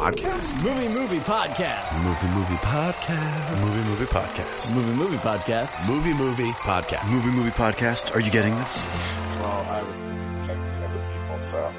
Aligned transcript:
podcast? 0.00 0.62
Movie 0.62 0.88
Movie 0.88 1.18
Podcast. 1.18 1.92
Movie 2.02 2.28
movie 2.28 2.56
podcast. 2.64 3.60
Movie 3.60 3.82
movie 3.86 4.06
podcast. 4.06 4.74
Movie 4.74 4.94
Movie 4.94 5.16
Podcast. 5.18 5.86
Movie 5.86 6.14
movie 6.14 6.52
podcast. 6.52 7.06
Movie 7.10 7.28
movie 7.28 7.50
podcast. 7.50 8.16
Are 8.16 8.20
you 8.20 8.30
getting 8.30 8.54
this? 8.54 8.76
Well, 9.36 9.66
I 9.68 9.82
was 9.82 10.00
texting 10.48 10.82
other 10.88 11.04
people, 11.12 11.42
so. 11.42 11.70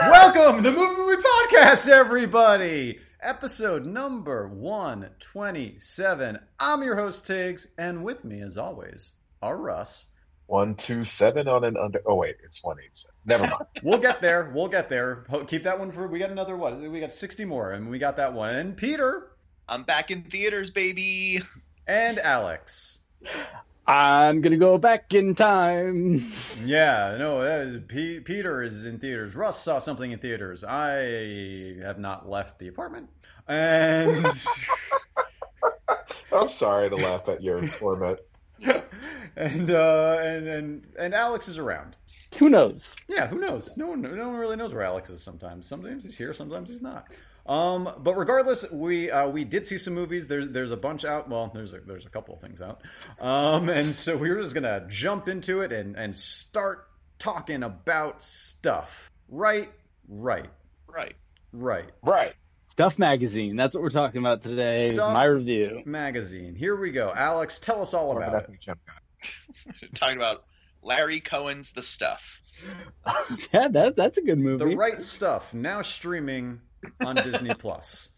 Welcome 0.10 0.64
to 0.64 0.72
Movie 0.72 0.96
Movie 0.96 1.22
Podcast, 1.22 1.86
everybody. 1.88 2.98
Episode 3.20 3.86
number 3.86 4.48
127. 4.48 6.40
I'm 6.58 6.82
your 6.82 6.96
host, 6.96 7.28
Tiggs, 7.28 7.68
and 7.78 8.02
with 8.02 8.24
me, 8.24 8.40
as 8.40 8.58
always, 8.58 9.12
are 9.40 9.56
Russ. 9.56 10.06
One, 10.52 10.74
two, 10.74 11.02
seven 11.02 11.48
on 11.48 11.64
an 11.64 11.78
under. 11.78 12.02
Oh, 12.04 12.16
wait, 12.16 12.36
it's 12.44 12.62
one, 12.62 12.76
eight, 12.78 12.94
seven. 12.94 13.14
Never 13.24 13.44
mind. 13.44 13.64
We'll 13.82 13.98
get 13.98 14.20
there. 14.20 14.52
We'll 14.54 14.68
get 14.68 14.90
there. 14.90 15.24
Keep 15.46 15.62
that 15.62 15.78
one 15.78 15.90
for. 15.90 16.06
We 16.06 16.18
got 16.18 16.28
another 16.28 16.58
what? 16.58 16.78
We 16.78 17.00
got 17.00 17.10
60 17.10 17.46
more, 17.46 17.72
and 17.72 17.88
we 17.88 17.98
got 17.98 18.18
that 18.18 18.34
one. 18.34 18.54
And 18.56 18.76
Peter 18.76 19.30
I'm 19.66 19.84
back 19.84 20.10
in 20.10 20.24
theaters, 20.24 20.70
baby. 20.70 21.40
and 21.86 22.18
Alex. 22.18 22.98
I'm 23.86 24.42
gonna 24.42 24.58
go 24.58 24.76
back 24.76 25.14
in 25.14 25.34
time. 25.34 26.30
Yeah, 26.62 27.16
no, 27.18 27.40
uh, 27.40 27.78
P- 27.88 28.20
Peter 28.20 28.62
is 28.62 28.84
in 28.84 28.98
theaters. 28.98 29.34
Russ 29.34 29.58
saw 29.58 29.78
something 29.78 30.12
in 30.12 30.18
theaters. 30.18 30.64
I 30.64 31.78
have 31.82 31.98
not 31.98 32.28
left 32.28 32.58
the 32.58 32.68
apartment. 32.68 33.08
And. 33.48 34.26
I'm 36.30 36.50
sorry 36.50 36.90
to 36.90 36.96
laugh 36.96 37.26
at 37.30 37.42
your 37.42 37.66
torment. 37.68 38.18
and 39.36 39.70
uh, 39.70 40.18
and 40.22 40.46
and 40.48 40.86
and 40.98 41.14
Alex 41.14 41.48
is 41.48 41.58
around. 41.58 41.96
Who 42.38 42.48
knows? 42.48 42.94
Yeah, 43.08 43.26
who 43.26 43.38
knows? 43.38 43.74
No 43.76 43.88
one, 43.88 44.00
no 44.00 44.08
one 44.10 44.36
really 44.36 44.56
knows 44.56 44.72
where 44.72 44.82
Alex 44.84 45.10
is. 45.10 45.22
Sometimes, 45.22 45.66
sometimes 45.66 46.04
he's 46.04 46.16
here, 46.16 46.32
sometimes 46.32 46.70
he's 46.70 46.80
not. 46.80 47.08
Um, 47.44 47.92
but 47.98 48.14
regardless, 48.14 48.64
we 48.70 49.10
uh, 49.10 49.28
we 49.28 49.44
did 49.44 49.66
see 49.66 49.76
some 49.76 49.94
movies. 49.94 50.28
There's 50.28 50.48
there's 50.48 50.70
a 50.70 50.76
bunch 50.76 51.04
out. 51.04 51.28
Well, 51.28 51.50
there's 51.52 51.74
a, 51.74 51.80
there's 51.80 52.06
a 52.06 52.08
couple 52.08 52.34
of 52.34 52.40
things 52.40 52.60
out. 52.60 52.82
Um, 53.20 53.68
and 53.68 53.94
so 53.94 54.16
we 54.16 54.30
were 54.30 54.40
just 54.40 54.54
gonna 54.54 54.86
jump 54.88 55.28
into 55.28 55.60
it 55.60 55.72
and 55.72 55.96
and 55.96 56.14
start 56.14 56.88
talking 57.18 57.62
about 57.64 58.22
stuff. 58.22 59.10
Right, 59.28 59.72
right, 60.08 60.48
Right. 60.86 61.14
right. 61.52 61.90
Right. 62.02 62.34
Stuff 62.72 62.98
magazine. 62.98 63.54
That's 63.54 63.74
what 63.74 63.82
we're 63.82 63.90
talking 63.90 64.20
about 64.20 64.40
today. 64.40 64.94
Stuff- 64.94 65.12
My 65.12 65.24
review. 65.24 65.82
Magazine. 65.84 66.54
Here 66.54 66.74
we 66.74 66.90
go. 66.90 67.12
Alex, 67.14 67.58
tell 67.58 67.82
us 67.82 67.92
all 67.92 68.16
about 68.16 68.46
it. 68.48 68.50
Talking 69.94 70.16
about 70.16 70.44
Larry 70.82 71.20
Cohen's 71.20 71.72
The 71.72 71.82
Stuff. 71.82 72.40
yeah, 73.52 73.68
that, 73.68 73.94
that's 73.94 74.16
a 74.16 74.22
good 74.22 74.38
movie. 74.38 74.64
The 74.70 74.74
right 74.74 75.02
stuff 75.02 75.52
now 75.52 75.82
streaming 75.82 76.62
on 77.04 77.16
Disney 77.16 77.52
Plus. 77.54 78.08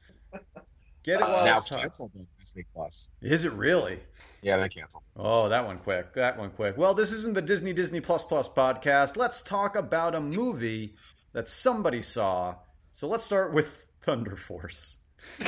Get 1.02 1.16
it 1.18 1.22
Uh, 1.22 1.30
while 1.32 1.44
now 1.46 1.58
it's 1.58 1.68
hot. 1.68 1.80
canceled 1.80 2.12
on 2.16 2.24
Disney 2.38 2.64
Plus. 2.72 3.10
Is 3.22 3.42
it 3.42 3.52
really? 3.54 3.98
Yeah, 4.40 4.58
they 4.58 4.68
canceled. 4.68 5.02
Oh, 5.16 5.48
that 5.48 5.66
one 5.66 5.78
quick. 5.78 6.14
That 6.14 6.38
one 6.38 6.50
quick. 6.50 6.78
Well, 6.78 6.94
this 6.94 7.10
isn't 7.10 7.34
the 7.34 7.42
Disney 7.42 7.72
Disney 7.72 8.00
Plus 8.00 8.24
Plus 8.24 8.48
podcast. 8.48 9.16
Let's 9.16 9.42
talk 9.42 9.74
about 9.74 10.14
a 10.14 10.20
movie 10.20 10.94
that 11.32 11.48
somebody 11.48 12.02
saw. 12.02 12.54
So 12.92 13.08
let's 13.08 13.24
start 13.24 13.52
with 13.52 13.88
Thunder 14.04 14.36
Force. 14.36 14.96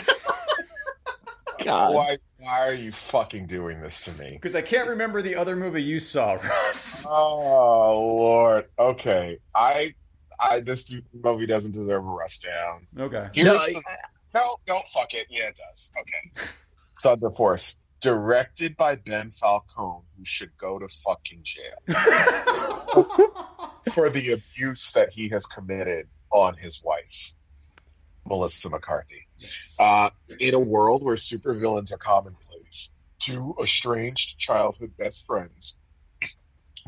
God. 1.64 1.94
Why? 1.94 2.16
Why 2.38 2.68
are 2.68 2.74
you 2.74 2.92
fucking 2.92 3.46
doing 3.46 3.80
this 3.80 4.04
to 4.04 4.12
me? 4.22 4.30
Because 4.32 4.54
I 4.54 4.62
can't 4.62 4.88
remember 4.88 5.22
the 5.22 5.34
other 5.36 5.56
movie 5.56 5.82
you 5.82 5.98
saw, 5.98 6.34
Russ. 6.66 7.04
Oh 7.08 8.14
Lord. 8.16 8.66
Okay. 8.78 9.38
I. 9.54 9.94
I. 10.38 10.60
This 10.60 10.94
movie 11.12 11.46
doesn't 11.46 11.72
deserve 11.72 12.04
a 12.04 12.08
rust 12.08 12.44
down. 12.44 12.86
Okay. 12.98 13.28
Here's 13.32 13.46
No, 13.46 13.56
the, 13.58 13.82
no, 14.34 14.56
no, 14.68 14.80
fuck 14.92 15.14
it. 15.14 15.26
Yeah, 15.28 15.48
it 15.48 15.56
does. 15.56 15.90
Okay. 15.98 16.46
Thunder 17.02 17.30
Force, 17.30 17.76
directed 18.00 18.76
by 18.76 18.96
Ben 18.96 19.32
Falcone, 19.32 20.02
who 20.16 20.24
should 20.24 20.56
go 20.58 20.78
to 20.78 20.88
fucking 20.88 21.40
jail 21.42 21.78
for 23.92 24.10
the 24.10 24.32
abuse 24.32 24.92
that 24.92 25.10
he 25.12 25.28
has 25.28 25.46
committed 25.46 26.08
on 26.30 26.56
his 26.56 26.82
wife, 26.82 27.32
Melissa 28.26 28.70
McCarthy. 28.70 29.26
Uh, 29.78 30.10
in 30.40 30.54
a 30.54 30.58
world 30.58 31.02
where 31.02 31.16
supervillains 31.16 31.92
are 31.92 31.98
commonplace, 31.98 32.92
two 33.18 33.54
estranged 33.60 34.38
childhood 34.38 34.92
best 34.98 35.26
friends 35.26 35.78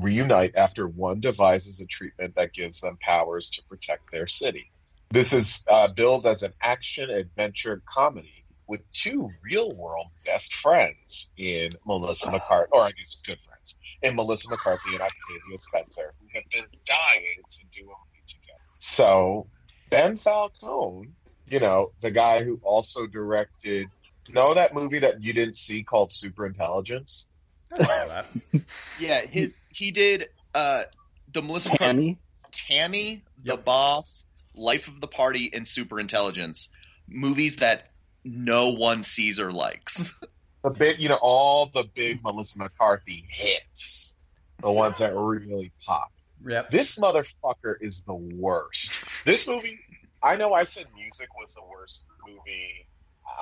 reunite 0.01 0.55
after 0.57 0.87
one 0.87 1.21
devises 1.21 1.81
a 1.81 1.87
treatment 1.87 2.35
that 2.37 2.53
gives 2.53 2.81
them 2.81 2.99
powers 3.01 3.51
to 3.51 3.63
protect 3.65 4.11
their 4.11 4.27
city. 4.27 4.71
This 5.11 5.33
is 5.33 5.65
uh, 5.69 5.89
billed 5.89 6.27
as 6.27 6.43
an 6.43 6.53
action 6.63 7.11
adventure 7.11 7.83
comedy 7.91 8.45
with 8.67 8.83
two 8.93 9.31
real 9.43 9.75
world 9.75 10.07
best 10.27 10.55
friends 10.55 11.31
in 11.39 11.73
Melissa 11.87 12.31
McCarthy, 12.31 12.69
or 12.73 12.83
I 12.83 12.91
guess 12.91 13.17
good 13.27 13.41
friends, 13.41 13.79
in 14.03 14.15
Melissa 14.15 14.51
McCarthy 14.51 14.93
and 14.93 15.01
Octavia 15.01 15.59
Spencer, 15.59 16.15
who 16.21 16.27
have 16.35 16.45
been 16.53 16.65
dying 16.85 17.43
to 17.51 17.61
do 17.73 17.81
a 17.81 17.85
movie 17.87 18.25
together. 18.27 18.61
So 18.79 19.47
Ben 19.91 20.17
Falcone, 20.17 21.13
you 21.51 21.61
know, 21.61 21.93
the 22.01 22.11
guy 22.11 22.45
who 22.45 22.61
also 22.63 23.07
directed, 23.07 23.89
know 24.29 24.55
that 24.55 24.75
movie 24.75 25.01
that 25.01 25.23
you 25.23 25.33
didn't 25.33 25.57
see 25.57 25.83
called 25.83 26.13
Super 26.13 26.47
Intelligence? 26.47 27.29
I 27.73 27.85
saw 27.85 28.07
that. 28.07 28.27
Yeah, 29.01 29.21
his 29.21 29.61
he 29.71 29.91
did 29.91 30.29
uh 30.55 30.85
the 31.33 31.43
Melissa 31.43 31.71
McCarthy 31.71 31.93
Tammy. 31.95 32.19
Tammy, 32.53 33.23
The 33.45 33.57
Boss, 33.57 34.27
Life 34.55 34.89
of 34.89 35.01
the 35.01 35.07
Party, 35.07 35.51
and 35.53 35.67
Super 35.69 36.01
Intelligence. 36.01 36.69
Movies 37.09 37.57
that 37.57 37.91
no 38.25 38.71
one 38.71 39.03
sees 39.03 39.39
or 39.41 39.53
likes. 39.53 40.15
The 40.65 40.71
big, 40.71 40.99
you 40.99 41.09
know, 41.09 41.19
all 41.23 41.67
the 41.73 41.85
big 41.95 42.21
Melissa 42.25 42.59
McCarthy 42.59 43.25
hits, 43.29 44.17
the 44.61 44.73
ones 44.73 44.99
that 44.99 45.15
really 45.15 45.71
pop. 45.87 46.11
Yep. 46.45 46.71
This 46.71 46.97
motherfucker 46.97 47.77
is 47.81 48.03
the 48.03 48.15
worst. 48.15 48.93
This 49.25 49.47
movie, 49.47 49.79
I 50.23 50.37
know 50.37 50.53
I 50.53 50.65
said 50.65 50.87
music 50.95 51.29
was 51.41 51.55
the 51.55 51.63
worst 51.71 52.05
movie 52.27 52.87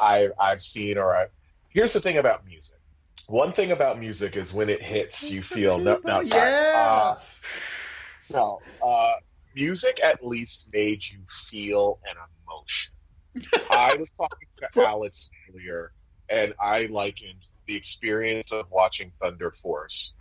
I, 0.01 0.29
I've 0.39 0.63
seen, 0.63 0.99
or 0.99 1.15
I. 1.15 1.27
Here's 1.69 1.93
the 1.93 2.01
thing 2.01 2.19
about 2.19 2.47
music. 2.47 2.79
One 3.29 3.53
thing 3.53 3.73
about 3.73 3.99
music 3.99 4.37
is 4.37 4.53
when 4.53 4.69
it 4.69 4.83
hits, 4.83 5.31
you 5.31 5.43
feel 5.43 5.79
no, 5.83 5.99
no, 6.05 6.21
yeah. 6.21 6.73
Uh, 6.77 7.19
no. 8.31 8.61
Uh, 8.83 9.13
music 9.55 10.01
at 10.03 10.25
least 10.25 10.69
made 10.73 11.03
you 11.11 11.21
feel 11.49 11.99
an 12.05 12.17
emotion. 12.45 12.93
I 13.71 13.97
was 13.97 14.11
talking 14.11 14.49
to 14.75 14.83
Alex 14.87 15.31
earlier, 15.51 15.93
and 16.29 16.55
I 16.61 16.87
likened 16.87 17.45
the 17.67 17.77
experience 17.77 18.53
of 18.53 18.67
watching 18.71 19.13
Thunder 19.21 19.51
Force 19.51 20.15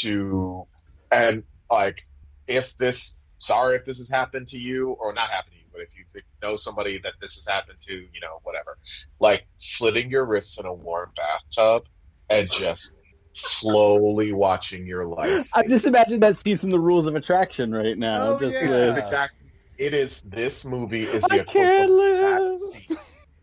to, 0.00 0.66
and 1.10 1.44
like, 1.70 2.06
if 2.46 2.76
this, 2.76 3.14
sorry 3.38 3.76
if 3.76 3.84
this 3.84 3.98
has 3.98 4.08
happened 4.08 4.48
to 4.48 4.58
you, 4.58 4.90
or 4.90 5.12
not 5.12 5.30
happened 5.30 5.52
to 5.52 5.58
you, 5.58 5.59
but 5.80 5.86
if 5.86 5.96
you 6.14 6.22
know 6.42 6.56
somebody 6.56 6.98
that 6.98 7.14
this 7.20 7.34
has 7.36 7.46
happened 7.46 7.78
to, 7.82 7.94
you 7.94 8.20
know, 8.20 8.40
whatever, 8.42 8.78
like 9.18 9.46
slitting 9.56 10.10
your 10.10 10.24
wrists 10.24 10.58
in 10.58 10.66
a 10.66 10.72
warm 10.72 11.10
bathtub 11.16 11.84
and 12.28 12.50
just 12.50 12.92
slowly 13.34 14.32
watching 14.32 14.86
your 14.86 15.06
life. 15.06 15.48
I 15.54 15.66
just 15.66 15.86
imagine 15.86 16.20
that 16.20 16.36
scene 16.36 16.58
from 16.58 16.70
the 16.70 16.78
Rules 16.78 17.06
of 17.06 17.14
Attraction 17.14 17.72
right 17.72 17.96
now. 17.96 18.32
Oh, 18.32 18.38
just 18.38 18.54
yeah. 18.54 18.68
with- 18.68 18.98
exactly. 18.98 19.48
It 19.78 19.94
is. 19.94 20.20
This 20.22 20.64
movie 20.66 21.04
is 21.04 21.24
I 21.30 21.38
the 21.38 21.44
can't 21.44 21.90
equivalent 21.90 22.24
of 22.24 22.60
that 22.60 22.66
scene. 22.72 22.98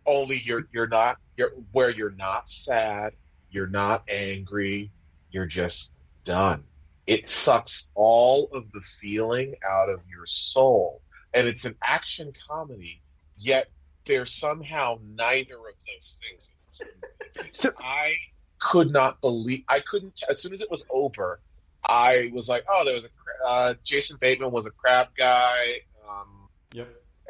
Only 0.06 0.38
you're 0.38 0.68
you're 0.72 0.88
not 0.88 1.18
you're 1.36 1.52
where 1.72 1.90
you're 1.90 2.12
not 2.12 2.48
sad, 2.48 3.14
you're 3.50 3.68
not 3.68 4.04
angry, 4.08 4.92
you're 5.32 5.48
just 5.48 5.94
done. 6.26 6.64
It 7.08 7.28
sucks 7.28 7.90
all 7.96 8.50
of 8.54 8.72
the 8.72 8.82
feeling 8.82 9.56
out 9.68 9.90
of 9.90 10.02
your 10.08 10.26
soul, 10.28 11.02
and 11.38 11.48
it's 11.48 11.66
an 11.66 11.76
action 11.84 12.34
comedy. 12.50 13.02
Yet 13.38 13.70
there's 14.06 14.34
somehow 14.34 15.00
neither 15.16 15.56
of 15.56 15.64
those 15.88 16.20
things. 16.24 16.52
in 16.52 16.58
this 16.70 16.82
movie. 17.36 17.50
So- 17.54 17.72
I 17.78 18.16
could 18.60 18.92
not 18.92 19.22
believe. 19.22 19.64
I 19.68 19.80
couldn't. 19.82 20.24
As 20.30 20.42
soon 20.42 20.54
as 20.54 20.62
it 20.62 20.72
was 20.72 20.84
over, 20.90 21.40
I 21.88 22.32
was 22.34 22.50
like, 22.50 22.66
"Oh, 22.68 22.84
there 22.86 22.96
was 22.96 23.06
a 23.06 23.10
cra- 23.10 23.48
uh, 23.48 23.74
Jason 23.84 24.18
Bateman 24.20 24.52
was 24.52 24.66
a 24.66 24.72
crab 24.72 25.10
guy." 25.16 25.82
Um, 26.10 26.50
Yep. 26.74 26.88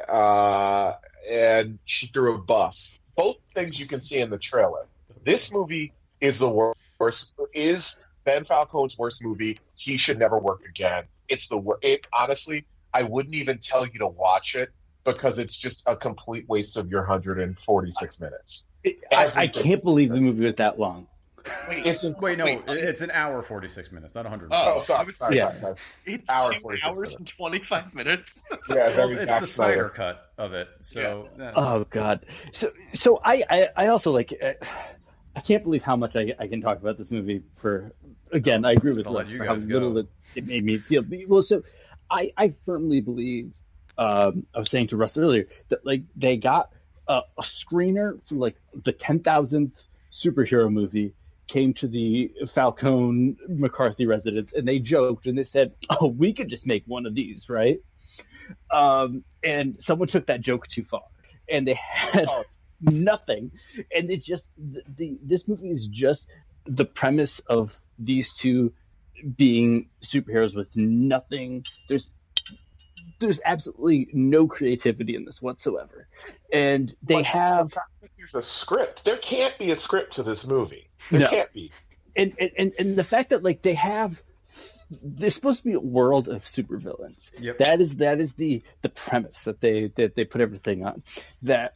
uh, 0.08 0.94
and 1.28 1.78
she 1.84 2.06
threw 2.06 2.34
a 2.34 2.38
bus. 2.38 2.96
Both 3.16 3.36
things 3.54 3.78
you 3.78 3.86
can 3.86 4.00
see 4.00 4.18
in 4.18 4.30
the 4.30 4.38
trailer. 4.38 4.86
This 5.24 5.52
movie 5.52 5.92
is 6.20 6.38
the 6.38 6.48
wor- 6.48 6.74
worst. 6.98 7.32
Is 7.52 7.96
Ben 8.24 8.44
Falcone's 8.44 8.96
worst 8.96 9.22
movie? 9.22 9.60
He 9.76 9.96
should 9.98 10.18
never 10.18 10.38
work 10.38 10.64
again. 10.64 11.04
It's 11.28 11.48
the 11.48 11.58
worst. 11.58 11.84
It 11.84 12.06
honestly, 12.12 12.64
I 12.98 13.04
wouldn't 13.04 13.36
even 13.36 13.58
tell 13.58 13.86
you 13.86 14.00
to 14.00 14.08
watch 14.08 14.56
it 14.56 14.70
because 15.04 15.38
it's 15.38 15.56
just 15.56 15.84
a 15.86 15.94
complete 15.94 16.48
waste 16.48 16.76
of 16.76 16.90
your 16.90 17.02
146 17.02 18.20
minutes. 18.20 18.66
I, 19.12 19.30
I 19.36 19.46
can't 19.46 19.82
believe 19.84 20.10
the 20.10 20.20
movie 20.20 20.44
was 20.44 20.56
that 20.56 20.80
long. 20.80 21.06
Wait, 21.68 21.86
It's 21.86 22.02
in, 22.02 22.14
Wait, 22.18 22.36
no, 22.38 22.44
Wait, 22.44 22.62
it's 22.66 23.00
an 23.00 23.10
hour 23.12 23.42
forty 23.42 23.68
six 23.68 23.92
minutes, 23.92 24.14
not 24.16 24.26
hundred. 24.26 24.48
Oh, 24.52 24.80
sorry, 24.80 25.12
sorry, 25.14 25.36
yeah. 25.36 25.48
sorry, 25.48 25.60
sorry. 25.60 25.74
it's 26.06 26.28
hour 26.28 26.52
two 26.52 26.60
46 26.60 26.86
hours 26.86 26.96
minutes. 26.96 27.14
and 27.14 27.26
25 27.28 27.94
minutes. 27.94 28.44
Yeah, 28.68 28.74
well, 28.74 28.94
very 29.08 29.12
it's 29.12 29.24
Zack 29.24 29.40
the 29.40 29.46
Snyder 29.46 29.72
Snyder. 29.74 29.88
cut 29.90 30.32
of 30.36 30.52
it. 30.52 30.68
So 30.80 31.28
yeah. 31.38 31.52
Oh 31.56 31.84
God. 31.84 32.26
So 32.52 32.72
so 32.92 33.20
I 33.24 33.44
I, 33.48 33.68
I 33.76 33.86
also 33.86 34.10
like. 34.10 34.34
uh, 34.42 34.52
I 35.36 35.40
can't 35.40 35.62
believe 35.62 35.82
how 35.82 35.94
much 35.94 36.16
I, 36.16 36.34
I 36.40 36.48
can 36.48 36.60
talk 36.60 36.78
about 36.80 36.98
this 36.98 37.12
movie 37.12 37.44
for. 37.54 37.92
Again, 38.32 38.64
I 38.64 38.72
agree 38.72 38.90
with 38.92 39.04
gonna 39.04 39.16
let 39.16 39.22
Russ 39.26 39.30
you 39.32 39.38
for 39.38 39.44
how 39.44 39.54
guys 39.54 39.66
little 39.66 39.96
it, 39.96 40.08
it 40.34 40.46
made 40.46 40.64
me 40.64 40.78
feel. 40.78 41.04
Well, 41.28 41.42
so 41.42 41.62
I 42.10 42.32
I 42.36 42.50
firmly 42.64 43.00
believe. 43.00 43.56
Um, 43.96 44.46
I 44.54 44.60
was 44.60 44.70
saying 44.70 44.88
to 44.88 44.96
Russ 44.96 45.18
earlier 45.18 45.46
that 45.70 45.84
like 45.84 46.02
they 46.14 46.36
got 46.36 46.70
a, 47.08 47.22
a 47.36 47.42
screener 47.42 48.24
for 48.26 48.36
like 48.36 48.56
the 48.74 48.92
ten 48.92 49.20
thousandth 49.20 49.84
superhero 50.12 50.72
movie 50.72 51.14
came 51.48 51.72
to 51.74 51.88
the 51.88 52.30
Falcone 52.52 53.36
McCarthy 53.48 54.06
residence 54.06 54.52
and 54.52 54.68
they 54.68 54.78
joked 54.78 55.26
and 55.26 55.36
they 55.36 55.44
said, 55.44 55.74
"Oh, 55.90 56.06
we 56.08 56.32
could 56.32 56.48
just 56.48 56.66
make 56.66 56.84
one 56.86 57.06
of 57.06 57.14
these, 57.14 57.48
right?" 57.48 57.80
Um, 58.70 59.24
and 59.42 59.80
someone 59.80 60.08
took 60.08 60.26
that 60.26 60.40
joke 60.40 60.66
too 60.66 60.84
far, 60.84 61.02
and 61.48 61.66
they 61.66 61.74
had 61.74 62.26
Oh. 62.28 62.44
nothing. 62.80 63.50
And 63.94 64.10
it's 64.10 64.24
just 64.24 64.46
the, 64.56 64.82
the 64.96 65.18
this 65.24 65.48
movie 65.48 65.70
is 65.70 65.86
just 65.88 66.28
the 66.66 66.84
premise 66.84 67.40
of 67.48 67.78
these 67.98 68.32
two 68.32 68.72
being 69.36 69.88
superheroes 70.04 70.54
with 70.54 70.76
nothing. 70.76 71.64
There's 71.88 72.10
there's 73.20 73.40
absolutely 73.44 74.08
no 74.12 74.46
creativity 74.46 75.16
in 75.16 75.24
this 75.24 75.42
whatsoever, 75.42 76.08
and 76.52 76.94
they 77.02 77.14
But 77.14 77.24
have 77.26 77.68
the 77.68 77.74
fact 77.74 77.90
that 78.02 78.10
There's 78.18 78.34
a 78.34 78.42
script. 78.42 79.04
There 79.04 79.16
can't 79.16 79.56
be 79.58 79.70
a 79.70 79.76
script 79.76 80.14
to 80.14 80.22
this 80.22 80.46
movie. 80.46 80.88
There 81.10 81.20
No. 81.20 81.28
can't 81.28 81.52
be. 81.52 81.72
and, 82.16 82.32
and 82.38 82.50
and 82.58 82.72
and 82.78 82.96
the 82.98 83.04
fact 83.04 83.30
that 83.30 83.42
like 83.42 83.62
they 83.62 83.74
have 83.74 84.22
there's 84.90 85.34
supposed 85.34 85.58
to 85.58 85.64
be 85.64 85.74
a 85.74 85.80
world 85.80 86.28
of 86.28 86.44
supervillains. 86.44 87.30
Yep. 87.38 87.58
That 87.58 87.80
is 87.80 87.96
that 87.96 88.20
is 88.20 88.32
the 88.34 88.62
the 88.82 88.88
premise 88.88 89.42
that 89.44 89.60
they 89.60 89.92
that 89.96 90.14
they 90.14 90.24
put 90.24 90.40
everything 90.40 90.84
on. 90.84 91.02
That 91.42 91.74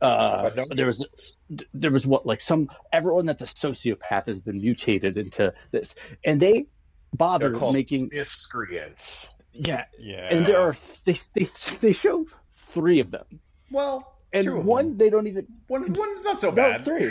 uh, 0.00 0.50
no- 0.56 0.64
there 0.70 0.86
was 0.86 1.34
there 1.74 1.90
was 1.90 2.06
what 2.06 2.24
like 2.26 2.40
some 2.40 2.68
everyone 2.92 3.26
that's 3.26 3.42
a 3.42 3.46
sociopath 3.46 4.26
has 4.26 4.40
been 4.40 4.58
mutated 4.58 5.16
into 5.16 5.52
this, 5.70 5.94
and 6.24 6.40
they 6.40 6.66
bother 7.14 7.50
They're 7.50 7.58
called 7.58 7.74
making 7.74 8.10
Miscreants. 8.12 9.30
yeah, 9.52 9.84
yeah. 9.98 10.28
and 10.30 10.46
there 10.46 10.60
are 10.60 10.76
they 11.04 11.18
they 11.34 11.48
they 11.80 11.92
show 11.92 12.26
three 12.72 13.00
of 13.00 13.10
them, 13.10 13.24
well, 13.70 14.14
and 14.32 14.44
two 14.44 14.56
of 14.58 14.64
one 14.64 14.90
them. 14.90 14.98
they 14.98 15.10
don't 15.10 15.26
even 15.26 15.46
one 15.66 15.92
one's 15.92 16.24
not 16.24 16.40
so 16.40 16.50
no 16.50 16.56
bad. 16.56 16.84
three. 16.84 17.10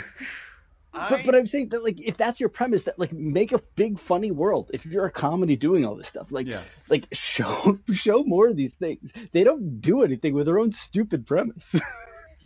I, 0.92 1.08
But, 1.08 1.20
but 1.24 1.34
I'm 1.36 1.46
saying 1.46 1.68
that 1.68 1.84
like 1.84 2.00
if 2.00 2.16
that's 2.16 2.40
your 2.40 2.48
premise, 2.48 2.82
that 2.84 2.98
like 2.98 3.12
make 3.12 3.52
a 3.52 3.60
big 3.76 4.00
funny 4.00 4.32
world. 4.32 4.70
If 4.74 4.84
you're 4.86 5.04
a 5.06 5.10
comedy 5.12 5.54
doing 5.54 5.84
all 5.84 5.94
this 5.94 6.08
stuff, 6.08 6.32
like 6.32 6.48
Yeah. 6.48 6.62
like 6.88 7.06
show 7.12 7.78
show 7.92 8.24
more 8.24 8.48
of 8.48 8.56
these 8.56 8.74
things. 8.74 9.12
They 9.30 9.44
don't 9.44 9.80
do 9.80 10.02
anything 10.02 10.34
with 10.34 10.46
their 10.46 10.58
own 10.58 10.72
stupid 10.72 11.26
premise. 11.26 11.72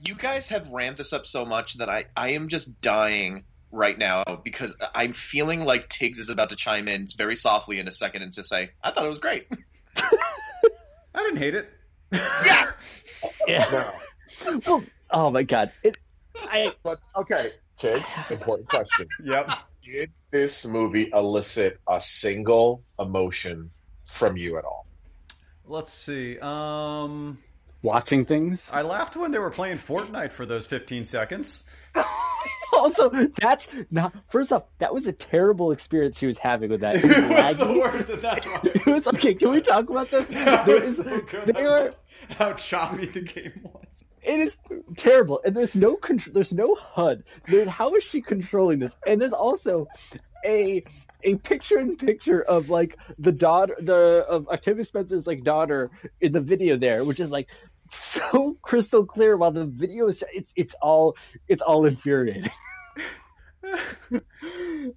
you 0.07 0.15
guys 0.15 0.49
have 0.49 0.69
ramped 0.69 0.99
this 0.99 1.13
up 1.13 1.27
so 1.27 1.45
much 1.45 1.75
that 1.75 1.89
I, 1.89 2.07
I 2.17 2.33
am 2.33 2.49
just 2.49 2.81
dying 2.81 3.45
right 3.71 3.99
now 3.99 4.23
because 4.45 4.75
I'm 4.95 5.13
feeling 5.13 5.65
like 5.65 5.89
Tiggs 5.89 6.19
is 6.19 6.29
about 6.29 6.51
to 6.51 6.57
chime 6.57 6.89
in 6.89 7.07
very 7.17 7.37
softly 7.37 7.79
in 7.79 7.89
a 7.89 7.93
second 7.93 8.23
and 8.23 8.33
to 8.35 8.45
say, 8.45 8.71
I 8.83 8.91
thought 8.91 9.05
it 9.05 9.09
was 9.09 9.19
great. 9.19 9.49
I 9.97 11.23
didn't 11.23 11.39
hate 11.39 11.55
it. 11.55 11.71
Yeah! 12.13 12.71
yeah. 13.47 13.93
No. 14.45 14.61
Well, 14.67 14.85
oh 15.11 15.31
my 15.31 15.43
god. 15.43 15.73
It, 15.83 15.97
I 16.37 16.73
But 16.83 16.99
okay, 17.17 17.53
Tiggs, 17.77 18.11
important 18.31 18.69
question. 18.69 19.07
Yep. 19.23 19.51
Did 19.83 20.13
this 20.31 20.65
movie 20.65 21.11
elicit 21.13 21.79
a 21.89 22.01
single 22.01 22.83
emotion 22.99 23.71
from 24.07 24.37
you 24.37 24.59
at 24.59 24.65
all? 24.65 24.87
Let's 25.67 25.93
see. 25.93 26.39
Um, 26.41 27.39
watching 27.85 28.25
things. 28.25 28.69
I 28.73 28.83
laughed 28.83 29.15
when 29.15 29.31
they 29.31 29.39
were 29.39 29.51
playing 29.51 29.79
Fortnite 29.79 30.33
for 30.33 30.45
those 30.47 30.67
15 30.67 31.05
seconds. 31.05 31.63
Also, 32.73 33.09
that's 33.41 33.69
not. 33.93 34.13
First 34.29 34.51
off, 34.53 34.65
that 34.79 34.93
was 34.93 35.07
a 35.07 35.13
terrible 35.13 35.71
experience 35.71 36.19
she 36.19 36.27
was 36.27 36.37
having 36.39 36.71
with 36.71 36.81
that. 36.81 36.97
It 37.05 37.29
was 37.31 37.57
the 37.57 37.67
worst, 37.79 38.11
and 38.11 38.21
that's 38.21 38.45
why 38.47 38.61
It 38.65 38.87
was 38.87 39.07
okay. 39.07 39.33
Can 39.35 39.51
we 39.51 39.61
talk 39.61 39.89
about 39.89 40.11
this? 40.11 40.27
That 40.29 40.67
There 40.67 40.75
was 40.81 40.99
is- 40.99 41.05
so 41.05 41.21
good. 41.21 41.55
they 41.55 41.65
are- 41.65 41.95
how 42.31 42.53
choppy 42.55 43.07
the 43.07 43.21
game 43.21 43.53
was. 43.63 44.05
It 44.25 44.41
is 44.41 44.57
terrible, 44.97 45.41
and 45.45 45.55
there's 45.55 45.77
no 45.77 45.95
control. 45.95 46.35
There's 46.35 46.51
no 46.51 46.75
HUD. 46.75 47.23
There's, 47.47 47.69
how 47.69 47.95
is 47.95 48.03
she 48.03 48.21
controlling 48.21 48.81
this? 48.81 48.97
And 49.07 49.21
there's 49.21 49.33
also 49.33 49.87
a 50.45 50.83
a 51.23 51.37
picture 51.37 51.79
in 51.79 51.97
picture 51.97 52.43
of 52.43 52.71
like 52.71 52.99
the 53.21 53.33
daughter, 53.33 53.77
the 53.81 54.27
of 54.29 54.49
Octavia 54.49 54.83
Spencer's 54.85 55.29
like 55.29 55.45
daughter 55.45 55.93
in 56.21 56.33
the 56.33 56.41
video 56.41 56.77
there, 56.77 57.05
which 57.05 57.21
is 57.21 57.31
like 57.31 57.47
so 57.95 58.57
crystal 58.63 59.05
clear. 59.07 59.37
While 59.37 59.53
the 59.53 59.67
video 59.67 60.09
is, 60.09 60.23
it's 60.33 60.53
it's 60.57 60.75
all 60.83 61.17
it's 61.49 61.63
all 61.63 61.87
infuriating. 61.87 62.51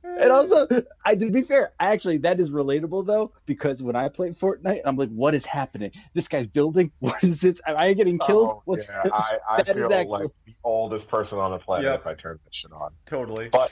And 0.04 0.32
also, 0.32 0.68
I 1.06 1.16
to 1.16 1.30
be 1.32 1.42
fair, 1.42 1.72
actually 1.80 2.18
that 2.20 2.40
is 2.40 2.50
relatable 2.50 3.06
though 3.06 3.32
because 3.46 3.82
when 3.82 3.96
I 3.96 4.10
play 4.10 4.32
Fortnite, 4.32 4.82
I'm 4.86 4.98
like, 4.98 5.10
what 5.10 5.34
is 5.36 5.46
happening? 5.46 5.92
This 6.14 6.28
guy's 6.28 6.48
building. 6.48 6.92
What 7.00 7.24
is 7.24 7.40
this? 7.42 7.62
Am 7.66 7.78
I 7.78 7.94
getting 7.94 8.20
killed? 8.20 8.50
Oh, 8.50 8.62
What's 8.66 8.86
yeah, 8.88 9.04
I, 9.14 9.38
I 9.50 9.64
feel 9.64 9.92
actually- 9.94 10.06
like 10.08 10.32
the 10.46 10.54
oldest 10.64 11.08
person 11.10 11.40
on 11.40 11.52
the 11.52 11.60
planet 11.60 11.86
Yep. 11.86 12.00
if 12.02 12.08
I 12.08 12.14
turn 12.16 12.40
this 12.46 12.56
shit 12.56 12.72
on. 12.74 12.92
Totally. 13.06 13.48
But 13.50 13.72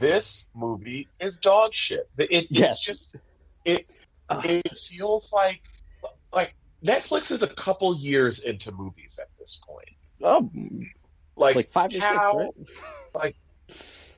this 0.00 0.46
movie 0.54 1.08
is 1.20 1.38
dog 1.38 1.72
shit. 1.74 2.08
It, 2.18 2.32
it- 2.32 2.50
Yes. 2.50 2.72
It's 2.72 2.80
just 2.84 3.16
it. 3.64 3.88
Ah. 4.28 4.40
It 4.44 4.76
feels 4.76 5.32
like 5.32 5.42
like 5.42 5.62
Netflix 6.84 7.30
is 7.30 7.42
a 7.42 7.48
couple 7.48 7.96
years 7.96 8.40
into 8.40 8.72
movies 8.72 9.18
at 9.20 9.28
this 9.38 9.60
point. 9.66 9.88
oh, 10.22 10.50
Like, 11.36 11.56
like 11.56 11.72
five 11.72 11.90
or 11.90 11.92
six, 11.94 12.04
how 12.04 12.52
right? 13.14 13.34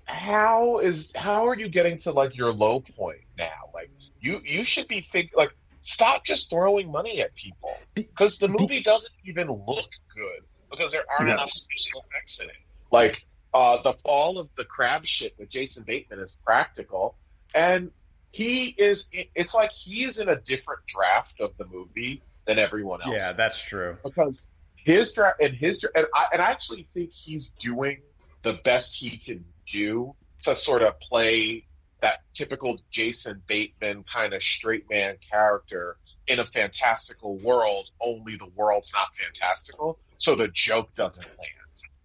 how 0.07 0.79
is 0.79 1.13
how 1.17 1.47
are 1.49 1.57
you 1.57 1.69
getting 1.69 1.97
to 1.99 2.13
like 2.13 2.37
your 2.37 2.53
low 2.53 2.81
point 2.81 3.21
now? 3.39 3.51
Like 3.73 3.91
you 4.21 4.41
you 4.45 4.65
should 4.65 4.89
be 4.89 5.01
fig- 5.01 5.31
like 5.37 5.51
stop 5.81 6.25
just 6.25 6.51
throwing 6.51 6.91
money 6.91 7.21
at 7.23 7.35
people 7.35 7.77
because 7.95 8.39
the 8.39 8.49
movie 8.49 8.81
doesn't 8.81 9.13
even 9.25 9.49
look 9.49 9.89
good 10.15 10.41
because 10.71 10.93
there 10.93 11.05
aren't 11.11 11.29
No. 11.29 11.35
enough 11.35 11.51
special 11.51 12.05
effects 12.11 12.43
in 12.43 12.49
it. 12.51 12.57
Like 12.91 13.23
uh, 13.53 13.81
the 13.83 13.95
fall 14.05 14.39
of 14.39 14.49
the 14.57 14.65
crab 14.65 15.05
shit 15.07 15.35
with 15.39 15.49
Jason 15.49 15.85
Bateman 15.87 16.19
is 16.21 16.37
practical, 16.45 17.17
and 17.55 17.91
he 18.33 18.67
is. 18.67 19.09
It's 19.13 19.55
like 19.55 19.71
he 19.71 20.05
is 20.05 20.19
in 20.19 20.29
a 20.29 20.37
different 20.41 20.81
draft 20.87 21.41
of 21.41 21.51
the 21.57 21.67
movie 21.67 22.23
than 22.47 22.59
everyone 22.59 23.01
else 23.03 23.15
yeah, 23.19 23.33
that's 23.33 23.65
true. 23.65 23.97
because 24.05 24.51
his 24.77 25.13
draft 25.13 25.41
and 25.43 25.55
his 25.55 25.81
dra- 25.81 25.91
and 25.95 26.07
I 26.15 26.27
and 26.33 26.43
I 26.43 26.51
actually 26.51 26.87
think 26.93 27.13
he's 27.13 27.51
doing 27.59 28.01
the 28.43 28.55
best 28.65 28.97
he 28.99 29.17
can 29.17 29.45
do 29.67 30.15
to 30.43 30.55
sort 30.55 30.83
of 30.83 30.99
play 31.01 31.65
that 32.01 32.19
typical 32.35 32.79
Jason 32.91 33.41
Bateman 33.47 34.05
kind 34.13 34.35
of 34.35 34.43
straight 34.43 34.85
man 34.91 35.17
character 35.31 35.97
in 36.27 36.39
a 36.39 36.45
fantastical 36.45 37.39
world. 37.39 37.91
Only 38.01 38.37
the 38.37 38.49
world's 38.55 38.93
not 38.93 39.15
fantastical, 39.15 39.99
so 40.19 40.35
the 40.35 40.49
joke 40.49 40.95
doesn't 40.95 41.27
land. 41.27 41.51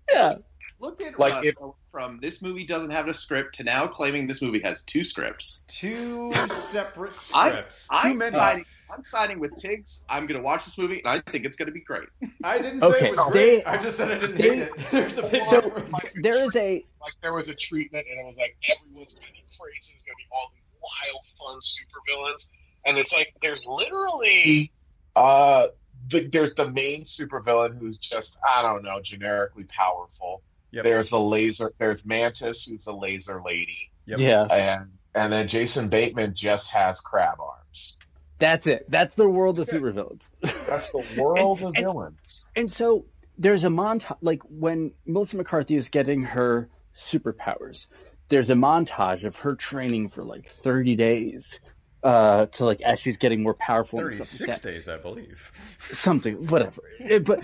Yeah, 0.09 0.35
Look 0.79 1.01
at 1.01 1.19
Like 1.19 1.33
uh, 1.33 1.41
if- 1.43 1.55
from 1.91 2.19
this 2.21 2.41
movie 2.41 2.63
doesn't 2.63 2.91
have 2.91 3.07
a 3.09 3.13
script 3.13 3.55
to 3.55 3.63
now 3.63 3.87
claiming 3.87 4.27
this 4.27 4.41
movie 4.41 4.59
has 4.61 4.83
two 4.83 5.03
scripts. 5.03 5.63
Two 5.67 6.31
separate 6.69 7.13
I- 7.33 7.49
scripts. 7.49 7.87
Too 7.89 7.95
I'm 8.09 8.17
many. 8.19 8.63
Siding, 8.89 8.97
I'm 8.97 9.03
siding 9.03 9.39
with 9.39 9.55
Tiggs. 9.55 10.05
I'm 10.09 10.25
going 10.27 10.39
to 10.39 10.43
watch 10.45 10.65
this 10.65 10.77
movie, 10.77 10.99
and 10.99 11.07
I 11.07 11.19
think 11.31 11.45
it's 11.45 11.57
going 11.57 11.67
to 11.67 11.71
be 11.71 11.81
great. 11.81 12.07
I 12.43 12.57
didn't 12.57 12.81
say 12.81 12.87
Okay, 12.87 13.07
it 13.07 13.11
was 13.11 13.25
they- 13.27 13.31
great. 13.31 13.67
I 13.67 13.77
just 13.77 13.97
said 13.97 14.11
I 14.11 14.17
didn't 14.19 14.37
they- 14.37 14.43
hate 14.43 14.59
it. 14.63 14.77
There's 14.91 15.17
a 15.17 15.23
big 15.23 15.43
So, 15.45 15.61
difference. 15.61 16.13
there 16.21 16.45
is 16.45 16.55
a 16.55 16.85
Like 17.01 17.13
there 17.21 17.33
was 17.33 17.49
a 17.49 17.55
treatment, 17.55 18.05
and 18.09 18.19
it 18.19 18.25
was 18.25 18.37
like 18.37 18.55
everyone's 18.69 19.15
going 19.15 19.27
to 19.27 19.33
be 19.33 19.39
crazy. 19.59 19.93
There's 19.93 20.03
going 20.03 20.15
to 20.15 20.17
be 20.17 20.27
all 20.31 20.51
these 20.53 20.63
wild, 20.81 21.27
fun 21.37 21.59
supervillains, 21.61 22.49
and 22.85 22.97
it's 22.97 23.13
like 23.13 23.33
there's 23.41 23.65
literally 23.67 24.71
uh 25.15 25.67
the, 26.07 26.21
there's 26.27 26.55
the 26.55 26.69
main 26.71 27.03
supervillain 27.03 27.77
who's 27.77 27.97
just 27.97 28.37
I 28.47 28.61
don't 28.61 28.83
know 28.83 28.99
generically 29.01 29.65
powerful. 29.65 30.41
Yep. 30.71 30.83
There's 30.83 31.09
the 31.09 31.19
laser. 31.19 31.73
There's 31.77 32.05
Mantis, 32.05 32.65
who's 32.65 32.85
the 32.85 32.93
laser 32.93 33.41
lady, 33.45 33.91
Yep. 34.05 34.19
yeah. 34.19 34.43
and 34.45 34.91
and 35.15 35.33
then 35.33 35.47
Jason 35.47 35.89
Bateman 35.89 36.35
just 36.35 36.69
has 36.71 37.01
crab 37.01 37.39
arms. 37.39 37.97
That's 38.39 38.67
it. 38.67 38.85
That's 38.89 39.15
the 39.15 39.27
world 39.29 39.59
of 39.59 39.67
supervillains. 39.67 40.29
That's 40.67 40.91
the 40.91 41.03
world 41.17 41.59
And- 41.59 41.67
of 41.67 41.75
and- 41.75 41.85
villains. 41.85 42.49
And 42.55 42.71
so 42.71 43.05
there's 43.37 43.63
a 43.65 43.69
montage, 43.69 44.17
like 44.21 44.41
when 44.49 44.91
Melissa 45.05 45.37
McCarthy 45.37 45.75
is 45.75 45.89
getting 45.89 46.21
her 46.23 46.69
superpowers, 46.97 47.87
there's 48.29 48.49
a 48.49 48.53
montage 48.55 49.23
of 49.23 49.35
her 49.37 49.55
training 49.55 50.09
for 50.09 50.23
like 50.23 50.47
30 50.49 50.95
days 50.95 51.59
uh, 52.03 52.45
to 52.47 52.63
like 52.65 52.81
as 52.81 52.99
she's 52.99 53.17
getting 53.17 53.43
more 53.43 53.53
powerful. 53.55 53.99
and 53.99 54.13
stuff 54.15 54.19
like 54.19 54.29
Thirty-six 54.55 54.61
days, 54.61 54.87
I 54.87 54.97
believe. 54.97 55.51
Something, 55.91 56.47
whatever. 56.47 56.81
It- 56.99 57.25
but 57.25 57.41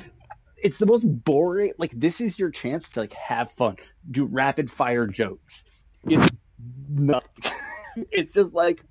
it's 0.57 0.77
the 0.77 0.85
most 0.85 1.03
boring. 1.03 1.73
Like 1.77 1.91
this 1.93 2.21
is 2.21 2.39
your 2.39 2.49
chance 2.51 2.89
to 2.91 3.01
like 3.01 3.13
have 3.13 3.51
fun, 3.51 3.75
do 4.09 4.25
rapid 4.25 4.71
fire 4.71 5.07
jokes. 5.07 5.63
It's 6.07 6.27
nothing. 6.89 7.51
it's 8.11 8.33
just 8.33 8.53
like 8.53 8.83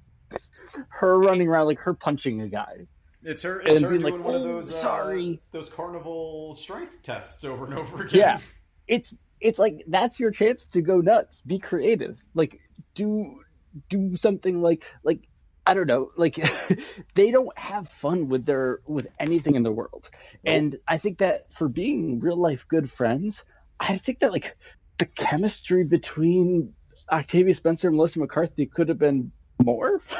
her 0.88 1.18
running 1.18 1.48
around 1.48 1.66
like 1.66 1.78
her 1.80 1.94
punching 1.94 2.40
a 2.40 2.48
guy. 2.48 2.86
It's 3.22 3.42
her. 3.42 3.60
It's 3.60 3.70
And 3.72 3.84
her 3.84 3.90
doing 3.90 4.02
like, 4.02 4.18
one 4.18 4.34
of 4.34 4.42
"Oh, 4.42 4.44
those 4.44 4.70
uh, 4.72 4.80
sorry." 4.80 5.40
those 5.52 5.68
carnival 5.68 6.54
strength 6.54 7.02
tests 7.02 7.44
over 7.44 7.64
and 7.66 7.74
over 7.74 8.02
again. 8.02 8.18
Yeah. 8.20 8.38
It's 8.86 9.14
it's 9.40 9.58
like 9.58 9.84
that's 9.88 10.20
your 10.20 10.30
chance 10.30 10.66
to 10.68 10.80
go 10.82 11.00
nuts. 11.00 11.40
Be 11.42 11.58
creative. 11.58 12.18
Like 12.34 12.60
do 12.94 13.40
do 13.88 14.16
something 14.16 14.60
like 14.62 14.84
like 15.04 15.20
I 15.66 15.72
don't 15.72 15.86
know, 15.86 16.10
like 16.16 16.36
they 17.14 17.30
don't 17.30 17.56
have 17.58 17.88
fun 17.88 18.28
with 18.28 18.44
their 18.44 18.80
with 18.86 19.06
anything 19.18 19.54
in 19.54 19.62
the 19.62 19.72
world. 19.72 20.10
And 20.44 20.78
I 20.86 20.98
think 20.98 21.18
that 21.18 21.50
for 21.52 21.68
being 21.68 22.20
real 22.20 22.36
life 22.36 22.66
good 22.68 22.90
friends, 22.90 23.42
I 23.80 23.96
think 23.96 24.18
that 24.20 24.32
like 24.32 24.56
the 24.98 25.06
chemistry 25.06 25.84
between 25.84 26.74
Octavia 27.10 27.54
Spencer 27.54 27.88
and 27.88 27.96
Melissa 27.96 28.18
McCarthy 28.18 28.66
could 28.66 28.88
have 28.90 28.98
been 28.98 29.32
more. 29.62 30.02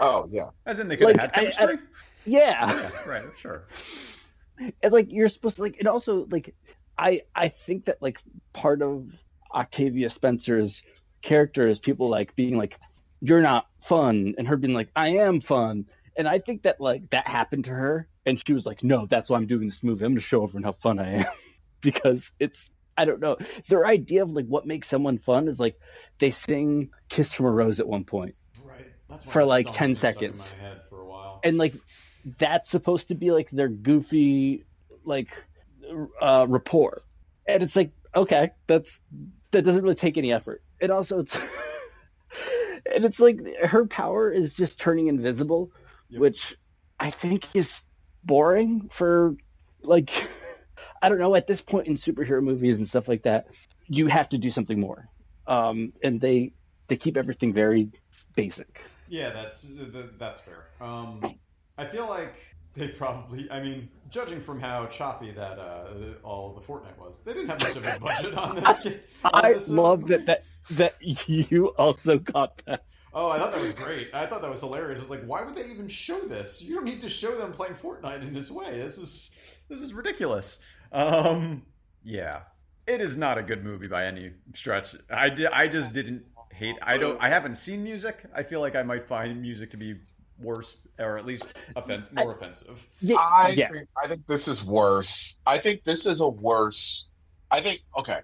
Oh 0.00 0.26
yeah. 0.28 0.50
As 0.66 0.78
in, 0.78 0.88
they 0.88 0.96
could 0.96 1.06
Like, 1.06 1.20
have 1.20 1.32
had 1.32 1.54
chemistry. 1.54 1.78
yeah. 2.24 2.72
yeah, 2.82 2.90
right. 3.08 3.24
Sure. 3.36 3.64
and 4.82 4.92
like 4.92 5.10
you're 5.12 5.28
supposed 5.28 5.56
to 5.56 5.62
like 5.62 5.76
and 5.78 5.88
also 5.88 6.26
like 6.30 6.54
i 6.96 7.22
i 7.34 7.48
think 7.48 7.86
that 7.86 8.00
like 8.00 8.20
part 8.52 8.82
of 8.82 9.06
octavia 9.52 10.08
spencer's 10.08 10.82
character 11.22 11.66
is 11.66 11.78
people 11.80 12.08
like 12.08 12.34
being 12.36 12.56
like 12.56 12.78
you're 13.20 13.40
not 13.42 13.66
fun 13.80 14.34
and 14.38 14.46
her 14.46 14.56
being 14.56 14.72
like 14.74 14.90
i 14.94 15.08
am 15.08 15.40
fun 15.40 15.86
and 16.16 16.28
i 16.28 16.38
think 16.38 16.62
that 16.62 16.80
like 16.80 17.08
that 17.10 17.26
happened 17.26 17.64
to 17.64 17.70
her 17.72 18.06
and 18.26 18.40
she 18.46 18.52
was 18.52 18.64
like 18.64 18.84
no 18.84 19.06
that's 19.06 19.28
why 19.28 19.36
i'm 19.36 19.46
doing 19.48 19.66
this 19.68 19.82
movie 19.82 20.04
i'm 20.04 20.12
gonna 20.12 20.20
show 20.20 20.44
everyone 20.44 20.62
how 20.62 20.70
fun 20.72 21.00
i 21.00 21.08
am 21.14 21.26
because 21.80 22.30
it's 22.38 22.70
i 22.96 23.04
don't 23.04 23.18
know 23.20 23.36
their 23.68 23.84
idea 23.86 24.22
of 24.22 24.30
like 24.30 24.46
what 24.46 24.66
makes 24.66 24.86
someone 24.86 25.18
fun 25.18 25.48
is 25.48 25.58
like 25.58 25.76
they 26.20 26.30
sing 26.30 26.90
kiss 27.08 27.32
from 27.34 27.46
a 27.46 27.50
rose 27.50 27.80
at 27.80 27.88
one 27.88 28.04
point 28.04 28.34
Right. 28.34 28.34
That's 28.34 28.34
why 28.34 28.43
For, 29.30 29.44
like, 29.44 29.68
10 29.72 29.90
was 29.90 29.98
stuck 29.98 30.22
in 30.22 30.36
seconds. 30.38 30.54
for 30.88 31.00
a 31.00 31.06
while. 31.06 31.40
and 31.44 31.58
like 31.58 31.74
that's 32.38 32.70
supposed 32.70 33.08
to 33.08 33.14
be 33.14 33.30
like 33.30 33.50
their 33.50 33.68
goofy 33.68 34.64
like 35.04 35.28
uh 36.22 36.46
rapport 36.48 37.02
and 37.46 37.62
it's 37.62 37.76
like 37.76 37.92
okay 38.16 38.50
that's 38.66 39.00
that 39.52 39.62
doesn't 39.62 39.82
really 39.82 39.94
take 39.94 40.16
any 40.16 40.32
effort 40.32 40.62
and 40.80 40.90
also 40.90 41.18
it's 41.18 41.36
and 42.94 43.04
it's 43.04 43.20
like 43.20 43.38
her 43.62 43.86
power 43.86 44.30
is 44.30 44.54
just 44.54 44.78
turning 44.80 45.08
invisible 45.08 45.70
Yep. 46.10 46.20
which 46.20 46.54
i 47.00 47.10
think 47.10 47.46
is 47.54 47.74
boring 48.24 48.88
for 48.92 49.36
like 49.82 50.10
i 51.02 51.08
don't 51.08 51.18
know 51.18 51.34
at 51.34 51.46
this 51.46 51.60
point 51.62 51.86
in 51.88 51.94
superhero 51.94 52.42
movies 52.42 52.76
and 52.78 52.86
stuff 52.88 53.08
like 53.08 53.22
that 53.24 53.46
you 53.88 54.06
have 54.06 54.28
to 54.30 54.38
do 54.38 54.50
something 54.50 54.80
more 54.80 55.08
um 55.46 55.92
and 56.02 56.20
they 56.20 56.52
they 56.88 56.96
keep 56.96 57.16
everything 57.16 57.52
very 57.52 57.90
basic 58.36 58.80
Yeah, 59.08 59.30
that's 59.30 59.66
that's 60.18 60.40
fair. 60.40 60.66
Um, 60.80 61.22
I 61.78 61.84
feel 61.84 62.08
like 62.08 62.34
they 62.74 62.88
probably. 62.88 63.50
I 63.50 63.62
mean, 63.62 63.88
judging 64.10 64.40
from 64.40 64.60
how 64.60 64.86
choppy 64.86 65.30
that 65.32 65.58
uh, 65.58 66.14
all 66.22 66.54
the 66.54 66.60
Fortnite 66.60 66.98
was, 66.98 67.20
they 67.20 67.32
didn't 67.32 67.48
have 67.48 67.60
much 67.60 67.76
of 67.76 67.84
a 67.84 67.98
budget 67.98 68.34
on 68.34 68.56
this. 68.56 68.86
on 68.86 69.44
I 69.44 69.52
this, 69.52 69.68
uh, 69.68 69.74
love 69.74 70.06
that 70.08 70.26
that 70.26 70.44
that 70.70 70.94
you 71.00 71.68
also 71.78 72.18
got 72.18 72.62
that. 72.66 72.84
Oh, 73.16 73.28
I 73.28 73.38
thought 73.38 73.52
that 73.52 73.62
was 73.62 73.72
great. 73.72 74.12
I 74.12 74.26
thought 74.26 74.42
that 74.42 74.50
was 74.50 74.60
hilarious. 74.60 74.98
I 74.98 75.02
was 75.02 75.10
like, 75.10 75.24
why 75.24 75.42
would 75.42 75.54
they 75.54 75.66
even 75.66 75.86
show 75.86 76.20
this? 76.20 76.60
You 76.60 76.74
don't 76.74 76.84
need 76.84 77.00
to 77.02 77.08
show 77.08 77.36
them 77.36 77.52
playing 77.52 77.74
Fortnite 77.74 78.22
in 78.22 78.34
this 78.34 78.50
way. 78.50 78.78
This 78.78 78.98
is 78.98 79.30
this 79.68 79.80
is 79.80 79.92
ridiculous. 79.94 80.58
Um, 80.90 81.62
yeah, 82.02 82.40
it 82.86 83.00
is 83.00 83.16
not 83.16 83.38
a 83.38 83.42
good 83.42 83.62
movie 83.64 83.86
by 83.86 84.06
any 84.06 84.32
stretch. 84.52 84.96
I 85.10 85.28
di- 85.28 85.46
I 85.46 85.68
just 85.68 85.92
didn't 85.92 86.24
hate. 86.54 86.76
I 86.82 86.96
don't. 86.96 87.20
I 87.20 87.28
haven't 87.28 87.56
seen 87.56 87.82
music. 87.82 88.24
I 88.34 88.42
feel 88.42 88.60
like 88.60 88.76
I 88.76 88.82
might 88.82 89.02
find 89.02 89.40
music 89.40 89.70
to 89.72 89.76
be 89.76 89.96
worse 90.40 90.76
or 90.98 91.18
at 91.18 91.26
least 91.26 91.46
offense 91.76 92.10
more 92.12 92.32
offensive. 92.32 92.86
Yeah, 93.00 93.16
I 93.18 93.54
yeah. 93.56 93.68
think 93.68 93.88
I 94.02 94.06
think 94.06 94.26
this 94.26 94.48
is 94.48 94.64
worse. 94.64 95.36
I 95.46 95.58
think 95.58 95.84
this 95.84 96.06
is 96.06 96.20
a 96.20 96.28
worse. 96.28 97.06
I 97.50 97.60
think 97.60 97.80
okay. 97.98 98.20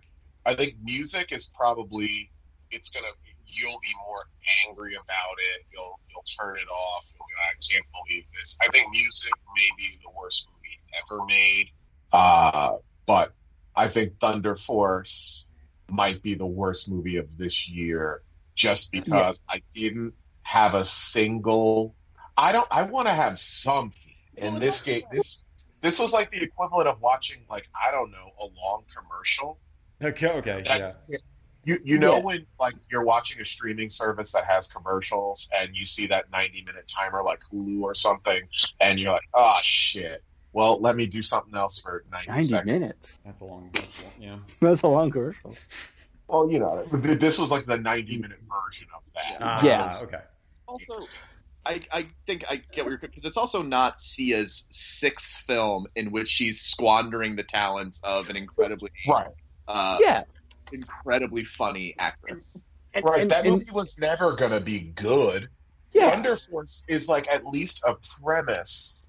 I 0.46 0.54
think 0.54 0.76
music 0.82 1.32
is 1.32 1.50
probably 1.54 2.30
it's 2.70 2.90
gonna. 2.90 3.06
You'll 3.52 3.80
be 3.82 3.92
more 4.06 4.28
angry 4.66 4.94
about 4.94 5.36
it. 5.54 5.64
You'll 5.72 5.98
you'll 6.08 6.22
turn 6.22 6.56
it 6.56 6.68
off. 6.70 7.12
You'll 7.14 7.26
be, 7.26 7.34
I 7.42 7.52
can't 7.72 7.86
believe 7.92 8.24
this. 8.38 8.56
I 8.62 8.68
think 8.68 8.90
music 8.92 9.32
may 9.56 9.68
be 9.76 9.88
the 10.04 10.10
worst 10.16 10.46
movie 10.48 10.80
ever 11.02 11.24
made. 11.24 11.70
Uh, 12.12 12.76
but 13.06 13.32
I 13.74 13.88
think 13.88 14.18
Thunder 14.20 14.54
Force 14.54 15.46
might 15.92 16.22
be 16.22 16.34
the 16.34 16.46
worst 16.46 16.90
movie 16.90 17.16
of 17.16 17.36
this 17.36 17.68
year, 17.68 18.22
just 18.54 18.92
because 18.92 19.42
I 19.48 19.62
didn't 19.74 20.14
have 20.42 20.74
a 20.74 20.84
single. 20.84 21.94
I 22.36 22.52
don't. 22.52 22.68
I 22.70 22.82
want 22.82 23.08
to 23.08 23.14
have 23.14 23.38
something. 23.38 23.94
And 24.38 24.52
Well, 24.52 24.60
this 24.60 24.80
game, 24.80 25.02
this 25.10 25.44
this 25.80 25.98
was 25.98 26.12
like 26.12 26.30
the 26.30 26.42
equivalent 26.42 26.88
of 26.88 27.00
watching, 27.00 27.38
like 27.48 27.68
I 27.74 27.90
don't 27.90 28.10
know, 28.10 28.30
a 28.40 28.44
long 28.44 28.84
commercial. 28.94 29.58
Okay, 30.02 30.28
okay, 30.28 30.62
yeah. 30.64 30.92
You 31.64 31.78
you 31.84 31.98
know 31.98 32.16
Yeah. 32.16 32.22
when 32.22 32.46
like 32.58 32.74
you're 32.90 33.04
watching 33.04 33.40
a 33.40 33.44
streaming 33.44 33.90
service 33.90 34.32
that 34.32 34.46
has 34.46 34.66
commercials 34.68 35.50
and 35.54 35.76
you 35.76 35.84
see 35.84 36.06
that 36.06 36.30
90 36.30 36.62
minute 36.64 36.86
timer 36.88 37.22
like 37.22 37.40
Hulu 37.52 37.82
or 37.82 37.94
something, 37.94 38.42
and 38.80 38.98
you're 38.98 39.12
like, 39.12 39.28
oh 39.34 39.58
shit. 39.62 40.24
Well, 40.52 40.80
let 40.80 40.96
me 40.96 41.06
do 41.06 41.22
something 41.22 41.54
else 41.54 41.78
for 41.80 42.04
90, 42.10 42.28
90 42.28 42.42
seconds. 42.46 42.66
minutes. 42.66 42.92
That's 43.24 43.40
a 43.40 43.44
long. 43.44 43.70
That's 43.72 43.86
a 43.86 44.02
long 44.02 44.12
yeah. 44.20 44.36
That's 44.60 44.82
a 44.82 44.88
long 44.88 45.10
commercial. 45.10 45.54
Well, 46.28 46.50
you 46.50 46.58
know, 46.58 46.86
this 46.92 47.38
was 47.38 47.50
like 47.50 47.66
the 47.66 47.78
90 47.78 48.18
minute 48.18 48.38
version 48.48 48.86
of 48.96 49.02
that. 49.14 49.36
Ah, 49.40 49.64
Yeah. 49.64 49.98
Okay. 50.02 50.20
Also, 50.66 50.98
I, 51.66 51.80
I 51.92 52.06
think 52.26 52.44
I 52.50 52.62
get 52.72 52.84
what 52.84 52.90
you're 52.90 52.98
because 52.98 53.24
it's 53.24 53.36
also 53.36 53.62
not 53.62 54.00
Sia's 54.00 54.64
sixth 54.70 55.42
film 55.46 55.86
in 55.96 56.10
which 56.10 56.28
she's 56.28 56.60
squandering 56.60 57.36
the 57.36 57.42
talents 57.42 58.00
of 58.04 58.28
an 58.30 58.36
incredibly 58.36 58.90
Right, 59.08 59.26
uh, 59.68 59.98
yeah. 60.00 60.22
incredibly 60.72 61.44
funny 61.44 61.94
actress. 61.98 62.64
And, 62.94 63.04
right. 63.04 63.22
and- 63.22 63.30
that 63.30 63.44
and- 63.44 63.52
movie 63.54 63.70
was 63.72 63.98
never 63.98 64.32
gonna 64.34 64.60
be 64.60 64.80
good. 64.80 65.48
yeah. 65.92 66.10
Thunder 66.10 66.36
Force 66.36 66.84
is 66.88 67.08
like 67.08 67.26
at 67.28 67.44
least 67.46 67.82
a 67.86 67.94
premise 68.22 69.06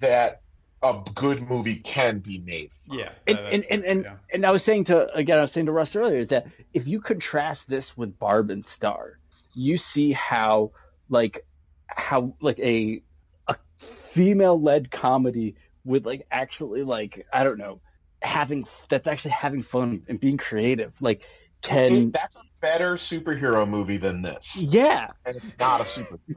that 0.00 0.40
a 0.82 1.02
good 1.14 1.48
movie 1.48 1.76
can 1.76 2.18
be 2.18 2.38
made. 2.40 2.70
from. 2.86 2.98
Yeah. 2.98 3.12
And, 3.26 3.38
that- 3.38 3.52
and, 3.52 3.64
and, 3.70 3.84
and, 3.84 4.04
yeah. 4.04 4.14
and 4.32 4.46
I 4.46 4.50
was 4.50 4.62
saying 4.64 4.84
to 4.84 5.12
again, 5.14 5.38
I 5.38 5.42
was 5.42 5.52
saying 5.52 5.66
to 5.66 5.72
Russ 5.72 5.94
earlier 5.96 6.24
that 6.26 6.46
if 6.74 6.88
you 6.88 7.00
contrast 7.00 7.68
this 7.68 7.96
with 7.96 8.18
Barb 8.18 8.50
and 8.50 8.64
Star, 8.64 9.18
you 9.54 9.76
see 9.76 10.12
how 10.12 10.72
like 11.08 11.44
how 11.86 12.34
like 12.40 12.58
a 12.58 13.02
a 13.48 13.56
female 13.78 14.60
led 14.60 14.90
comedy 14.90 15.56
with 15.84 16.06
like 16.06 16.26
actually 16.30 16.82
like 16.82 17.26
I 17.32 17.44
don't 17.44 17.58
know 17.58 17.80
having 18.22 18.66
that's 18.88 19.08
actually 19.08 19.32
having 19.32 19.62
fun 19.62 20.02
and 20.08 20.18
being 20.20 20.36
creative 20.36 20.92
like 21.00 21.22
can 21.60 21.92
It- 21.92 22.12
that's 22.12 22.36
a 22.40 22.44
better 22.60 22.94
superhero 22.94 23.68
movie 23.68 23.96
than 23.98 24.22
this, 24.22 24.56
yeah 24.70 25.08
and 25.26 25.36
it's 25.36 25.58
not 25.58 25.80
a 25.80 25.84
superhero. 25.84 26.36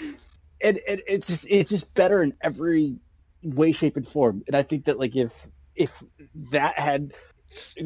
movie. 0.00 0.16
and, 0.62 0.80
and 0.88 1.02
it's 1.06 1.26
just 1.26 1.46
it's 1.48 1.68
just 1.70 1.92
better 1.94 2.22
in 2.22 2.32
every 2.40 2.96
way 3.54 3.72
shape 3.72 3.96
and 3.96 4.08
form 4.08 4.42
and 4.46 4.56
i 4.56 4.62
think 4.62 4.84
that 4.84 4.98
like 4.98 5.16
if 5.16 5.32
if 5.74 5.92
that 6.50 6.78
had 6.78 7.12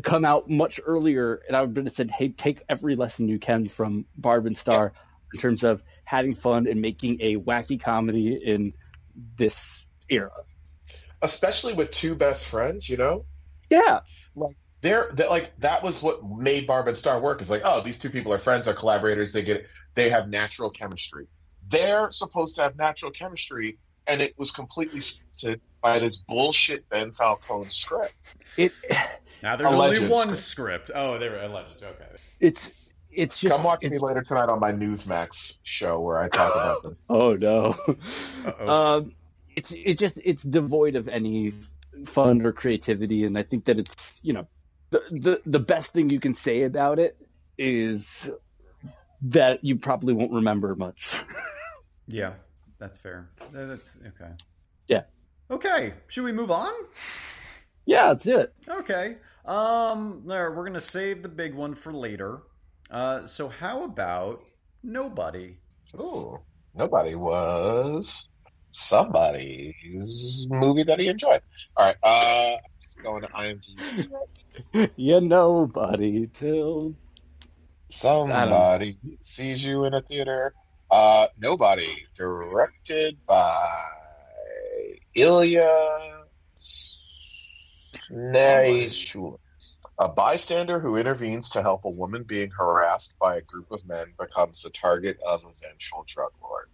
come 0.03 0.25
out 0.25 0.49
much 0.49 0.81
earlier 0.85 1.41
and 1.47 1.57
i 1.57 1.63
would 1.63 1.77
have 1.77 1.95
said 1.95 2.11
hey 2.11 2.29
take 2.29 2.63
every 2.69 2.97
lesson 2.97 3.29
you 3.29 3.39
can 3.39 3.69
from 3.69 4.05
barb 4.17 4.47
and 4.47 4.57
star 4.57 4.93
in 5.35 5.41
terms 5.41 5.63
of 5.65 5.83
having 6.05 6.35
fun 6.35 6.67
and 6.67 6.81
making 6.81 7.19
a 7.21 7.37
wacky 7.37 7.81
comedy 7.81 8.35
in 8.35 8.73
this 9.37 9.85
era 10.09 10.31
Especially 11.23 11.75
with 11.75 11.91
two 11.91 12.15
best 12.15 12.47
friends, 12.47 12.89
you 12.89 12.97
know. 12.97 13.25
yeah 13.69 14.01
Like 14.35 14.57
They're 14.81 15.11
that 15.15 15.29
like 15.29 15.53
that 15.59 15.83
was 15.83 16.03
what 16.03 16.25
made 16.25 16.67
Barb 16.67 16.89
and 16.89 16.97
Star 16.97 17.21
work. 17.21 17.43
Is 17.43 17.51
like, 17.51 17.63
oh, 17.65 17.83
these 17.83 17.99
two 17.99 18.11
people 18.11 18.33
are 18.33 18.39
friends, 18.39 18.69
are 18.69 18.75
collaborators. 18.75 19.33
They 19.33 19.43
get 19.43 19.67
they 19.95 20.09
have 20.09 20.29
natural 20.29 20.71
chemistry. 20.71 21.27
They're 21.69 22.11
supposed 22.11 22.57
to 22.57 22.63
have 22.63 22.77
natural 22.77 23.11
chemistry, 23.11 23.79
and 24.07 24.21
it 24.23 24.35
was 24.39 24.51
completely 24.51 25.01
stunted 25.01 25.61
by 25.83 25.99
this 25.99 26.19
bullshit 26.19 26.89
Ben 26.89 27.13
Falcone 27.13 27.69
script. 27.71 28.15
it 28.57 28.73
Now 29.43 29.57
there's 29.57 29.73
Alleged 29.73 30.03
only 30.03 30.13
one 30.13 30.35
script. 30.35 30.87
script. 30.87 30.91
Oh, 30.95 31.19
they 31.19 31.29
were 31.29 31.41
alleged. 31.41 31.83
Okay. 31.83 32.05
it's 32.41 32.71
it's 33.13 33.39
just 33.39 33.55
Come 33.55 33.65
watch 33.65 33.83
me 33.83 33.99
later 33.99 34.23
tonight 34.23 34.49
on 34.49 34.61
my 34.61 34.71
Newsmax 34.73 35.59
show 35.65 36.01
where 36.01 36.19
I 36.19 36.29
talk 36.29 36.55
about 36.55 36.83
this. 36.85 36.95
oh 37.09 37.35
no 37.35 37.77
Uh-oh. 38.47 38.69
um, 38.69 39.13
it's 39.57 39.73
it 39.73 39.99
just 39.99 40.19
it's 40.25 40.43
devoid 40.43 40.95
of 40.97 41.09
any 41.09 41.53
fun 42.07 42.41
or 42.47 42.53
creativity, 42.53 43.25
and 43.25 43.37
I 43.37 43.43
think 43.43 43.65
that 43.65 43.79
it's 43.79 44.21
you 44.23 44.33
know 44.33 44.47
the 44.91 45.01
the 45.11 45.41
the 45.47 45.59
best 45.59 45.93
thing 45.93 46.09
you 46.11 46.21
can 46.21 46.35
say 46.35 46.63
about 46.63 46.99
it 46.99 47.17
is 47.59 48.31
that 49.23 49.63
you 49.65 49.77
probably 49.77 50.15
won't 50.15 50.33
remember 50.33 50.75
much. 50.77 51.21
yeah, 52.07 52.35
that's 52.81 52.99
fair. 52.99 53.31
That's 53.53 53.97
okay. 54.07 54.33
Yeah. 54.89 55.03
Okay. 55.51 55.95
Should 56.09 56.25
we 56.25 56.33
move 56.33 56.51
on? 56.51 56.73
yeah, 57.87 58.09
that's 58.09 58.27
it. 58.27 58.53
Okay. 58.69 59.17
Um, 59.45 60.23
there, 60.27 60.51
we're 60.53 60.65
gonna 60.65 60.81
save 60.81 61.23
the 61.23 61.29
big 61.29 61.55
one 61.55 61.75
for 61.75 61.93
later. 61.93 62.43
Uh, 62.91 63.27
so 63.27 63.49
how 63.49 63.85
about 63.85 64.43
nobody? 64.83 65.59
Ooh, 65.95 66.39
nobody 66.75 67.15
was 67.15 68.29
somebody's 68.71 70.47
movie 70.49 70.85
that 70.85 70.99
he 70.99 71.09
enjoyed. 71.09 71.43
All 71.77 71.87
right, 71.87 71.97
uh, 72.03 72.57
let's 72.81 72.95
go 72.97 73.17
into 73.17 73.29
IMDb. 73.29 74.91
you 74.97 75.21
nobody 75.21 76.29
till 76.35 76.95
Somebody 77.91 78.99
sees 79.21 79.65
you 79.65 79.85
in 79.85 79.95
a 79.95 80.01
theater. 80.01 80.55
Uh, 80.91 81.27
nobody. 81.39 82.07
Directed 82.17 83.19
by 83.27 83.69
Ilya 85.15 86.25
Naishuller. 88.11 89.39
A 89.99 90.09
bystander 90.09 90.81
who 90.81 90.97
intervenes 90.97 91.51
to 91.51 91.63
help 91.63 91.85
a 91.85 91.91
woman 91.91 92.25
being 92.27 92.51
harassed 92.51 93.15
by 93.21 93.37
a 93.37 93.43
group 93.43 93.71
of 93.71 93.87
men 93.87 94.15
becomes 94.19 94.63
the 94.63 94.71
target 94.71 95.19
of 95.27 95.45
a 95.45 95.53
vengeful 95.63 96.05
drug 96.07 96.33
lord. 96.41 96.69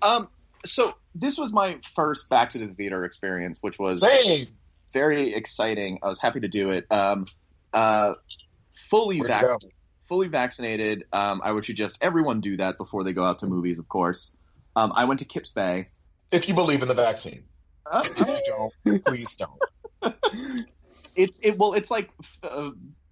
Um, 0.00 0.28
so 0.64 0.94
this 1.14 1.36
was 1.36 1.52
my 1.52 1.78
first 1.94 2.30
back 2.30 2.50
to 2.50 2.58
the 2.58 2.68
theater 2.68 3.04
experience, 3.04 3.58
which 3.60 3.78
was 3.78 4.00
Same. 4.00 4.46
very 4.92 5.34
exciting. 5.34 5.98
I 6.02 6.08
was 6.08 6.18
happy 6.18 6.40
to 6.40 6.48
do 6.48 6.70
it. 6.70 6.86
Um, 6.90 7.26
uh, 7.74 8.14
fully 8.74 9.20
Where'd 9.20 9.30
you 9.30 9.48
vac- 9.48 9.60
go? 9.60 9.68
Fully 10.10 10.26
vaccinated. 10.28 11.04
Um, 11.12 11.40
I 11.42 11.52
would 11.52 11.64
suggest 11.64 11.96
everyone 12.02 12.40
do 12.40 12.56
that 12.58 12.76
before 12.76 13.04
they 13.04 13.14
go 13.14 13.24
out 13.24 13.38
to 13.38 13.46
movies. 13.46 13.78
Of 13.78 13.88
course, 13.88 14.32
um, 14.76 14.92
I 14.94 15.04
went 15.04 15.20
to 15.20 15.24
Kips 15.24 15.50
Bay. 15.50 15.88
If 16.32 16.48
you 16.48 16.54
believe 16.54 16.82
in 16.82 16.88
the 16.88 16.94
vaccine. 16.94 17.44
Uh, 17.90 18.02
If 18.04 18.28
you 18.28 18.70
don't, 18.84 19.04
please 19.04 19.36
don't. 19.36 19.62
it's 21.16 21.40
it 21.42 21.56
well, 21.58 21.72
it's 21.74 21.90
like 21.90 22.10
uh, 22.42 22.70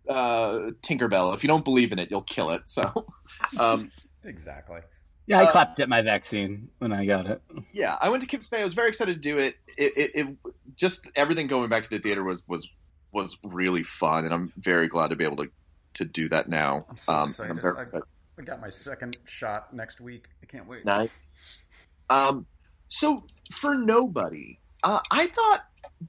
uh, 0.08 0.70
Tinkerbell. 0.82 1.34
If 1.34 1.42
you 1.42 1.48
don't 1.48 1.64
believe 1.64 1.92
in 1.92 1.98
it, 1.98 2.10
you'll 2.10 2.22
kill 2.22 2.50
it. 2.50 2.62
So, 2.66 3.06
um, 3.58 3.90
Exactly. 4.24 4.80
Yeah, 5.26 5.40
I 5.40 5.44
Uh, 5.44 5.52
clapped 5.52 5.80
at 5.80 5.88
my 5.88 6.02
vaccine 6.02 6.68
when 6.78 6.92
I 6.92 7.06
got 7.06 7.26
it. 7.26 7.40
yeah, 7.72 7.96
I 8.00 8.08
went 8.08 8.22
to 8.22 8.26
Kips 8.28 8.46
Bay. 8.48 8.60
I 8.60 8.64
was 8.64 8.74
very 8.74 8.88
excited 8.88 9.14
to 9.14 9.20
do 9.20 9.38
it. 9.38 9.56
It, 9.76 9.92
it, 9.96 10.10
it 10.14 10.36
just 10.74 11.06
everything 11.14 11.46
going 11.46 11.68
back 11.70 11.84
to 11.84 11.90
the 11.90 11.98
theater 11.98 12.24
was 12.24 12.42
was 12.48 12.68
was 13.12 13.36
really 13.44 13.84
fun, 13.84 14.24
and 14.24 14.34
I'm 14.34 14.52
very 14.56 14.88
glad 14.88 15.08
to 15.08 15.16
be 15.16 15.24
able 15.24 15.36
to 15.36 15.50
to 15.98 16.04
do 16.04 16.28
that 16.30 16.48
now. 16.48 16.86
I'm 16.88 16.96
so 16.96 17.12
um, 17.12 17.28
excited. 17.28 17.50
I'm 17.50 17.60
very 17.60 17.76
I- 17.92 18.00
I 18.38 18.42
got 18.42 18.60
my 18.60 18.68
second 18.68 19.16
shot 19.24 19.74
next 19.74 20.00
week. 20.00 20.26
I 20.44 20.46
can't 20.46 20.66
wait. 20.68 20.84
Nice. 20.84 21.64
Um, 22.08 22.46
so 22.86 23.24
for 23.52 23.74
nobody, 23.74 24.60
uh, 24.84 25.00
I 25.10 25.26
thought 25.26 25.62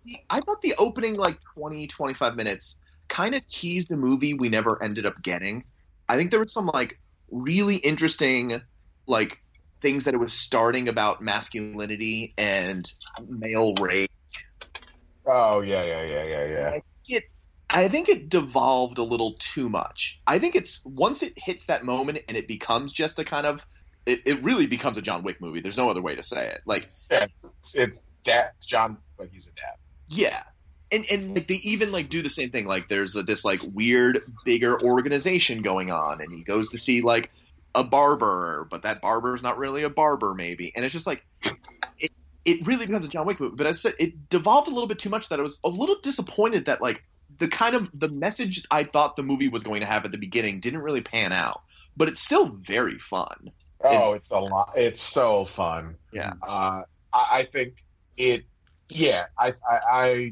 the, 0.05 0.17
I 0.29 0.39
thought 0.41 0.62
the 0.62 0.75
opening 0.77 1.15
like 1.15 1.39
20, 1.55 1.88
25 1.88 2.36
minutes 2.36 2.79
kind 3.08 3.34
of 3.34 3.46
teased 3.48 3.91
a 3.91 3.98
movie 3.98 4.36
we 4.36 4.48
never 4.48 4.81
ended 4.84 5.08
up 5.08 5.19
getting. 5.24 5.65
I 6.08 6.17
think 6.17 6.29
there 6.29 6.39
was 6.39 6.53
some 6.53 6.67
like 6.67 7.00
really 7.31 7.77
interesting 7.77 8.62
like 9.08 9.39
things 9.81 10.03
that 10.03 10.13
it 10.13 10.17
was 10.17 10.34
starting 10.34 10.88
about 10.88 11.24
masculinity 11.24 12.36
and 12.38 12.91
male 13.27 13.74
rape. 13.81 14.12
Oh 15.25 15.62
yeah, 15.62 15.84
yeah, 15.84 16.03
yeah, 16.03 16.24
yeah, 16.24 16.46
yeah. 16.46 16.79
It 17.08 17.24
I 17.70 17.88
think 17.88 18.10
it 18.10 18.30
devolved 18.30 18.98
a 18.98 19.04
little 19.04 19.34
too 19.34 19.70
much. 19.70 20.20
I 20.26 20.40
think 20.40 20.56
it's 20.56 20.84
once 20.86 21.22
it 21.22 21.34
hits 21.38 21.66
that 21.66 21.84
moment 21.84 22.20
and 22.28 22.36
it 22.36 22.48
becomes 22.48 22.92
just 22.92 23.20
a 23.20 23.24
kind 23.24 23.46
of 23.46 23.66
it, 24.06 24.22
it 24.26 24.44
really 24.44 24.66
becomes 24.66 24.98
a 24.98 25.02
John 25.02 25.24
Wick 25.24 25.40
movie. 25.40 25.60
There's 25.60 25.78
no 25.78 25.90
other 25.90 26.02
way 26.02 26.16
to 26.16 26.24
say 26.24 26.48
it. 26.48 26.62
Like 26.66 26.90
It's, 27.12 27.76
it's 27.76 28.04
dad, 28.24 28.52
John, 28.62 28.98
but 29.18 29.30
he's 29.32 29.48
a 29.48 29.54
dad. 29.54 29.76
Yeah. 30.08 30.44
And 30.92 31.06
and 31.12 31.36
like 31.36 31.48
they 31.48 31.56
even 31.56 31.92
like 31.92 32.10
do 32.10 32.24
the 32.24 32.30
same 32.30 32.50
thing. 32.50 32.66
Like 32.66 32.90
there's 32.90 33.16
a, 33.16 33.22
this 33.22 33.46
like 33.46 33.62
weird 33.74 34.24
bigger 34.44 34.82
organization 34.82 35.62
going 35.62 35.92
on, 35.92 36.22
and 36.22 36.34
he 36.34 36.44
goes 36.44 36.72
to 36.72 36.80
see 36.80 37.02
like 37.02 37.30
a 37.76 37.84
barber, 37.84 38.68
but 38.72 38.82
that 38.82 39.00
barber's 39.00 39.44
not 39.44 39.60
really 39.60 39.84
a 39.84 39.90
barber, 39.90 40.34
maybe. 40.34 40.72
And 40.76 40.84
it's 40.84 40.94
just 40.94 41.06
like 41.06 41.24
it 42.00 42.12
it 42.44 42.66
really 42.66 42.88
becomes 42.88 43.06
a 43.06 43.10
John 43.10 43.28
Wick 43.28 43.40
movie. 43.40 43.56
But 43.56 43.68
I 43.68 43.74
said 43.74 43.94
it 44.00 44.30
devolved 44.30 44.68
a 44.68 44.72
little 44.72 44.88
bit 44.88 44.98
too 44.98 45.12
much 45.12 45.30
that 45.30 45.40
I 45.40 45.44
was 45.44 45.60
a 45.64 45.70
little 45.70 46.00
disappointed 46.02 46.66
that 46.66 46.82
like 46.82 47.04
the 47.39 47.48
kind 47.48 47.75
of 47.75 47.89
the 47.93 48.10
message 48.10 48.65
I 48.69 48.84
thought 48.84 49.15
the 49.15 49.24
movie 49.24 49.48
was 49.48 49.63
going 49.63 49.80
to 49.82 49.88
have 49.88 50.06
at 50.06 50.12
the 50.12 50.17
beginning 50.17 50.60
didn't 50.60 50.82
really 50.82 51.02
pan 51.02 51.32
out. 51.32 51.62
But 51.97 52.08
it's 52.08 52.21
still 52.21 52.47
very 52.47 52.99
fun. 52.99 53.52
Oh, 53.84 54.13
it's 54.13 54.32
a 54.32 54.39
lot. 54.39 54.73
It's 54.75 55.02
so 55.02 55.45
fun. 55.56 55.95
Yeah. 56.13 56.34
Uh, 56.41 56.84
I, 57.12 57.28
I 57.32 57.43
think 57.43 57.84
it. 58.15 58.43
Yeah, 58.89 59.25
I, 59.38 59.54
I, 59.69 59.80
I, 59.91 60.32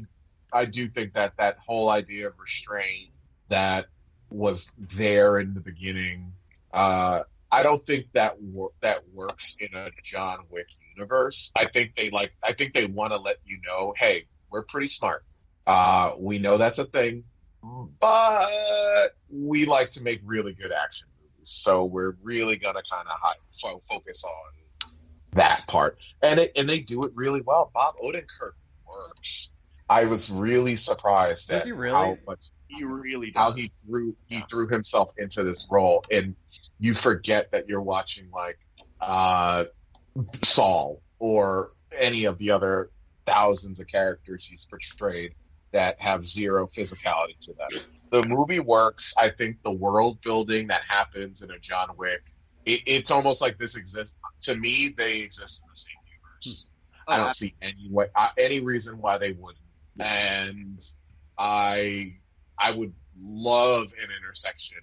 I 0.52 0.64
do 0.64 0.88
think 0.88 1.14
that 1.14 1.36
that 1.36 1.58
whole 1.64 1.88
idea 1.90 2.28
of 2.28 2.38
restraint 2.38 3.10
that 3.48 3.86
was 4.30 4.70
there 4.78 5.38
in 5.38 5.54
the 5.54 5.60
beginning. 5.60 6.32
Uh, 6.72 7.22
I 7.50 7.62
don't 7.62 7.82
think 7.82 8.12
that 8.12 8.40
wor- 8.42 8.72
that 8.80 9.08
works 9.14 9.56
in 9.60 9.74
a 9.74 9.90
John 10.02 10.40
Wick 10.50 10.66
universe. 10.96 11.52
I 11.56 11.66
think 11.66 11.96
they 11.96 12.10
like. 12.10 12.32
I 12.42 12.52
think 12.52 12.74
they 12.74 12.86
want 12.86 13.12
to 13.12 13.18
let 13.18 13.36
you 13.46 13.58
know, 13.66 13.94
hey, 13.96 14.24
we're 14.50 14.64
pretty 14.64 14.88
smart. 14.88 15.24
Uh, 15.68 16.14
we 16.18 16.38
know 16.38 16.56
that's 16.56 16.78
a 16.78 16.84
thing, 16.86 17.24
but 18.00 19.14
we 19.30 19.66
like 19.66 19.90
to 19.90 20.02
make 20.02 20.20
really 20.24 20.54
good 20.54 20.72
action 20.72 21.08
movies. 21.20 21.50
So 21.50 21.84
we're 21.84 22.16
really 22.22 22.56
gonna 22.56 22.80
kind 22.90 23.06
of 23.06 23.34
fo- 23.60 23.82
focus 23.88 24.24
on 24.24 24.90
that 25.32 25.66
part, 25.68 25.98
and 26.22 26.40
it, 26.40 26.52
and 26.56 26.66
they 26.68 26.80
do 26.80 27.04
it 27.04 27.12
really 27.14 27.42
well. 27.42 27.70
Bob 27.74 27.96
Odenkirk 28.02 28.54
works. 28.88 29.52
I 29.90 30.06
was 30.06 30.30
really 30.30 30.76
surprised 30.76 31.48
Does 31.48 31.60
at 31.60 31.66
he 31.66 31.72
really? 31.72 31.92
how 31.92 32.18
much 32.26 32.40
He 32.68 32.84
really 32.84 33.30
does. 33.30 33.42
how 33.42 33.52
he 33.52 33.70
threw 33.84 34.16
he 34.26 34.40
threw 34.50 34.68
himself 34.68 35.12
into 35.18 35.44
this 35.44 35.66
role, 35.70 36.02
and 36.10 36.34
you 36.78 36.94
forget 36.94 37.50
that 37.52 37.68
you're 37.68 37.82
watching 37.82 38.30
like 38.30 38.58
uh, 39.02 39.64
Saul 40.42 41.02
or 41.18 41.72
any 41.94 42.24
of 42.24 42.38
the 42.38 42.52
other 42.52 42.90
thousands 43.26 43.80
of 43.80 43.86
characters 43.86 44.46
he's 44.46 44.66
portrayed 44.66 45.34
that 45.78 46.00
have 46.00 46.26
zero 46.26 46.66
physicality 46.66 47.38
to 47.38 47.52
them. 47.52 47.80
The 48.10 48.24
movie 48.24 48.58
works. 48.58 49.14
I 49.16 49.28
think 49.28 49.58
the 49.62 49.70
world 49.70 50.18
building 50.22 50.66
that 50.66 50.82
happens 50.82 51.40
in 51.42 51.52
a 51.52 51.58
John 51.60 51.90
Wick, 51.96 52.20
it, 52.64 52.80
it's 52.84 53.12
almost 53.12 53.40
like 53.40 53.58
this 53.58 53.76
exists. 53.76 54.16
To 54.42 54.56
me, 54.56 54.92
they 54.98 55.20
exist 55.20 55.62
in 55.62 55.68
the 55.70 55.76
same 55.76 55.94
universe. 56.10 56.68
I 57.06 57.16
don't 57.18 57.32
see 57.32 57.54
any 57.62 57.88
way, 57.90 58.06
uh, 58.16 58.30
any 58.36 58.58
reason 58.58 58.98
why 59.00 59.18
they 59.18 59.32
wouldn't. 59.34 59.62
And 60.00 60.84
I, 61.38 62.16
I 62.58 62.72
would 62.72 62.92
love 63.16 63.92
an 64.02 64.08
intersection 64.20 64.78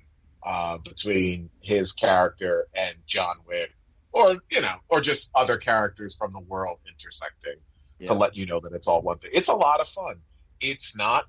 uh, 0.46 0.78
between 0.78 1.50
his 1.60 1.92
character 1.92 2.68
and 2.74 2.96
John 3.06 3.36
Wick, 3.46 3.72
or 4.14 4.38
you 4.50 4.62
know, 4.62 4.76
or 4.88 5.02
just 5.02 5.30
other 5.36 5.58
characters 5.58 6.16
from 6.16 6.32
the 6.32 6.40
world 6.40 6.78
intersecting 6.88 7.60
Yeah. 8.00 8.08
to 8.08 8.14
let 8.14 8.38
you 8.38 8.46
know 8.46 8.62
that 8.62 8.72
it's 8.72 8.88
all 8.88 9.02
one 9.02 9.18
thing. 9.18 9.32
It's 9.34 9.50
a 9.50 9.54
lot 9.56 9.82
of 9.82 9.90
fun. 9.90 10.22
It's 10.62 10.96
not 10.96 11.26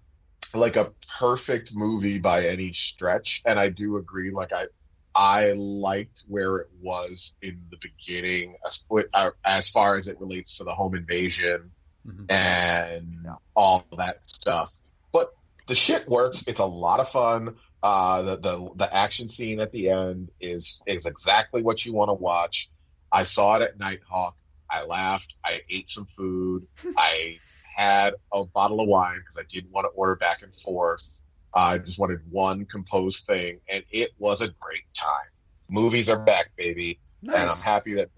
like 0.54 0.76
a 0.76 0.92
perfect 1.18 1.72
movie 1.74 2.18
by 2.18 2.46
any 2.46 2.72
stretch, 2.72 3.42
and 3.44 3.58
I 3.58 3.68
do 3.68 3.96
agree. 3.96 4.30
Like 4.30 4.52
I, 4.52 4.66
I 5.14 5.52
liked 5.56 6.24
where 6.26 6.58
it 6.58 6.68
was 6.80 7.34
in 7.42 7.66
the 7.70 7.78
beginning, 7.80 8.56
as, 8.64 8.84
uh, 9.14 9.30
as 9.44 9.68
far 9.70 9.96
as 9.96 10.08
it 10.08 10.20
relates 10.20 10.58
to 10.58 10.64
the 10.64 10.74
home 10.74 10.94
invasion 10.94 11.72
Mhm. 12.06 12.30
and 12.30 13.26
all 13.56 13.84
that 13.96 14.18
stuff. 14.28 14.72
But 15.12 15.30
the 15.66 15.74
shit 15.74 16.08
works. 16.08 16.44
It's 16.46 16.60
a 16.60 16.64
lot 16.64 17.00
of 17.00 17.08
fun. 17.08 17.56
Uh, 17.82 18.22
the, 18.22 18.36
the 18.38 18.70
the 18.76 18.94
action 18.94 19.26
scene 19.28 19.58
at 19.60 19.72
the 19.72 19.90
end 19.90 20.30
is 20.40 20.80
is 20.86 21.06
exactly 21.06 21.62
what 21.62 21.84
you 21.84 21.92
want 21.92 22.10
to 22.10 22.14
watch. 22.14 22.70
I 23.10 23.24
saw 23.24 23.56
it 23.56 23.62
at 23.62 23.78
Nitehawk. 23.78 24.34
I 24.70 24.84
laughed. 24.84 25.36
I 25.44 25.62
ate 25.68 25.88
some 25.88 26.06
food. 26.06 26.66
I 26.96 27.38
had 27.76 28.14
a 28.32 28.44
bottle 28.44 28.80
of 28.80 28.88
wine 28.88 29.18
because 29.18 29.36
I 29.38 29.42
didn't 29.48 29.70
want 29.70 29.84
to 29.84 29.88
order 29.90 30.16
back 30.16 30.42
and 30.42 30.52
forth. 30.54 31.20
I 31.54 31.78
just 31.78 31.98
wanted 31.98 32.20
one 32.30 32.66
composed 32.66 33.24
thing, 33.26 33.60
and 33.68 33.84
it 33.90 34.12
was 34.18 34.40
a 34.40 34.48
great 34.48 34.84
time. 34.94 35.30
Movies 35.68 36.08
are 36.10 36.18
back, 36.18 36.50
baby, 36.56 36.98
and 37.22 37.50
I'm 37.50 37.58
happy 37.58 37.94
that. 37.94 38.10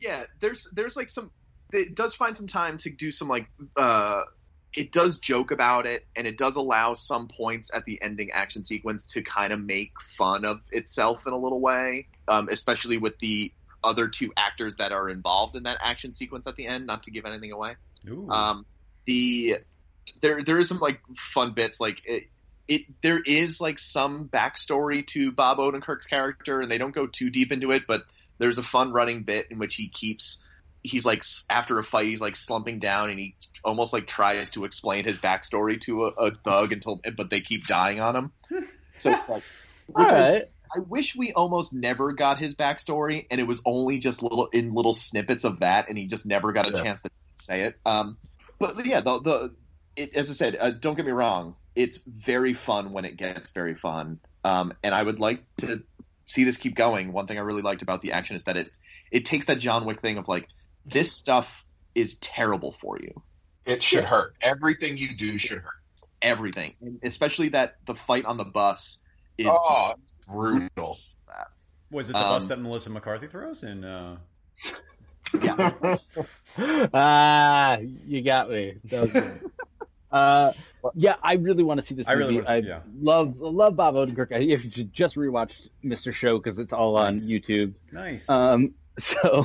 yeah 0.00 0.24
there's 0.40 0.70
there's 0.72 0.96
like 0.96 1.08
some 1.08 1.30
it 1.72 1.94
does 1.94 2.14
find 2.14 2.36
some 2.36 2.46
time 2.46 2.76
to 2.76 2.90
do 2.90 3.10
some 3.10 3.28
like 3.28 3.46
uh 3.76 4.22
it 4.74 4.90
does 4.90 5.18
joke 5.18 5.50
about 5.50 5.86
it 5.86 6.06
and 6.16 6.26
it 6.26 6.38
does 6.38 6.56
allow 6.56 6.94
some 6.94 7.28
points 7.28 7.70
at 7.74 7.84
the 7.84 8.00
ending 8.02 8.30
action 8.30 8.62
sequence 8.62 9.06
to 9.06 9.22
kind 9.22 9.52
of 9.52 9.60
make 9.60 9.92
fun 10.16 10.44
of 10.44 10.60
itself 10.70 11.26
in 11.26 11.32
a 11.32 11.36
little 11.36 11.60
way 11.60 12.06
um, 12.28 12.48
especially 12.50 12.96
with 12.96 13.18
the 13.18 13.52
other 13.84 14.08
two 14.08 14.32
actors 14.36 14.76
that 14.76 14.92
are 14.92 15.08
involved 15.08 15.56
in 15.56 15.64
that 15.64 15.76
action 15.80 16.14
sequence 16.14 16.46
at 16.46 16.56
the 16.56 16.66
end 16.66 16.86
not 16.86 17.02
to 17.02 17.10
give 17.10 17.26
anything 17.26 17.52
away 17.52 17.74
Ooh. 18.08 18.28
um, 18.30 18.66
the 19.06 19.56
there 20.20 20.42
there 20.42 20.58
is 20.58 20.68
some 20.68 20.78
like 20.78 21.00
fun 21.16 21.52
bits 21.52 21.80
like 21.80 22.02
it, 22.04 22.24
it 22.68 22.82
there 23.02 23.20
is 23.24 23.60
like 23.60 23.78
some 23.78 24.28
backstory 24.28 25.06
to 25.08 25.32
Bob 25.32 25.58
Odenkirk's 25.58 26.06
character 26.06 26.60
and 26.60 26.70
they 26.70 26.78
don't 26.78 26.94
go 26.94 27.06
too 27.06 27.30
deep 27.30 27.52
into 27.52 27.70
it 27.72 27.84
but 27.86 28.04
there's 28.38 28.58
a 28.58 28.62
fun 28.62 28.92
running 28.92 29.22
bit 29.22 29.46
in 29.50 29.58
which 29.58 29.74
he 29.74 29.88
keeps 29.88 30.42
he's 30.82 31.04
like 31.06 31.22
after 31.50 31.78
a 31.78 31.84
fight 31.84 32.06
he's 32.08 32.20
like 32.20 32.36
slumping 32.36 32.78
down 32.78 33.10
and 33.10 33.18
he 33.18 33.36
almost 33.64 33.92
like 33.92 34.06
tries 34.06 34.50
to 34.50 34.64
explain 34.64 35.04
his 35.04 35.18
backstory 35.18 35.80
to 35.80 36.06
a, 36.06 36.08
a 36.08 36.30
thug 36.34 36.72
until 36.72 37.00
but 37.16 37.30
they 37.30 37.40
keep 37.40 37.66
dying 37.66 38.00
on 38.00 38.16
him 38.16 38.32
so 38.98 39.10
like 39.10 39.28
All 39.28 39.42
Which 39.86 40.10
I- 40.12 40.44
I 40.74 40.78
wish 40.78 41.14
we 41.14 41.32
almost 41.34 41.74
never 41.74 42.14
got 42.14 42.38
his 42.38 42.54
backstory, 42.54 43.26
and 43.30 43.38
it 43.38 43.46
was 43.46 43.60
only 43.66 43.98
just 43.98 44.22
little 44.22 44.46
in 44.46 44.72
little 44.72 44.94
snippets 44.94 45.44
of 45.44 45.60
that, 45.60 45.90
and 45.90 45.98
he 45.98 46.06
just 46.06 46.24
never 46.24 46.50
got 46.52 46.66
a 46.66 46.72
Yeah. 46.72 46.82
chance 46.82 47.02
to 47.02 47.10
say 47.36 47.62
it. 47.62 47.78
Um, 47.86 48.16
but 48.58 48.84
yeah, 48.86 49.00
the 49.00 49.20
the 49.20 49.54
it, 49.96 50.14
as 50.14 50.30
I 50.30 50.34
said, 50.34 50.56
uh, 50.60 50.70
don't 50.70 50.94
get 50.94 51.04
me 51.06 51.12
wrong, 51.12 51.56
it's 51.74 51.98
very 52.06 52.52
fun 52.54 52.92
when 52.92 53.04
it 53.04 53.16
gets 53.16 53.50
very 53.50 53.74
fun, 53.74 54.20
um, 54.44 54.72
and 54.82 54.94
I 54.94 55.02
would 55.02 55.20
like 55.20 55.44
to 55.58 55.82
see 56.26 56.44
this 56.44 56.56
keep 56.56 56.74
going. 56.74 57.12
One 57.12 57.26
thing 57.26 57.38
I 57.38 57.42
really 57.42 57.62
liked 57.62 57.82
about 57.82 58.00
the 58.00 58.12
action 58.12 58.36
is 58.36 58.44
that 58.44 58.56
it 58.56 58.78
it 59.10 59.24
takes 59.24 59.46
that 59.46 59.56
John 59.58 59.84
Wick 59.84 60.00
thing 60.00 60.18
of 60.18 60.28
like 60.28 60.48
this 60.86 61.12
stuff 61.12 61.64
is 61.94 62.14
terrible 62.16 62.72
for 62.72 62.98
you, 63.00 63.22
It 63.66 63.82
should 63.82 64.04
hurt. 64.04 64.34
Everything 64.40 64.96
you 64.96 65.16
do 65.16 65.36
should 65.38 65.58
hurt. 65.58 65.74
everything, 66.22 66.74
and 66.80 66.98
especially 67.02 67.48
that 67.50 67.76
the 67.84 67.94
fight 67.94 68.24
on 68.24 68.36
the 68.36 68.44
bus 68.44 68.98
is 69.36 69.46
Oh, 69.50 69.92
brutal. 70.26 70.98
Was 71.90 72.08
it 72.08 72.14
the 72.14 72.20
bus 72.20 72.44
Um, 72.44 72.48
that 72.48 72.60
Melissa 72.60 72.88
McCarthy 72.90 73.26
throws 73.26 73.62
in? 73.62 73.84
Uh... 73.84 74.16
yeah. 75.42 75.96
ah, 76.94 77.78
you 78.06 78.22
got 78.22 78.50
me. 78.50 78.74
That 78.84 79.02
was 79.02 79.12
good. 79.12 79.50
uh, 80.12 80.52
yeah, 80.94 81.14
I 81.22 81.34
really 81.34 81.62
want 81.62 81.80
to 81.80 81.86
see 81.86 81.94
this 81.94 82.06
I 82.08 82.12
really 82.12 82.34
movie. 82.34 82.44
wanna 82.46 82.62
see- 82.62 82.68
I 82.68 82.70
yeah. 82.74 82.80
love 83.00 83.40
love 83.40 83.76
Bob 83.76 83.94
Odenkirk. 83.94 84.32
I 84.32 84.52
actually 84.52 84.70
ju- 84.70 84.84
just 84.84 85.16
rewatched 85.16 85.68
Mr. 85.84 86.12
Show 86.12 86.38
because 86.38 86.58
it's 86.58 86.72
all 86.72 86.96
on 86.96 87.14
YouTube. 87.16 87.74
Nice. 87.92 88.28
Um, 88.28 88.74
so 88.98 89.44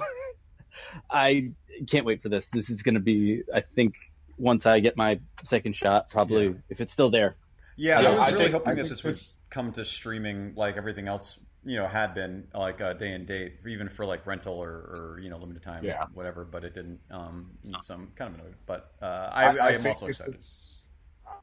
I 1.09 1.51
can't 1.87 2.05
wait 2.05 2.21
for 2.21 2.29
this. 2.29 2.47
This 2.51 2.69
is 2.69 2.81
going 2.81 2.95
to 2.95 2.99
be, 3.01 3.43
I 3.53 3.61
think, 3.61 3.95
once 4.37 4.65
I 4.65 4.79
get 4.79 4.97
my 4.97 5.19
second 5.43 5.75
shot, 5.75 6.09
probably 6.09 6.45
Yeah. 6.47 6.53
if 6.69 6.81
it's 6.81 6.91
still 6.93 7.09
there. 7.09 7.35
yeah, 7.75 8.01
Yeah, 8.01 8.07
I 8.07 8.11
was 8.11 8.19
I 8.19 8.25
really 8.31 8.37
think- 8.43 8.53
hoping 8.53 8.67
I 8.71 8.73
that 8.75 8.81
think 8.81 8.89
this 8.89 9.03
would 9.03 9.13
this- 9.13 9.37
come 9.49 9.71
to 9.73 9.85
streaming 9.85 10.53
like 10.55 10.75
everything 10.77 11.07
else, 11.07 11.37
you 11.65 11.75
know, 11.75 11.87
had 11.87 12.13
been 12.13 12.47
like 12.53 12.79
a 12.79 12.93
day 12.93 13.11
and 13.13 13.25
date, 13.27 13.55
even 13.67 13.89
for 13.89 14.05
like 14.05 14.25
rental 14.25 14.53
or, 14.53 14.69
or 14.69 15.19
you 15.21 15.29
know 15.29 15.37
limited 15.37 15.63
time, 15.63 15.83
Yeah. 15.83 16.05
whatever. 16.13 16.45
But 16.45 16.63
it 16.63 16.73
didn't. 16.73 16.99
Um, 17.11 17.51
so 17.81 17.95
I'm 17.95 18.11
kind 18.15 18.33
of 18.33 18.39
annoyed. 18.39 18.55
But 18.65 18.91
uh, 19.01 19.29
I, 19.33 19.57
I, 19.57 19.69
am 19.71 19.85
also 19.85 20.07
excited. 20.07 20.41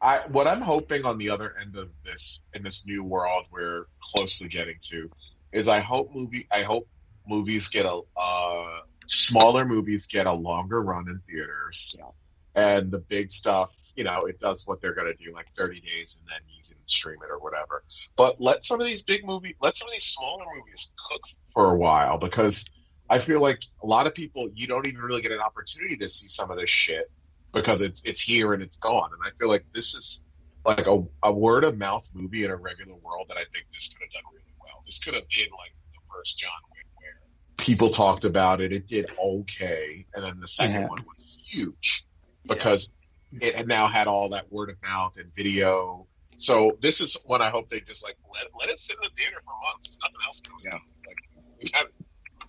I 0.01 0.21
what 0.29 0.47
I'm 0.47 0.61
hoping 0.61 1.05
on 1.05 1.19
the 1.19 1.31
other 1.31 1.55
end 1.61 1.77
of 1.77 1.91
this 2.05 2.43
in 2.55 2.63
this 2.63 2.87
new 2.87 3.03
world 3.05 3.45
we're 3.51 3.87
closely 4.03 4.49
getting 4.49 4.77
to 4.83 5.11
is 5.53 5.69
I 5.69 5.81
hope 5.81 6.15
movie 6.15 6.47
I 6.53 6.63
hope 6.63 6.89
movies 7.27 7.69
get 7.69 7.87
a 7.87 8.01
uh, 8.17 8.81
smaller 9.07 9.65
movies 9.65 10.07
get 10.07 10.27
a 10.27 10.33
longer 10.33 10.83
run 10.83 11.09
in 11.09 11.21
theaters, 11.29 11.97
Yeah. 11.99 12.11
and 12.55 12.91
the 12.91 12.99
big 12.99 13.31
stuff 13.31 13.73
you 13.95 14.05
know 14.05 14.25
it 14.25 14.41
does 14.41 14.67
what 14.67 14.81
they're 14.81 14.95
gonna 14.95 15.15
do 15.15 15.33
like 15.33 15.47
30 15.55 15.81
days 15.81 16.19
and 16.21 16.29
then 16.29 16.41
you 16.49 16.63
can 16.64 16.64
stream 16.89 17.19
it 17.23 17.31
or 17.31 17.39
whatever. 17.39 17.85
But 18.17 18.41
let 18.41 18.65
some 18.65 18.81
of 18.81 18.87
these 18.87 19.03
big 19.03 19.25
movie 19.25 19.57
let 19.61 19.77
some 19.77 19.89
of 19.89 19.93
these 19.93 20.05
smaller 20.05 20.45
movies 20.57 20.93
cook 21.11 21.23
for 21.53 21.73
a 21.73 21.77
while 21.77 22.19
because 22.19 22.65
I 23.11 23.19
feel 23.19 23.41
like 23.41 23.61
a 23.83 23.87
lot 23.87 24.07
of 24.07 24.15
people 24.15 24.49
you 24.55 24.67
don't 24.67 24.87
even 24.87 25.01
really 25.01 25.23
get 25.23 25.33
an 25.33 25.41
opportunity 25.41 25.97
to 25.99 26.09
see 26.09 26.29
some 26.29 26.51
of 26.51 26.57
this 26.59 26.71
shit 26.71 27.11
because 27.53 27.81
it's 27.81 28.03
it's 28.05 28.21
here 28.21 28.53
and 28.55 28.63
it's 28.63 28.77
gone. 28.79 29.11
And 29.13 29.21
I 29.27 29.31
feel 29.39 29.49
like 29.49 29.65
this 29.73 29.95
is 29.95 30.21
like 30.65 30.87
a, 30.87 31.03
a 31.23 31.33
word 31.33 31.65
of 31.65 31.77
mouth 31.77 32.09
movie 32.15 32.45
in 32.45 32.51
a 32.51 32.57
regular 32.57 32.97
world 33.03 33.27
that 33.29 33.37
I 33.37 33.45
think 33.53 33.67
this 33.71 33.95
could 33.95 34.05
have 34.07 34.13
done 34.13 34.33
really 34.33 34.55
well. 34.61 34.83
This 34.87 34.99
could 34.99 35.15
have 35.15 35.29
been 35.29 35.51
like 35.51 35.75
the 35.93 36.01
first 36.15 36.39
John 36.39 36.51
Wick 36.71 36.87
where 36.97 37.57
people 37.59 37.91
talked 37.91 38.25
about 38.25 38.61
it, 38.63 38.73
it 38.73 38.87
did 38.87 39.11
okay, 39.23 40.07
and 40.15 40.25
then 40.25 40.41
the 40.41 40.49
second 40.49 40.83
Yeah. 40.83 40.89
one 40.89 41.05
was 41.07 41.37
huge 41.47 42.07
because 42.47 42.93
it 43.41 43.55
had 43.55 43.69
now 43.69 43.89
had 43.89 44.07
all 44.07 44.31
that 44.31 44.51
word 44.51 44.71
of 44.71 44.77
mouth 44.83 45.17
and 45.19 45.35
video. 45.35 46.07
So 46.37 46.77
this 46.83 47.01
is 47.01 47.17
when 47.25 47.43
I 47.43 47.51
hope 47.51 47.71
they 47.71 47.81
just 47.81 48.05
like 48.05 48.17
let 48.35 48.47
let 48.59 48.69
it 48.69 48.79
sit 48.79 48.97
in 49.03 49.09
the 49.09 49.15
theater 49.17 49.37
for 49.45 49.55
months. 49.73 49.99
Nothing 50.03 50.17
else 50.27 50.41
comes 50.41 50.65
Yeah. 50.67 50.75
out. 50.75 50.81
Like 51.07 51.17
we 51.63 51.95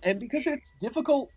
and 0.02 0.20
because 0.20 0.46
it's 0.46 0.72
difficult 0.80 1.30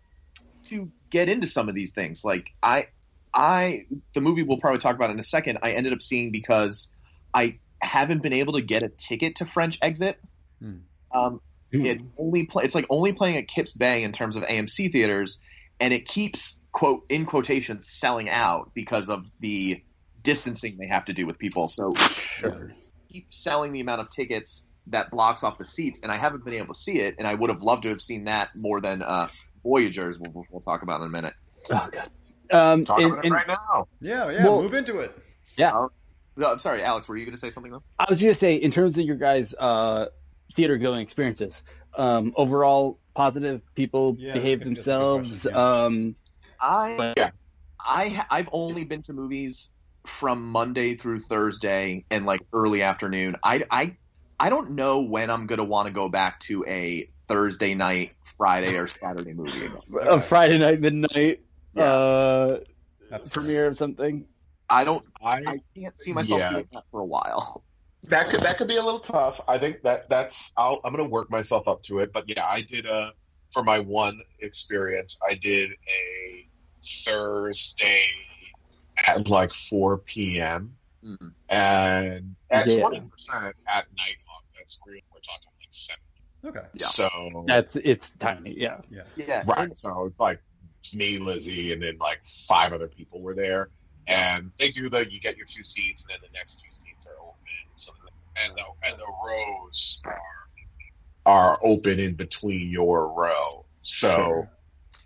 to 0.66 0.90
get 1.10 1.28
into 1.28 1.46
some 1.46 1.68
of 1.68 1.74
these 1.74 1.92
things 1.92 2.22
like 2.24 2.50
i 2.62 2.86
i 3.34 3.84
the 4.14 4.20
movie 4.20 4.42
we'll 4.42 4.58
probably 4.58 4.78
talk 4.78 4.94
about 4.94 5.10
in 5.10 5.18
a 5.18 5.22
second 5.24 5.58
i 5.62 5.70
ended 5.72 5.92
up 5.92 6.02
seeing 6.02 6.30
because 6.30 6.92
i 7.34 7.58
haven't 7.80 8.22
been 8.22 8.32
able 8.32 8.52
to 8.52 8.60
get 8.60 8.82
a 8.82 8.88
ticket 8.88 9.36
to 9.36 9.46
french 9.46 9.78
exit 9.82 10.18
Hmm. 10.60 10.80
um 11.14 11.40
it 11.72 12.02
only 12.18 12.44
play 12.44 12.64
it's 12.64 12.74
like 12.74 12.86
only 12.90 13.12
playing 13.12 13.36
at 13.36 13.48
kips 13.48 13.72
bay 13.72 14.02
in 14.02 14.12
terms 14.12 14.36
of 14.36 14.42
amc 14.42 14.92
theaters 14.92 15.38
and 15.78 15.94
it 15.94 16.06
keeps 16.06 16.60
quote 16.72 17.02
in 17.08 17.24
quotations 17.24 17.88
selling 17.88 18.28
out 18.28 18.72
because 18.74 19.08
of 19.08 19.26
the 19.40 19.82
distancing 20.22 20.76
they 20.78 20.86
have 20.86 21.04
to 21.06 21.12
do 21.12 21.26
with 21.26 21.38
people 21.38 21.68
so 21.68 21.94
sure. 21.94 22.72
keep 23.10 23.32
selling 23.32 23.72
the 23.72 23.80
amount 23.80 24.00
of 24.00 24.10
tickets 24.10 24.66
that 24.86 25.10
blocks 25.10 25.44
off 25.44 25.58
the 25.58 25.64
seats, 25.64 26.00
and 26.02 26.10
I 26.10 26.16
haven't 26.16 26.44
been 26.44 26.54
able 26.54 26.74
to 26.74 26.80
see 26.80 27.00
it. 27.00 27.16
And 27.18 27.26
I 27.26 27.34
would 27.34 27.50
have 27.50 27.62
loved 27.62 27.82
to 27.84 27.90
have 27.90 28.00
seen 28.00 28.24
that 28.24 28.48
more 28.56 28.80
than 28.80 29.02
uh, 29.02 29.28
Voyagers. 29.62 30.18
We'll, 30.18 30.32
we'll- 30.32 30.46
we'll 30.50 30.62
talk 30.62 30.82
about 30.82 31.00
in 31.02 31.06
a 31.06 31.10
minute. 31.10 31.34
Oh 31.70 31.88
god. 31.92 32.10
Um, 32.50 32.84
talk 32.84 33.00
and- 33.00 33.12
about 33.12 33.24
it 33.24 33.30
right 33.30 33.46
now. 33.46 33.86
Yeah, 34.00 34.30
yeah. 34.30 34.44
Well- 34.44 34.62
move 34.62 34.74
into 34.74 34.98
it. 35.00 35.16
Yeah. 35.56 35.86
No, 36.36 36.50
I'm 36.52 36.58
sorry, 36.58 36.82
Alex. 36.82 37.08
Were 37.08 37.16
you 37.16 37.24
going 37.24 37.32
to 37.32 37.38
say 37.38 37.50
something 37.50 37.70
though? 37.70 37.82
I 37.98 38.06
was 38.08 38.20
going 38.20 38.32
to 38.32 38.38
say, 38.38 38.54
in 38.54 38.70
terms 38.70 38.96
of 38.96 39.04
your 39.04 39.16
guys' 39.16 39.52
uh, 39.58 40.06
theater 40.54 40.78
going 40.78 41.00
experiences, 41.02 41.62
um, 41.96 42.32
overall 42.36 42.98
positive. 43.14 43.60
People 43.74 44.16
Yeah, 44.18 44.32
behave 44.32 44.60
good- 44.62 44.76
that's 44.76 44.86
a 44.86 44.90
good 44.90 44.94
themselves. 45.20 45.28
question, 45.42 45.52
yeah. 45.54 45.84
Um, 45.84 46.16
I 46.60 47.12
Yeah. 47.16 47.30
I 47.78 48.24
I've 48.30 48.48
only 48.52 48.84
been 48.84 49.02
to 49.02 49.12
movies 49.12 49.70
from 50.06 50.48
Monday 50.50 50.94
through 50.94 51.20
Thursday 51.20 52.04
and 52.10 52.26
like 52.26 52.40
early 52.52 52.82
afternoon. 52.82 53.36
I 53.42 53.64
I 53.70 53.96
I 54.38 54.48
don't 54.50 54.72
know 54.72 55.02
when 55.02 55.30
I'm 55.30 55.46
going 55.46 55.58
to 55.58 55.64
want 55.64 55.86
to 55.86 55.92
go 55.92 56.08
back 56.08 56.40
to 56.40 56.64
a 56.66 57.08
Thursday 57.28 57.74
night, 57.74 58.12
Friday, 58.36 58.76
or 58.76 58.88
Saturday 58.88 59.32
movie 59.34 59.66
again. 59.66 59.80
A 60.08 60.20
Friday 60.20 60.58
night, 60.58 60.80
midnight 60.80 61.40
Yeah. 61.74 61.92
uh, 61.92 62.60
That's 63.10 63.28
a 63.28 63.30
premiere 63.30 63.66
of 63.66 63.78
something. 63.78 64.24
I 64.68 64.84
don't. 64.84 65.04
I 65.22 65.42
I 65.46 65.60
can't 65.76 65.98
see 66.00 66.12
myself 66.12 66.40
Yeah. 66.40 66.50
doing 66.50 66.68
that 66.72 66.84
for 66.90 67.00
a 67.00 67.04
while. 67.04 67.64
that 68.04 68.28
could 68.30 68.40
that 68.40 68.56
could 68.56 68.68
be 68.68 68.76
a 68.76 68.82
little 68.82 69.00
tough. 69.00 69.40
I 69.46 69.58
think 69.58 69.82
that 69.82 70.08
that's 70.08 70.52
I'll, 70.56 70.80
I'm 70.84 70.92
going 70.94 71.04
to 71.04 71.10
work 71.10 71.30
myself 71.30 71.68
up 71.68 71.82
to 71.84 71.98
it. 72.00 72.12
But 72.12 72.28
yeah, 72.28 72.46
I 72.46 72.62
did 72.62 72.86
a 72.86 73.12
for 73.52 73.62
my 73.62 73.78
one 73.78 74.20
experience. 74.40 75.18
I 75.28 75.34
did 75.34 75.70
a 75.70 76.46
Thursday 77.04 78.02
at 79.06 79.28
like 79.28 79.52
4 79.52 79.98
p.m. 79.98 80.76
Mhm. 81.04 81.32
and 81.48 82.36
at 82.50 82.68
Yeah. 82.68 82.80
20 82.80 83.00
percent 83.08 83.56
at 83.66 83.86
Nitehawk. 83.90 84.44
That's 84.56 84.78
real. 84.86 85.00
We're 85.12 85.20
talking 85.20 85.50
like 85.58 85.68
seven. 85.70 86.00
okay. 86.44 86.68
Yeah. 86.74 86.88
So 86.88 87.44
That's 87.46 87.76
it's 87.76 88.10
tiny. 88.18 88.54
Yeah. 88.58 88.80
Yeah. 88.90 89.04
Yeah, 89.16 89.44
right. 89.46 89.76
So 89.78 90.04
it's 90.06 90.20
like 90.20 90.40
me, 90.92 91.18
Lizzie, 91.18 91.72
and 91.72 91.82
then 91.82 91.96
like 91.98 92.20
five 92.46 92.72
other 92.74 92.88
people 92.88 93.22
were 93.22 93.34
there. 93.34 93.70
And 94.06 94.52
they 94.58 94.70
do 94.70 94.88
the 94.90 95.10
you 95.10 95.20
get 95.20 95.36
your 95.36 95.46
two 95.46 95.62
seats, 95.62 96.04
and 96.04 96.14
then 96.14 96.20
the 96.30 96.36
next 96.38 96.56
two 96.60 96.70
seats 96.72 97.06
are 97.06 97.18
open. 97.22 97.36
So 97.76 97.92
the, 98.04 98.42
and 98.44 98.52
the 98.56 98.90
and 98.90 98.98
the 99.00 99.12
rows 99.26 100.02
are 100.04 100.20
are 101.26 101.58
open 101.62 101.98
in 102.00 102.14
between 102.14 102.68
your 102.70 103.12
row. 103.12 103.64
So 103.82 104.08
Sure. 104.14 104.50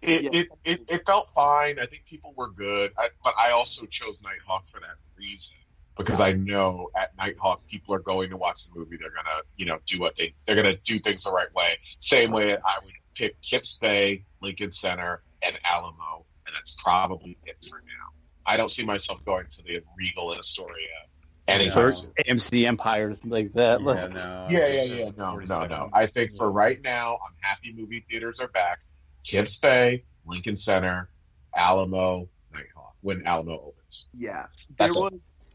It, 0.04 0.22
Yeah. 0.22 0.30
it, 0.32 0.48
it 0.64 0.90
it 0.90 1.06
felt 1.06 1.28
fine. 1.34 1.78
I 1.78 1.86
think 1.86 2.04
people 2.08 2.34
were 2.36 2.50
good, 2.50 2.92
I, 2.98 3.08
but 3.22 3.34
I 3.38 3.50
also 3.52 3.86
chose 3.86 4.22
Nitehawk 4.22 4.62
for 4.70 4.80
that 4.80 4.96
reason 5.16 5.56
because 5.96 6.20
I 6.20 6.32
know 6.32 6.90
at 6.96 7.16
Nitehawk 7.16 7.66
people 7.68 7.94
are 7.94 8.00
going 8.00 8.30
to 8.30 8.36
watch 8.36 8.66
the 8.68 8.78
movie. 8.78 8.96
They're 9.00 9.10
gonna 9.10 9.40
you 9.56 9.66
know 9.66 9.78
do 9.86 9.98
what 10.00 10.16
they 10.16 10.34
they're 10.46 10.56
gonna 10.56 10.76
do 10.76 10.98
things 10.98 11.24
the 11.24 11.32
right 11.32 11.52
way. 11.54 11.78
Same 12.00 12.32
way 12.32 12.54
I 12.54 12.78
would 12.84 12.92
pick 13.16 13.40
Kips 13.42 13.78
Bay, 13.78 14.24
Lincoln 14.42 14.70
Center, 14.70 15.22
and 15.44 15.58
Alamo, 15.64 16.26
and 16.46 16.54
that's 16.54 16.76
probably 16.82 17.38
it 17.44 17.56
for 17.68 17.78
now. 17.78 17.92
I 18.46 18.56
don't 18.56 18.70
see 18.70 18.84
myself 18.84 19.24
going 19.24 19.46
to 19.50 19.62
the 19.62 19.80
Regal 19.96 20.32
in 20.32 20.38
Astoria 20.38 20.74
anytime 21.48 21.84
No. 21.84 21.90
soon. 21.90 22.12
AMC 22.26 22.66
Empire 22.66 23.08
or 23.10 23.14
something 23.14 23.30
like 23.30 23.52
that. 23.54 23.80
Yeah, 23.80 23.86
Like, 23.86 24.12
no. 24.12 24.46
Yeah, 24.50 24.66
yeah, 24.66 24.82
yeah. 24.82 25.10
No, 25.16 25.38
no, 25.38 25.66
no. 25.66 25.90
I 25.92 26.06
think 26.06 26.36
for 26.36 26.50
right 26.50 26.80
now, 26.82 27.14
I'm 27.14 27.36
happy 27.40 27.72
movie 27.74 28.04
theaters 28.10 28.40
are 28.40 28.48
back. 28.48 28.80
Kips 29.24 29.56
Bay, 29.56 30.04
Lincoln 30.26 30.56
Center, 30.56 31.08
Alamo, 31.56 32.28
Nitehawk 32.52 32.92
when 33.00 33.26
Alamo 33.26 33.54
opens. 33.54 34.06
Yeah, 34.16 34.46
there 34.76 34.88
That's 34.88 34.96
it. 34.96 35.00
was 35.00 35.12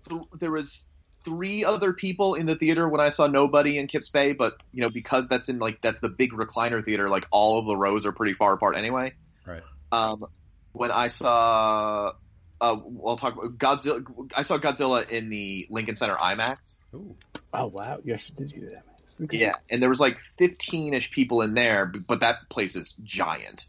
th- 0.10 0.22
there 0.40 0.52
was 0.52 0.86
three 1.24 1.64
other 1.64 1.94
people 1.94 2.36
in 2.36 2.46
the 2.46 2.56
theater 2.56 2.88
when 2.88 3.02
I 3.02 3.10
saw 3.10 3.28
nobody 3.28 3.78
in 3.78 3.88
Kips 3.88 4.10
Bay, 4.10 4.34
but 4.34 4.58
you 4.72 4.82
know 4.82 4.90
because 4.90 5.28
that's 5.28 5.50
in 5.50 5.60
like 5.60 5.82
that's 5.82 6.00
the 6.00 6.10
big 6.10 6.32
recliner 6.32 6.84
theater, 6.84 7.10
like 7.10 7.26
all 7.32 7.60
of 7.60 7.66
the 7.66 7.76
rows 7.76 8.06
are 8.06 8.12
pretty 8.12 8.34
far 8.34 8.54
apart 8.54 8.76
anyway. 8.76 9.14
Right. 9.46 9.64
Um, 9.92 10.26
when 10.72 10.92
I 10.92 11.08
saw, 11.08 12.14
uh, 12.62 12.76
we'll 12.84 13.18
talk 13.18 13.34
about 13.34 13.58
Godzilla. 13.58 14.04
I 14.36 14.44
saw 14.44 14.58
Godzilla 14.58 15.08
in 15.10 15.30
the 15.30 15.68
Lincoln 15.70 15.96
Center 15.96 16.16
IMAX. 16.16 16.78
Ooh. 16.94 17.16
oh 17.54 17.68
wow, 17.68 18.00
you 18.04 18.14
actually 18.14 18.46
did 18.46 18.60
do 18.60 18.70
that. 18.72 18.84
Okay. 19.24 19.38
Yeah, 19.38 19.54
and 19.70 19.82
there 19.82 19.90
was 19.90 20.00
like 20.00 20.18
fifteen 20.38 20.94
ish 20.94 21.12
people 21.12 21.42
in 21.42 21.54
there, 21.54 21.86
but 21.86 22.22
that 22.22 22.50
place 22.50 22.76
is 22.76 22.94
giant. 23.04 23.66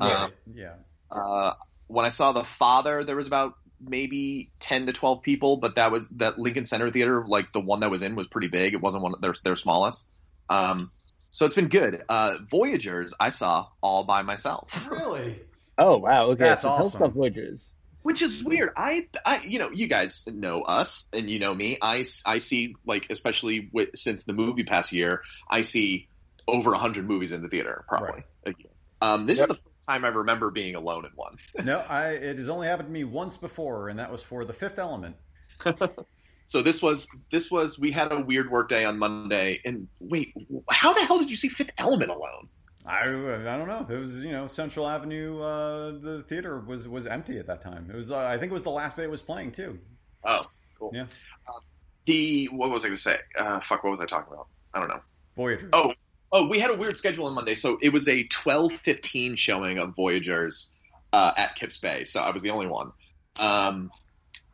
Yeah. 0.00 0.06
Uh, 0.06 0.28
yeah. 0.54 0.72
Uh, 1.10 1.52
when 1.86 2.04
I 2.04 2.08
saw 2.08 2.32
the 2.32 2.44
father, 2.44 3.04
there 3.04 3.16
was 3.16 3.26
about 3.26 3.54
maybe 3.80 4.50
ten 4.60 4.86
to 4.86 4.92
twelve 4.92 5.22
people, 5.22 5.56
but 5.56 5.76
that 5.76 5.92
was 5.92 6.08
that 6.10 6.38
Lincoln 6.38 6.66
Center 6.66 6.90
Theater, 6.90 7.24
like 7.26 7.52
the 7.52 7.60
one 7.60 7.80
that 7.80 7.90
was 7.90 8.02
in, 8.02 8.16
was 8.16 8.26
pretty 8.26 8.48
big. 8.48 8.74
It 8.74 8.80
wasn't 8.80 9.02
one 9.02 9.14
of 9.14 9.20
their 9.20 9.34
their 9.42 9.56
smallest. 9.56 10.08
Um, 10.48 10.90
so 11.30 11.46
it's 11.46 11.54
been 11.54 11.68
good. 11.68 12.02
Uh, 12.08 12.36
Voyagers, 12.50 13.14
I 13.18 13.30
saw 13.30 13.66
all 13.80 14.04
by 14.04 14.22
myself, 14.22 14.86
Really? 14.88 15.40
Oh 15.76 15.98
wow, 15.98 16.26
okay. 16.28 16.44
That's 16.44 16.62
so 16.62 16.68
tell 16.68 16.78
us 16.78 16.86
awesome. 16.86 17.02
about 17.02 17.14
Voyagers. 17.14 17.73
Which 18.04 18.20
is 18.20 18.44
weird. 18.44 18.70
I, 18.76 19.06
I, 19.24 19.40
you 19.44 19.58
know, 19.58 19.70
you 19.72 19.88
guys 19.88 20.24
know 20.28 20.60
us, 20.60 21.08
and 21.12 21.28
you 21.28 21.38
know 21.38 21.54
me. 21.54 21.78
I, 21.82 22.04
I 22.24 22.38
see 22.38 22.76
like, 22.86 23.06
especially 23.10 23.70
with, 23.72 23.96
since 23.96 24.24
the 24.24 24.34
movie 24.34 24.62
past 24.64 24.92
year, 24.92 25.22
I 25.50 25.62
see 25.62 26.06
over 26.46 26.74
hundred 26.74 27.08
movies 27.08 27.32
in 27.32 27.42
the 27.42 27.48
theater 27.48 27.84
probably 27.88 28.22
year. 28.46 28.70
Um, 29.00 29.26
this 29.26 29.38
Yep. 29.38 29.48
is 29.50 29.56
the 29.56 29.62
first 29.62 29.86
time 29.88 30.04
I 30.04 30.08
remember 30.08 30.50
being 30.50 30.74
alone 30.74 31.06
in 31.06 31.12
one. 31.14 31.36
No, 31.64 31.78
I. 31.78 32.10
It 32.10 32.36
has 32.36 32.48
only 32.50 32.66
happened 32.66 32.88
to 32.88 32.92
me 32.92 33.04
once 33.04 33.38
before, 33.38 33.88
and 33.88 33.98
that 33.98 34.12
was 34.12 34.22
for 34.22 34.44
The 34.44 34.52
Fifth 34.52 34.78
Element. 34.78 35.16
So 36.46 36.60
this 36.60 36.82
was 36.82 37.08
this 37.32 37.50
was 37.50 37.78
we 37.80 37.90
had 37.90 38.12
a 38.12 38.20
weird 38.20 38.50
work 38.50 38.68
day 38.68 38.84
on 38.84 38.98
Monday, 38.98 39.60
and 39.64 39.88
wait, 39.98 40.34
how 40.70 40.92
the 40.92 41.00
hell 41.04 41.18
did 41.18 41.30
you 41.30 41.36
see 41.36 41.48
Fifth 41.48 41.70
Element 41.78 42.10
alone? 42.10 42.50
I, 42.86 43.00
I 43.00 43.56
don't 43.56 43.66
know. 43.66 43.86
It 43.88 43.98
was 43.98 44.22
you 44.22 44.32
know 44.32 44.46
Central 44.46 44.86
Avenue. 44.86 45.40
Uh, 45.40 45.92
the 45.92 46.22
theater 46.22 46.60
was 46.60 46.86
was 46.86 47.06
empty 47.06 47.38
at 47.38 47.46
that 47.46 47.60
time. 47.60 47.88
It 47.90 47.96
was. 47.96 48.10
Uh, 48.10 48.18
I 48.18 48.38
think 48.38 48.50
it 48.50 48.54
was 48.54 48.62
the 48.62 48.70
last 48.70 48.96
day 48.96 49.04
it 49.04 49.10
was 49.10 49.22
playing 49.22 49.52
too. 49.52 49.78
Oh, 50.24 50.46
cool. 50.78 50.90
Yeah. 50.94 51.02
Um, 51.48 51.60
the 52.06 52.46
what 52.46 52.70
was 52.70 52.84
I 52.84 52.88
going 52.88 52.96
to 52.96 53.02
say? 53.02 53.18
Uh, 53.38 53.60
fuck, 53.60 53.84
what 53.84 53.90
was 53.90 54.00
I 54.00 54.06
talking 54.06 54.32
about? 54.32 54.48
I 54.74 54.80
don't 54.80 54.88
know. 54.88 55.00
Voyagers. 55.36 55.70
Oh, 55.72 55.94
oh, 56.32 56.46
we 56.46 56.58
had 56.58 56.70
a 56.70 56.76
weird 56.76 56.98
schedule 56.98 57.26
on 57.26 57.34
Monday, 57.34 57.54
so 57.54 57.78
it 57.80 57.90
was 57.90 58.06
a 58.06 58.24
twelve 58.24 58.72
fifteen 58.72 59.34
showing 59.34 59.78
of 59.78 59.94
Voyagers 59.96 60.74
uh, 61.12 61.32
at 61.36 61.54
Kips 61.54 61.78
Bay. 61.78 62.04
So 62.04 62.20
I 62.20 62.30
was 62.30 62.42
the 62.42 62.50
only 62.50 62.66
one. 62.66 62.92
Um, 63.36 63.90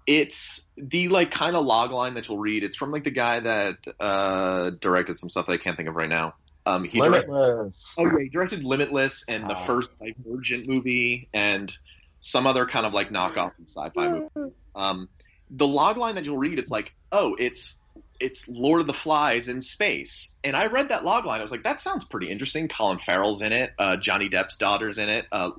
it's 0.07 0.63
the 0.77 1.09
like 1.09 1.31
kind 1.31 1.57
of 1.57 1.65
log 1.65 1.91
line 1.91 2.15
that 2.15 2.29
you'll 2.29 2.39
read. 2.39 2.63
It's 2.63 2.77
from 2.77 2.91
like 2.93 3.05
the 3.05 3.11
guy 3.11 3.41
that 3.41 3.77
uh, 3.99 4.71
directed 4.81 5.19
some 5.19 5.29
stuff 5.29 5.47
that 5.47 5.53
I 5.53 5.57
can't 5.57 5.77
think 5.77 5.89
of 5.89 5.97
right 5.97 6.09
now. 6.09 6.35
Um, 6.71 6.85
he 6.85 7.01
directed, 7.01 7.29
Limitless. 7.31 7.95
oh 7.99 8.05
yeah, 8.07 8.19
he 8.23 8.29
directed 8.29 8.65
Limitless 8.65 9.25
and 9.29 9.49
the 9.49 9.57
Oh. 9.59 9.65
first 9.65 9.91
Divergent 9.99 10.69
movie 10.69 11.29
and 11.33 11.73
some 12.21 12.47
other 12.47 12.67
kind 12.67 12.87
of 12.87 12.95
like 12.95 13.11
knockoff 13.11 13.53
sci-fi 13.67 14.09
movie. 14.09 14.53
Um, 14.75 15.09
the 15.51 15.67
log 15.67 15.97
line 15.97 16.15
that 16.17 16.25
you'll 16.27 16.39
read, 16.39 16.59
it's 16.59 16.71
like, 16.71 16.95
oh, 17.13 17.37
it's 17.39 17.77
it's 18.21 18.47
Lord 18.49 18.83
of 18.83 18.87
the 18.87 18.93
Flies 18.93 19.49
in 19.49 19.63
space. 19.63 20.37
And 20.45 20.55
I 20.55 20.67
read 20.67 20.91
that 20.91 21.05
log 21.07 21.25
line. 21.25 21.41
I 21.41 21.43
was 21.43 21.51
like, 21.51 21.63
that 21.63 21.81
sounds 21.81 22.05
pretty 22.05 22.29
interesting. 22.29 22.69
Colin 22.69 22.99
Farrell's 22.99 23.41
in 23.41 23.53
it. 23.55 23.73
Uh, 23.79 23.97
Johnny 23.97 24.29
Depp's 24.29 24.59
daughter's 24.59 24.99
in 24.99 25.09
it. 25.09 25.25
Uh, 25.33 25.53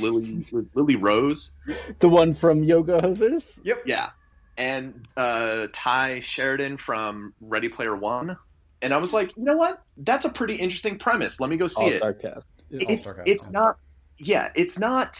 Lily 0.00 0.46
Lily 0.72 0.96
Rose. 0.96 1.50
The 1.98 2.08
one 2.08 2.32
from 2.32 2.64
Yoga 2.64 3.02
Hosers? 3.02 3.60
Yep. 3.62 3.82
Yeah. 3.84 4.10
And 4.56 5.06
uh, 5.14 5.66
Tye 5.74 6.20
Sheridan 6.20 6.78
from 6.78 7.34
Ready 7.42 7.68
Player 7.68 7.94
One. 7.94 8.38
And 8.82 8.92
I 8.92 8.98
was 8.98 9.12
like, 9.12 9.36
you 9.36 9.44
know 9.44 9.56
what? 9.56 9.82
That's 9.96 10.24
a 10.24 10.28
pretty 10.30 10.56
interesting 10.56 10.98
premise. 10.98 11.40
Let 11.40 11.50
me 11.50 11.56
go 11.56 11.66
see 11.66 11.82
All 11.82 11.90
it. 11.90 11.96
Star 11.98 12.12
cast. 12.14 12.46
Yeah. 12.70 12.86
It's 12.90 13.14
it's 13.24 13.50
not. 13.50 13.78
Yeah, 14.18 14.50
it's 14.54 14.78
not. 14.78 15.18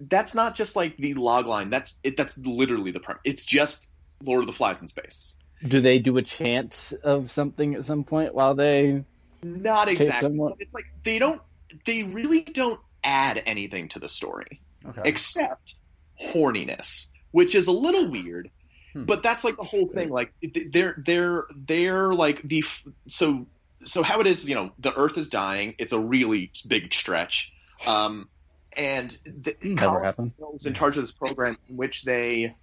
That's 0.00 0.34
not 0.34 0.54
just 0.54 0.76
like 0.76 0.96
the 0.96 1.14
log 1.14 1.46
line. 1.46 1.70
That's 1.70 1.98
it. 2.02 2.16
That's 2.16 2.36
literally 2.38 2.90
the 2.90 3.00
premise. 3.00 3.22
It's 3.24 3.44
just 3.44 3.88
Lord 4.22 4.40
of 4.42 4.46
the 4.46 4.52
Flies 4.52 4.82
in 4.82 4.88
space. 4.88 5.36
Do 5.66 5.80
they 5.80 5.98
do 5.98 6.16
a 6.18 6.22
chant 6.22 6.76
of 7.02 7.32
something 7.32 7.74
at 7.74 7.84
some 7.84 8.04
point 8.04 8.34
while 8.34 8.54
they? 8.54 9.04
Not 9.42 9.88
exactly. 9.88 10.20
someone- 10.28 10.54
It's 10.58 10.74
like 10.74 10.86
they 11.02 11.18
don't. 11.18 11.40
They 11.84 12.02
really 12.02 12.42
don't 12.42 12.80
add 13.02 13.42
anything 13.46 13.88
to 13.90 13.98
the 13.98 14.08
story 14.08 14.60
Okay. 14.86 15.02
except 15.04 15.74
horniness, 16.22 17.06
which 17.30 17.54
is 17.54 17.66
a 17.66 17.72
little 17.72 18.08
weird. 18.10 18.50
Hmm. 18.94 19.04
But 19.04 19.22
that's 19.22 19.44
like 19.44 19.56
the 19.56 19.64
whole 19.64 19.86
thing. 19.86 20.08
Like 20.08 20.32
they're 20.42 20.94
they're 20.96 21.44
they're 21.54 22.14
like 22.14 22.40
the 22.42 22.60
f- 22.60 22.84
so 23.08 23.46
so 23.84 24.02
how 24.02 24.20
it 24.20 24.26
is. 24.26 24.48
You 24.48 24.54
know, 24.54 24.72
the 24.78 24.96
Earth 24.96 25.18
is 25.18 25.28
dying. 25.28 25.74
It's 25.78 25.92
a 25.92 25.98
really 25.98 26.50
big 26.66 26.94
stretch. 26.94 27.52
Um, 27.86 28.28
and 28.76 29.16
the, 29.24 29.56
Never 29.62 30.02
happened. 30.02 30.32
was 30.38 30.66
in 30.66 30.72
charge 30.72 30.96
of 30.96 31.02
this 31.02 31.12
program 31.12 31.58
in 31.68 31.76
which 31.76 32.04
they 32.04 32.56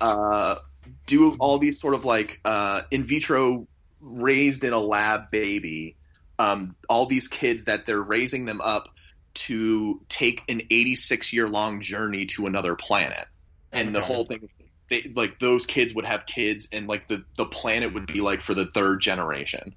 uh, 0.00 0.56
do 1.06 1.34
all 1.40 1.58
these 1.58 1.80
sort 1.80 1.94
of 1.94 2.04
like 2.04 2.40
uh, 2.44 2.82
in 2.90 3.04
vitro 3.04 3.66
raised 4.00 4.62
in 4.64 4.72
a 4.72 4.78
lab 4.78 5.30
baby 5.30 5.96
um, 6.38 6.76
all 6.88 7.06
these 7.06 7.28
kids 7.28 7.64
that 7.64 7.84
they're 7.86 8.00
raising 8.00 8.44
them 8.44 8.60
up 8.60 8.88
to 9.34 10.00
take 10.08 10.42
an 10.48 10.62
86 10.70 11.32
year 11.32 11.48
long 11.48 11.80
journey 11.80 12.26
to 12.26 12.46
another 12.46 12.74
planet 12.74 13.26
and 13.72 13.94
the 13.94 14.00
whole 14.00 14.24
thing 14.24 14.48
they, 14.90 15.10
like 15.14 15.38
those 15.38 15.66
kids 15.66 15.94
would 15.94 16.06
have 16.06 16.26
kids 16.26 16.68
and 16.72 16.88
like 16.88 17.08
the, 17.08 17.24
the 17.36 17.46
planet 17.46 17.94
would 17.94 18.06
be 18.06 18.20
like 18.20 18.40
for 18.40 18.54
the 18.54 18.66
third 18.66 19.00
generation. 19.00 19.74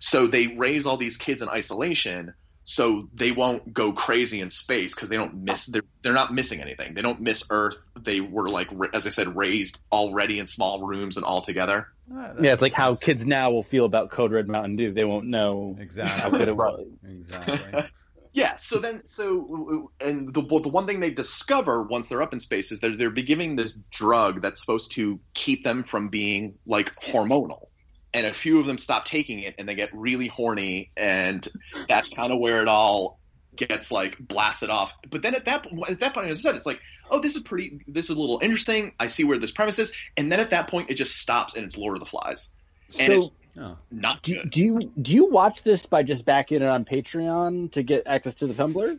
So 0.00 0.26
they 0.26 0.48
raise 0.48 0.86
all 0.86 0.96
these 0.96 1.16
kids 1.16 1.42
in 1.42 1.48
isolation 1.48 2.34
so 2.68 3.08
they 3.14 3.30
won't 3.30 3.72
go 3.72 3.92
crazy 3.92 4.40
in 4.40 4.50
space 4.50 4.92
because 4.92 5.08
they 5.08 5.16
don't 5.16 5.44
miss 5.44 5.66
they're, 5.66 5.82
they're 6.02 6.12
not 6.12 6.34
missing 6.34 6.60
anything. 6.60 6.94
They 6.94 7.02
don't 7.02 7.20
miss 7.20 7.44
earth. 7.50 7.76
They 8.00 8.18
were 8.20 8.50
like 8.50 8.68
as 8.92 9.06
i 9.06 9.10
said 9.10 9.36
raised 9.36 9.78
already 9.92 10.40
in 10.40 10.48
small 10.48 10.84
rooms 10.84 11.16
and 11.16 11.24
all 11.24 11.40
together. 11.40 11.86
Ah, 12.12 12.32
Yeah, 12.40 12.52
it's 12.52 12.62
like 12.62 12.72
makes 12.72 12.76
how 12.76 12.96
kids 12.96 13.24
now 13.24 13.52
will 13.52 13.62
feel 13.62 13.84
about 13.84 14.10
Code 14.10 14.32
Red 14.32 14.48
Mountain 14.48 14.74
Dew. 14.74 14.92
They 14.92 15.04
won't 15.04 15.26
know 15.26 15.76
Exactly. 15.78 16.20
how 16.20 16.36
good 16.36 16.48
it 16.48 16.56
was. 16.56 16.86
Exactly. 17.08 17.88
Yeah 18.36 18.54
so 18.56 18.78
then 18.78 19.00
so 19.06 19.90
and 19.98 20.32
the, 20.32 20.42
the 20.42 20.68
one 20.68 20.86
thing 20.86 21.00
they 21.00 21.10
discover 21.10 21.82
once 21.82 22.10
they're 22.10 22.20
up 22.20 22.34
in 22.34 22.38
space 22.38 22.70
is 22.70 22.80
that 22.80 22.98
they're 22.98 23.08
be 23.08 23.22
giving 23.22 23.56
this 23.56 23.72
drug 23.90 24.42
that's 24.42 24.60
supposed 24.60 24.92
to 24.92 25.18
keep 25.32 25.64
them 25.64 25.82
from 25.82 26.08
being 26.08 26.58
like 26.66 26.94
hormonal. 27.00 27.68
And 28.12 28.26
a 28.26 28.34
few 28.34 28.60
of 28.60 28.66
them 28.66 28.76
stop 28.76 29.06
taking 29.06 29.40
it 29.40 29.54
and 29.58 29.66
they 29.66 29.74
get 29.74 29.90
really 29.94 30.28
horny 30.28 30.90
and 30.98 31.46
that's 31.88 32.10
kind 32.10 32.30
of 32.30 32.38
where 32.38 32.60
it 32.60 32.68
all 32.68 33.18
gets 33.54 33.90
like 33.90 34.18
blasted 34.18 34.68
off. 34.68 34.92
But 35.08 35.22
then 35.22 35.34
at 35.34 35.46
that 35.46 35.66
at 35.88 36.00
that 36.00 36.12
point 36.12 36.28
as 36.28 36.40
i 36.40 36.42
said 36.42 36.56
it's 36.56 36.66
like 36.66 36.80
oh 37.10 37.20
this 37.20 37.36
is 37.36 37.42
pretty 37.42 37.80
this 37.88 38.10
is 38.10 38.16
a 38.16 38.20
little 38.20 38.38
interesting. 38.42 38.92
I 39.00 39.06
see 39.06 39.24
where 39.24 39.38
this 39.38 39.50
premise 39.50 39.78
is. 39.78 39.92
And 40.18 40.30
then 40.30 40.40
at 40.40 40.50
that 40.50 40.68
point 40.68 40.90
it 40.90 40.94
just 40.94 41.16
stops 41.16 41.54
and 41.54 41.64
it's 41.64 41.78
lord 41.78 41.96
of 41.96 42.00
the 42.00 42.06
flies. 42.06 42.50
And 42.98 43.12
So, 43.12 43.32
Oh. 43.58 43.78
not 43.90 44.22
do, 44.22 44.34
good 44.34 44.50
do 44.50 44.60
you 44.60 44.92
do 45.00 45.12
you 45.14 45.26
watch 45.26 45.62
this 45.62 45.86
by 45.86 46.02
just 46.02 46.24
backing 46.26 46.58
it 46.62 46.68
on 46.68 46.84
Patreon 46.84 47.72
to 47.72 47.82
get 47.82 48.02
access 48.06 48.34
to 48.36 48.46
the 48.46 48.52
Tumblr? 48.54 48.98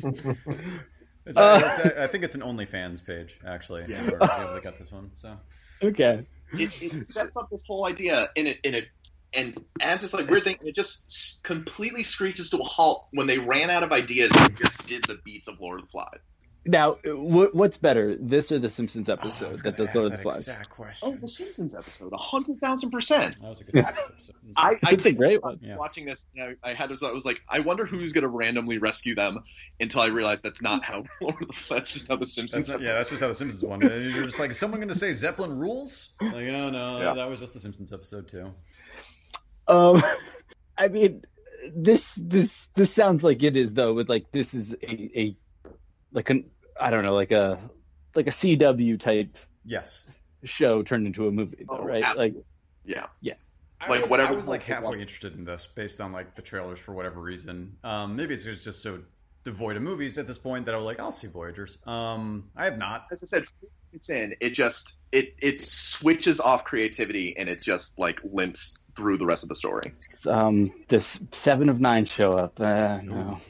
It's, 1.26 1.36
Uh, 1.36 1.60
it's- 1.62 1.98
I 1.98 2.06
think 2.06 2.24
it's 2.24 2.34
an 2.34 2.40
OnlyFans 2.40 3.04
page, 3.04 3.38
actually. 3.46 3.84
Yeah. 3.86 4.02
Where 4.08 4.18
we 4.18 4.58
able 4.58 4.72
to 4.72 4.82
this 4.82 4.90
one. 4.90 5.10
So 5.12 5.36
Okay. 5.82 6.26
it, 6.54 6.82
it 6.82 7.06
sets 7.06 7.36
up 7.36 7.48
this 7.50 7.64
whole 7.66 7.86
idea 7.86 8.28
in 8.36 8.46
it 8.46 8.58
in 8.64 8.74
it 8.74 8.88
and 9.34 9.62
adds 9.80 10.02
this 10.02 10.12
like 10.12 10.28
weird 10.28 10.42
thing 10.44 10.56
it 10.62 10.74
just 10.74 11.42
completely 11.44 12.02
screeches 12.02 12.50
to 12.50 12.56
a 12.58 12.64
halt 12.64 13.06
when 13.12 13.26
they 13.28 13.38
ran 13.38 13.70
out 13.70 13.82
of 13.84 13.92
ideas 13.92 14.32
and 14.34 14.56
just 14.56 14.86
did 14.88 15.04
the 15.04 15.18
beats 15.24 15.46
of 15.46 15.60
lord 15.60 15.78
of 15.78 15.86
the 15.86 15.90
flies 15.92 16.18
Now, 16.66 16.98
what, 17.06 17.54
what's 17.54 17.78
better, 17.78 18.16
this 18.20 18.52
or 18.52 18.58
the 18.58 18.68
Simpsons 18.68 19.08
Oh, 19.08 19.14
episode 19.14 19.48
was 19.48 19.62
that 19.62 19.76
gonna 19.76 19.76
does 19.78 19.88
ask 19.88 19.94
Lord 19.96 20.04
of 20.06 20.10
that 20.12 20.16
the 20.18 20.22
Flies? 20.22 20.38
exact 20.40 20.72
oh 21.02 21.16
the 21.16 21.26
simpsons 21.28 21.74
episode 21.74 22.12
100000 22.12 22.90
percent 22.90 23.40
That 23.40 23.48
was 23.48 23.60
a 23.62 23.64
good 23.64 23.76
episode. 23.86 24.34
I, 24.56 24.76
I 24.84 24.90
It's 24.92 25.06
a 25.06 25.12
great 25.12 25.42
one. 25.42 25.58
Watching 25.62 26.04
this 26.04 26.26
you 26.34 26.42
know, 26.44 26.54
i 26.62 26.74
had 26.74 26.90
this 26.90 27.02
i 27.02 27.10
was 27.12 27.24
like 27.24 27.40
i 27.48 27.60
wonder 27.60 27.86
who's 27.86 28.12
going 28.12 28.22
to 28.22 28.28
randomly 28.28 28.76
rescue 28.78 29.14
them 29.14 29.38
until 29.80 30.02
i 30.02 30.08
realized 30.08 30.42
that's 30.44 30.60
not 30.60 30.84
how 30.84 31.02
the 31.20 31.32
flies 31.52 31.68
that's 31.68 31.94
just 31.94 32.08
how 32.08 32.16
the 32.16 32.26
simpsons 32.26 32.66
That's 32.66 32.78
not, 32.78 32.86
yeah, 32.86 32.92
that's 32.94 33.08
just 33.10 33.22
how 33.22 33.28
the 33.28 33.34
Simpsons 33.34 33.62
one. 33.62 33.80
You're 33.80 34.24
just 34.24 34.38
like, 34.38 34.50
is 34.50 34.58
someone 34.58 34.80
going 34.80 34.88
to 34.88 34.94
say 34.94 35.12
Zeppelin 35.12 35.56
rules? 35.58 36.10
Like, 36.20 36.32
oh 36.34 36.70
no, 36.70 37.00
Yeah. 37.00 37.14
that 37.14 37.28
was 37.28 37.40
just 37.40 37.54
the 37.54 37.60
Simpsons 37.60 37.92
episode 37.92 38.28
too. 38.28 38.52
Um, 39.68 40.02
I 40.76 40.88
mean, 40.88 41.22
this 41.74 42.14
this 42.16 42.68
this 42.74 42.92
sounds 42.92 43.22
like 43.22 43.42
it 43.42 43.56
is 43.56 43.72
though. 43.74 43.94
With 43.94 44.08
like 44.08 44.30
this 44.32 44.52
is 44.54 44.72
a, 44.82 45.18
a 45.18 45.36
like 46.12 46.30
an 46.30 46.44
I 46.80 46.90
don't 46.90 47.04
know 47.04 47.14
like 47.14 47.32
a 47.32 47.58
like 48.14 48.26
a 48.26 48.30
CW 48.30 48.98
type 48.98 49.36
Yes, 49.64 50.06
show 50.44 50.82
turned 50.82 51.06
into 51.06 51.28
a 51.28 51.30
movie, 51.30 51.64
though, 51.68 51.78
Oh, 51.80 51.84
right? 51.84 52.02
absolutely. 52.02 52.38
Like 52.38 52.44
yeah 52.84 53.06
I 53.82 53.88
Like, 53.88 54.00
was, 54.02 54.10
whatever- 54.10 54.32
I 54.32 54.36
was 54.36 54.48
like 54.48 54.62
halfway 54.62 55.00
interested 55.00 55.34
in 55.34 55.44
this 55.44 55.66
based 55.66 56.00
on 56.00 56.12
like 56.12 56.34
the 56.34 56.42
trailers 56.42 56.78
for 56.78 56.92
whatever 56.92 57.20
reason. 57.20 57.76
Um, 57.84 58.16
maybe 58.16 58.34
it's 58.34 58.44
just 58.44 58.62
just 58.64 58.82
so 58.82 59.00
devoid 59.44 59.76
of 59.76 59.82
movies 59.82 60.18
at 60.18 60.26
this 60.26 60.36
point 60.38 60.66
that 60.66 60.74
I 60.74 60.78
was 60.78 60.84
like, 60.84 61.00
I'll 61.00 61.12
see 61.12 61.26
Voyagers. 61.28 61.78
Um, 61.86 62.50
I 62.56 62.64
have 62.66 62.76
not. 62.78 63.06
as 63.12 63.22
i 63.22 63.26
said 63.26 63.44
it's 63.92 64.08
in 64.10 64.34
it 64.40 64.50
just 64.50 64.94
it 65.12 65.34
it 65.42 65.64
switches 65.64 66.38
off 66.40 66.62
creativity 66.64 67.36
and 67.36 67.48
it 67.48 67.60
just 67.60 67.98
like 67.98 68.20
limps 68.22 68.76
through 68.96 69.16
the 69.18 69.26
rest 69.26 69.42
of 69.42 69.48
the 69.48 69.54
story 69.56 69.92
um, 70.26 70.70
does 70.88 71.18
seven 71.32 71.68
of 71.68 71.80
nine 71.80 72.04
show 72.04 72.34
up? 72.34 72.60
Uh, 72.60 73.00
no. 73.02 73.40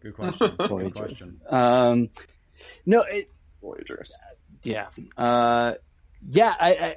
Good 0.00 0.14
question. 0.14 0.56
Good 0.58 0.94
question. 0.94 1.40
Um, 1.48 2.10
no. 2.86 3.02
It, 3.02 3.30
voyagers 3.60 4.14
yeah. 4.62 4.86
Uh, 5.16 5.74
yeah. 6.28 6.54
I, 6.58 6.70
I. 6.70 6.96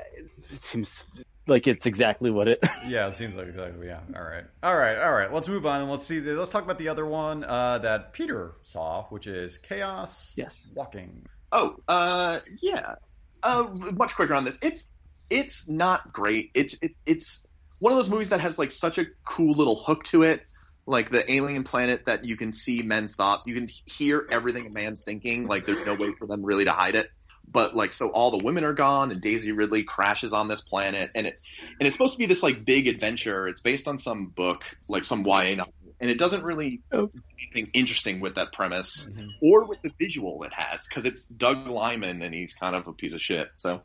It 0.51 0.63
seems 0.63 1.03
like 1.47 1.67
it's 1.67 1.85
exactly 1.85 2.31
what 2.31 2.47
it. 2.47 2.63
Yeah, 2.87 3.07
it 3.07 3.15
seems 3.15 3.35
like 3.35 3.47
exactly. 3.47 3.87
Yeah. 3.87 4.01
All 4.15 4.23
right. 4.23 4.43
All 4.61 4.75
right. 4.75 4.97
All 4.97 5.13
right. 5.13 5.31
Let's 5.31 5.47
move 5.47 5.65
on 5.65 5.81
and 5.81 5.89
let's 5.89 6.05
see. 6.05 6.19
Let's 6.19 6.49
talk 6.49 6.63
about 6.63 6.77
the 6.77 6.89
other 6.89 7.05
one 7.05 7.43
uh, 7.43 7.79
that 7.79 8.13
Peter 8.13 8.55
saw, 8.63 9.05
which 9.05 9.27
is 9.27 9.57
Chaos 9.57 10.33
Yes. 10.35 10.67
Walking. 10.73 11.25
Oh, 11.51 11.77
uh, 11.87 12.39
yeah. 12.61 12.95
Uh, 13.41 13.67
much 13.93 14.15
quicker 14.15 14.33
on 14.33 14.43
this. 14.43 14.57
It's 14.61 14.87
it's 15.29 15.67
not 15.69 16.11
great. 16.11 16.51
It's 16.53 16.75
it, 16.81 16.91
it's 17.05 17.45
one 17.79 17.91
of 17.93 17.97
those 17.97 18.09
movies 18.09 18.29
that 18.29 18.41
has 18.41 18.59
like 18.59 18.71
such 18.71 18.97
a 18.97 19.05
cool 19.25 19.53
little 19.53 19.75
hook 19.75 20.03
to 20.05 20.23
it. 20.23 20.43
Like 20.85 21.09
the 21.09 21.31
alien 21.31 21.63
planet 21.63 22.05
that 22.05 22.25
you 22.25 22.35
can 22.35 22.51
see 22.51 22.81
men's 22.81 23.15
thoughts, 23.15 23.47
you 23.47 23.53
can 23.53 23.67
hear 23.85 24.27
everything 24.29 24.67
a 24.67 24.69
man's 24.69 25.01
thinking. 25.01 25.47
Like 25.47 25.65
there's 25.65 25.85
no 25.85 25.95
way 25.95 26.13
for 26.19 26.27
them 26.27 26.43
really 26.43 26.65
to 26.65 26.71
hide 26.73 26.95
it. 26.95 27.07
But 27.49 27.75
like, 27.75 27.91
so 27.93 28.09
all 28.09 28.31
the 28.31 28.43
women 28.43 28.63
are 28.63 28.73
gone, 28.73 29.11
and 29.11 29.19
Daisy 29.21 29.51
Ridley 29.51 29.83
crashes 29.83 30.31
on 30.33 30.47
this 30.47 30.61
planet, 30.61 31.11
and 31.13 31.27
it 31.27 31.39
and 31.79 31.87
it's 31.87 31.93
supposed 31.95 32.13
to 32.13 32.17
be 32.17 32.25
this 32.25 32.41
like 32.43 32.63
big 32.65 32.87
adventure. 32.87 33.47
It's 33.47 33.61
based 33.61 33.87
on 33.87 33.97
some 33.99 34.27
book, 34.27 34.63
like 34.87 35.03
some 35.03 35.25
YA 35.25 35.55
novel, 35.55 35.73
and 35.99 36.09
it 36.09 36.17
doesn't 36.17 36.43
really 36.43 36.81
Oh. 36.91 37.07
do 37.07 37.21
anything 37.53 37.71
interesting 37.73 38.21
with 38.21 38.35
that 38.35 38.53
premise 38.53 39.05
Mhm. 39.09 39.29
or 39.41 39.65
with 39.65 39.81
the 39.83 39.91
visual 39.99 40.43
it 40.43 40.53
has 40.53 40.85
because 40.87 41.05
it's 41.05 41.25
Doug 41.25 41.67
Liman 41.67 42.21
and 42.21 42.33
he's 42.33 42.53
kind 42.53 42.75
of 42.75 42.87
a 42.87 42.93
piece 42.93 43.13
of 43.13 43.21
shit. 43.21 43.49
So 43.57 43.81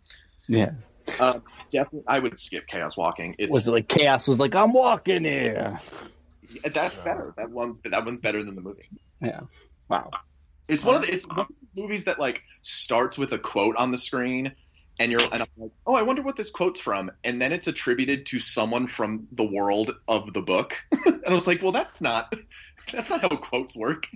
Yeah. 0.48 0.70
uh, 1.18 1.40
definitely, 1.72 2.04
I 2.06 2.18
would 2.20 2.38
skip 2.38 2.66
Chaos 2.68 2.96
Walking. 2.96 3.34
It's 3.38 3.50
Was 3.50 3.66
it 3.66 3.72
like 3.72 3.88
chaos 3.88 4.28
was 4.28 4.38
like, 4.38 4.54
I'm 4.54 4.72
walking 4.72 5.24
here. 5.24 5.78
That's 6.72 6.98
better. 6.98 7.34
That 7.36 7.50
one's 7.50 7.80
that 7.84 8.04
one's 8.04 8.20
better 8.20 8.42
than 8.42 8.54
the 8.54 8.60
movie. 8.60 8.82
Yeah. 9.20 9.40
Wow. 9.88 10.10
It's 10.68 10.84
one 10.84 10.94
of 10.94 11.02
the 11.02 11.12
it's 11.12 11.26
one 11.26 11.40
of 11.40 11.48
the 11.48 11.80
movies 11.80 12.04
that 12.04 12.18
like 12.18 12.42
starts 12.62 13.16
with 13.16 13.32
a 13.32 13.38
quote 13.38 13.76
on 13.76 13.90
the 13.90 13.98
screen, 13.98 14.52
and 14.98 15.10
you're 15.10 15.22
and 15.22 15.34
I'm 15.34 15.48
like, 15.56 15.70
oh, 15.86 15.94
I 15.94 16.02
wonder 16.02 16.22
what 16.22 16.36
this 16.36 16.50
quote's 16.50 16.80
from, 16.80 17.10
and 17.24 17.40
then 17.40 17.52
it's 17.52 17.66
attributed 17.66 18.26
to 18.26 18.38
someone 18.38 18.86
from 18.86 19.28
the 19.32 19.44
world 19.44 19.94
of 20.06 20.32
the 20.32 20.42
book, 20.42 20.76
and 21.06 21.24
I 21.26 21.32
was 21.32 21.46
like, 21.46 21.62
well, 21.62 21.72
that's 21.72 22.00
not 22.00 22.32
that's 22.92 23.10
not 23.10 23.22
how 23.22 23.28
quotes 23.28 23.76
work. 23.76 24.06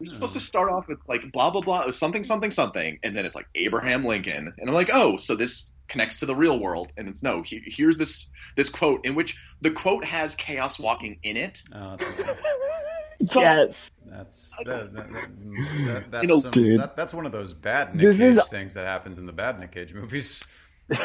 You're 0.00 0.12
supposed 0.12 0.32
to 0.32 0.40
hmm. 0.40 0.44
start 0.44 0.70
off 0.70 0.88
with 0.88 0.98
like 1.06 1.30
blah 1.30 1.50
blah 1.50 1.60
blah, 1.60 1.90
something 1.92 2.24
something 2.24 2.50
something, 2.50 2.98
and 3.04 3.16
then 3.16 3.24
it's 3.24 3.36
like 3.36 3.46
Abraham 3.54 4.04
Lincoln, 4.04 4.52
and 4.58 4.68
I'm 4.68 4.74
like, 4.74 4.90
oh, 4.92 5.16
so 5.16 5.36
this 5.36 5.70
connects 5.92 6.20
to 6.20 6.26
the 6.26 6.34
real 6.34 6.58
world, 6.58 6.92
and 6.96 7.08
it's 7.08 7.22
no. 7.22 7.42
He, 7.42 7.62
here's 7.66 7.98
this 7.98 8.32
this 8.56 8.68
quote 8.70 9.04
in 9.06 9.14
which 9.14 9.36
the 9.60 9.70
quote 9.70 10.04
has 10.04 10.34
chaos 10.34 10.78
walking 10.78 11.18
in 11.22 11.36
it. 11.36 11.62
Oh, 11.74 11.96
that's- 11.96 12.38
Yes. 13.34 13.90
That's 14.06 14.52
that, 14.64 14.94
that, 14.94 15.12
that, 15.12 15.30
that's, 16.10 16.22
You 16.22 16.26
know, 16.26 16.40
some- 16.40 16.90
that's 16.96 17.14
one 17.14 17.24
of 17.24 17.30
those 17.30 17.52
bad 17.54 17.94
Nick 17.94 18.02
This 18.04 18.16
Cage 18.18 18.36
is- 18.38 18.48
things 18.48 18.74
that 18.74 18.84
happens 18.86 19.18
in 19.18 19.26
the 19.26 19.32
bad 19.32 19.60
Nick 19.60 19.70
Cage 19.70 19.94
movies. 19.94 20.42
I 20.92 20.96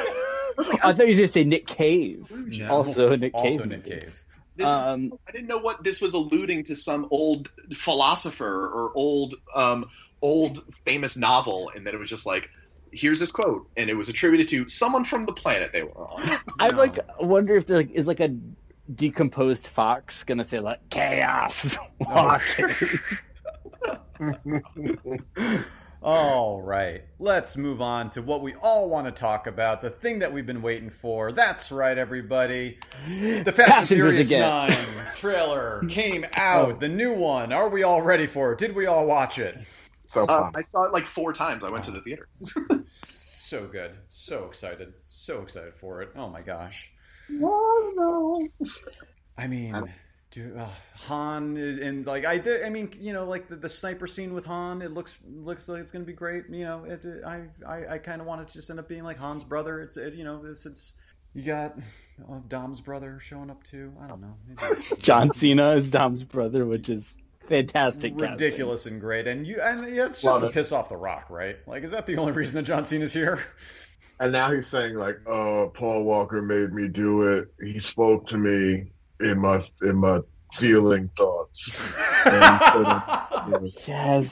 thought 0.63 0.67
you 0.83 0.95
were 0.97 1.03
going 1.03 1.15
to 1.17 1.27
say 1.27 1.43
Nick 1.43 1.67
Cave. 1.67 2.25
No. 2.31 2.69
Also 2.69 3.15
Nick 3.15 3.35
also 3.35 3.59
Cave. 3.59 3.67
Nick 3.67 3.85
Cave. 3.85 4.23
This 4.55 4.65
is 4.65 4.73
Um, 4.73 5.13
I 5.27 5.31
didn't 5.31 5.45
know 5.47 5.59
what 5.59 5.83
this 5.83 6.01
was 6.01 6.15
alluding 6.15 6.63
to 6.65 6.75
some 6.75 7.07
old 7.11 7.51
philosopher 7.73 8.65
or 8.67 8.91
old 8.95 9.35
um, 9.55 9.85
old 10.23 10.57
famous 10.85 11.15
novel, 11.15 11.71
and 11.75 11.85
that 11.85 11.93
it 11.93 11.97
was 11.97 12.09
just 12.09 12.25
like, 12.25 12.49
here's 12.97 13.19
this 13.19 13.31
quote, 13.31 13.69
and 13.77 13.89
it 13.89 13.93
was 13.95 14.09
attributed 14.09 14.47
to 14.49 14.67
someone 14.67 15.03
from 15.05 15.23
the 15.23 15.33
planet 15.33 15.71
they 15.73 15.83
were 15.83 16.07
on. 16.07 16.39
I 16.59 16.69
No. 16.69 16.77
like 16.77 16.99
wonder 17.19 17.55
if 17.55 17.67
there 17.67 17.77
like, 17.77 17.91
is 17.91 18.07
like 18.07 18.19
a 18.19 18.35
decomposed 18.95 19.67
fox 19.67 20.23
gonna 20.23 20.45
say 20.45 20.59
like 20.59 20.79
chaos 20.89 21.77
walking. 21.99 22.73
All 26.03 26.61
right, 26.61 27.01
let's 27.19 27.57
move 27.57 27.81
on 27.81 28.11
to 28.11 28.21
what 28.21 28.41
we 28.43 28.53
all 28.53 28.87
want 28.89 29.07
to 29.07 29.11
talk 29.11 29.47
about, 29.47 29.81
the 29.81 29.89
thing 29.89 30.19
that 30.19 30.31
we've 30.31 30.45
been 30.45 30.61
waiting 30.61 30.91
for. 30.91 31.31
That's 31.31 31.71
right, 31.71 31.97
everybody. 31.97 32.77
The 33.07 33.43
Fast 33.45 33.47
and 33.47 33.55
Passengers 33.55 33.87
Furious 33.87 34.27
again. 34.27 34.41
9 34.41 34.77
trailer 35.15 35.83
came 35.89 36.23
out, 36.35 36.79
the 36.79 36.87
new 36.87 37.13
one. 37.13 37.51
Are 37.51 37.67
we 37.69 37.81
all 37.81 38.03
ready 38.03 38.27
for 38.27 38.51
it? 38.53 38.59
Did 38.59 38.75
we 38.75 38.85
all 38.85 39.07
watch 39.07 39.39
it? 39.39 39.57
So 40.09 40.25
Uh. 40.25 40.51
I 40.55 40.61
saw 40.61 40.83
it 40.83 40.93
like 40.93 41.05
four 41.05 41.33
times. 41.33 41.63
I 41.63 41.69
went 41.69 41.83
to 41.85 41.91
the 41.91 42.01
theater. 42.01 42.27
So 42.89 43.65
good. 43.65 43.91
So 44.09 44.43
excited. 44.45 44.93
So 45.07 45.41
excited 45.41 45.73
for 45.75 46.01
it. 46.01 46.09
Oh 46.17 46.27
my 46.27 46.41
gosh. 46.41 46.91
I 49.37 49.47
mean, 49.47 49.73
I 49.75 49.79
don't- 49.79 49.91
dude, 50.31 50.57
uh, 50.57 50.67
Han 50.95 51.55
is 51.57 51.77
and 51.77 52.05
like 52.05 52.25
I 52.25 52.37
did. 52.37 52.63
I 52.63 52.69
mean, 52.69 52.91
you 52.99 53.13
know, 53.13 53.25
like 53.25 53.47
the, 53.47 53.55
the 53.55 53.69
sniper 53.69 54.07
scene 54.07 54.33
with 54.33 54.45
Han. 54.45 54.81
It 54.81 54.91
looks 54.93 55.17
looks 55.25 55.69
like 55.69 55.81
it's 55.81 55.91
gonna 55.91 56.03
be 56.05 56.13
great. 56.13 56.43
You 56.49 56.65
know, 56.65 56.83
it, 56.85 57.05
it- 57.05 57.23
I 57.23 57.43
I, 57.65 57.93
I 57.93 57.97
kind 57.99 58.19
of 58.21 58.27
want 58.27 58.41
it 58.41 58.47
to 58.49 58.53
just 58.53 58.69
end 58.69 58.79
up 58.79 58.87
being 58.89 59.03
like 59.03 59.17
Han's 59.19 59.43
brother. 59.43 59.81
It's 59.81 59.97
it, 59.97 60.13
you 60.13 60.23
know, 60.23 60.43
it's 60.45 60.65
it's 60.65 60.93
you 61.33 61.43
got 61.43 61.77
uh, 62.29 62.39
Dom's 62.47 62.81
brother 62.81 63.19
showing 63.21 63.49
up 63.49 63.63
too. 63.63 63.93
I 64.01 64.07
don't 64.07 64.21
know. 64.21 64.35
Maybe- 64.45 65.01
John 65.01 65.31
Cena 65.33 65.71
is 65.75 65.89
Dom's 65.89 66.23
brother, 66.23 66.65
which 66.65 66.89
is 66.89 67.05
fantastic. 67.47 68.13
casting. 68.17 68.31
ridiculous 68.31 68.85
and 68.85 68.99
great. 69.01 69.27
And 69.27 69.45
you 69.47 69.59
and 69.61 69.79
yeah, 69.95 70.05
it's 70.05 70.17
just 70.21 70.25
Love 70.25 70.41
to 70.41 70.47
it. 70.47 70.53
piss 70.53 70.71
off 70.71 70.89
the 70.89 70.97
Rock, 70.97 71.29
right? 71.29 71.57
Like, 71.67 71.83
is 71.83 71.91
that 71.91 72.05
the 72.05 72.17
only 72.17 72.31
reason 72.33 72.55
that 72.55 72.63
John 72.63 72.85
Cena's 72.85 73.13
here? 73.13 73.39
And 74.19 74.31
now 74.31 74.51
he's 74.51 74.65
saying 74.67 74.95
like, 74.95 75.19
"Oh, 75.27 75.71
Paul 75.73 76.03
Walker 76.03 76.41
made 76.41 76.73
me 76.73 76.87
do 76.87 77.23
it. 77.27 77.49
He 77.61 77.77
spoke 77.79 78.25
to 78.27 78.37
me 78.37 78.91
in 79.19 79.37
my 79.39 79.63
in 79.83 79.95
my 79.97 80.21
feeling 80.53 81.09
thoughts. 81.15 81.77
And 82.25 82.33
he 82.33 82.65
said, 82.71 83.01
you 83.45 83.51
know, 83.51 83.69
Yes. 83.85 84.27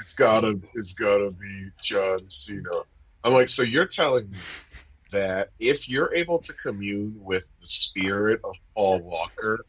it's 0.00 0.14
gotta 0.14 0.60
it's 0.74 0.92
gotta 0.92 1.30
be 1.30 1.68
John 1.82 2.18
Cena." 2.28 2.70
I'm 3.24 3.32
like, 3.32 3.48
so 3.48 3.62
you're 3.62 3.86
telling 3.86 4.30
me 4.30 4.36
that 5.12 5.48
if 5.58 5.88
you're 5.88 6.14
able 6.14 6.38
to 6.38 6.52
commune 6.52 7.16
with 7.18 7.44
the 7.60 7.66
spirit 7.66 8.40
of 8.44 8.54
Paul 8.76 9.00
Walker, 9.00 9.64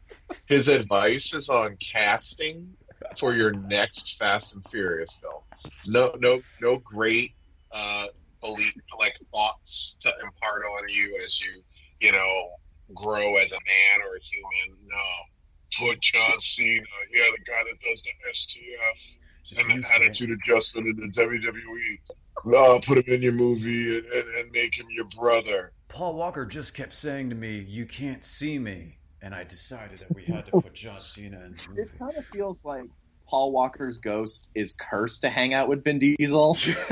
his 0.46 0.68
advice 0.68 1.34
is 1.34 1.48
on 1.48 1.76
casting 1.94 2.74
for 3.18 3.34
your 3.34 3.52
next 3.52 4.18
Fast 4.18 4.54
and 4.54 4.66
Furious 4.70 5.20
film. 5.20 5.42
No, 5.86 6.14
no, 6.18 6.40
no 6.60 6.78
great 6.78 7.32
uh, 7.70 8.06
belief, 8.40 8.74
like 8.98 9.18
thoughts 9.32 9.96
to 10.02 10.12
impart 10.22 10.62
on 10.64 10.88
you 10.88 11.18
as 11.22 11.40
you, 11.40 11.62
you 12.00 12.12
know, 12.12 12.50
grow 12.94 13.36
as 13.36 13.52
a 13.52 13.56
man 13.56 14.06
or 14.06 14.16
a 14.16 14.20
human. 14.20 14.78
No, 14.86 15.86
put 15.86 16.00
John 16.00 16.40
Cena, 16.40 16.82
yeah, 17.12 17.24
the 17.36 17.50
guy 17.50 17.62
that 17.64 17.80
does 17.80 18.02
the 18.02 18.10
STF 18.30 19.16
Just 19.44 19.60
and 19.60 19.84
the 19.84 19.90
attitude 19.94 20.30
adjustment 20.30 20.88
in 20.88 20.96
the 20.96 21.08
WWE. 21.08 21.98
No, 22.44 22.80
put 22.80 22.98
him 22.98 23.14
in 23.14 23.22
your 23.22 23.32
movie 23.32 23.98
and, 23.98 24.06
and, 24.06 24.28
and 24.36 24.52
make 24.52 24.74
him 24.74 24.86
your 24.90 25.04
brother. 25.16 25.72
Paul 25.88 26.14
Walker 26.14 26.44
just 26.46 26.74
kept 26.74 26.94
saying 26.94 27.30
to 27.30 27.36
me, 27.36 27.58
"You 27.60 27.86
can't 27.86 28.24
see 28.24 28.58
me," 28.58 28.98
and 29.22 29.34
I 29.34 29.44
decided 29.44 30.00
that 30.00 30.14
we 30.14 30.24
had 30.24 30.46
to 30.46 30.52
put 30.60 30.74
John 30.74 31.00
Cena 31.00 31.40
in 31.44 31.52
the 31.52 31.56
This 31.74 31.92
movie. 31.92 31.98
kind 31.98 32.16
of 32.16 32.26
feels 32.26 32.64
like 32.64 32.84
Paul 33.28 33.52
Walker's 33.52 33.96
ghost 33.98 34.50
is 34.54 34.74
cursed 34.74 35.22
to 35.22 35.30
hang 35.30 35.54
out 35.54 35.68
with 35.68 35.84
Vin 35.84 35.98
Diesel, 35.98 36.56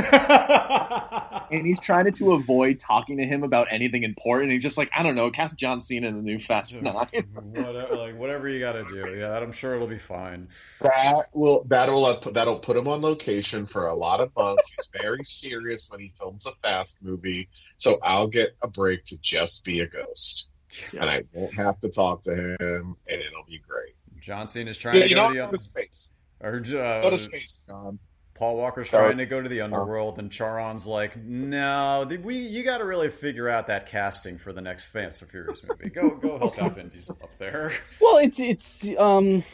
and 1.51 1.67
he's 1.67 1.81
trying 1.81 2.11
to 2.13 2.33
avoid 2.33 2.79
talking 2.79 3.19
to 3.19 3.25
him 3.25 3.43
about 3.43 3.67
anything 3.71 4.05
important. 4.05 4.53
He's 4.53 4.63
just 4.63 4.79
like, 4.79 4.91
I 4.97 5.03
don't 5.03 5.17
know, 5.17 5.31
cast 5.31 5.57
John 5.57 5.81
Cena 5.81 6.09
in 6.09 6.17
the 6.17 6.23
new 6.23 6.39
Fast 6.39 6.73
Nine. 6.75 6.95
whatever, 6.95 7.97
like 7.97 8.17
whatever 8.17 8.49
you 8.49 8.61
got 8.61 8.73
to 8.73 8.85
do. 8.85 9.17
Yeah, 9.19 9.33
I'm 9.39 9.53
sure 9.53 9.75
it'll 9.75 9.87
be 9.89 9.99
fine. 9.99 10.49
That 10.81 11.25
will 11.35 11.65
that'll 11.69 12.05
uh, 12.07 12.21
that'll 12.31 12.61
put 12.61 12.77
him 12.77 12.89
on 12.89 13.03
location 13.03 13.67
for 13.67 13.87
a 13.89 13.95
lot 13.95 14.21
of 14.21 14.35
months. 14.37 14.71
He's 14.71 14.89
very 15.03 15.25
serious 15.25 15.91
when 15.91 16.01
he 16.01 16.13
films 16.19 16.47
a 16.47 16.53
fast 16.63 16.97
movie, 17.03 17.49
so 17.77 17.99
I'll 18.03 18.29
get 18.29 18.57
a 18.63 18.69
break 18.69 19.05
to 19.07 19.19
just 19.21 19.65
be 19.65 19.81
a 19.81 19.87
ghost, 19.87 20.47
and 20.93 21.09
I 21.11 21.23
won't 21.33 21.55
have 21.55 21.79
to 21.81 21.89
talk 21.89 22.23
to 22.23 22.35
him, 22.35 22.97
and 23.09 23.21
it'll 23.21 23.45
be 23.49 23.59
great. 23.67 23.95
John 24.21 24.49
Cena's 24.49 24.77
trying 24.79 24.97
Yeah, 24.97 25.07
to 25.09 25.15
go 25.15 25.23
know, 25.23 25.29
to 25.31 25.35
go 25.35 25.51
the 25.53 25.59
to 25.59 25.65
space. 25.65 26.13
or 26.41 26.61
Go 26.61 26.81
uh, 26.81 27.11
to 27.11 27.19
space, 27.19 27.65
John. 27.69 27.99
Paul 28.35 28.57
Walker's 28.57 28.89
Sorry. 28.89 29.09
trying 29.09 29.19
to 29.19 29.27
go 29.27 29.43
to 29.43 29.49
the 29.51 29.61
underworld, 29.61 30.19
and 30.19 30.31
Charon's 30.33 30.87
like, 30.87 31.15
"No, 31.17 32.09
we 32.23 32.37
you 32.39 32.63
got 32.63 32.79
to 32.79 32.85
really 32.87 33.11
figure 33.11 33.49
out 33.51 33.67
that 33.67 33.85
casting 33.87 34.39
for 34.39 34.53
the 34.55 34.63
next 34.63 34.87
Fast 34.87 35.21
and 35.21 35.31
Furious 35.31 35.63
movie. 35.63 35.91
Go 35.91 36.11
go 36.11 36.39
help 36.39 36.59
out 36.59 36.75
Vin 36.77 36.89
Diesel 36.89 37.19
up 37.23 37.31
there." 37.39 37.73
Well, 38.01 38.17
it's 38.17 38.39
it's 38.41 38.85
um, 38.99 39.45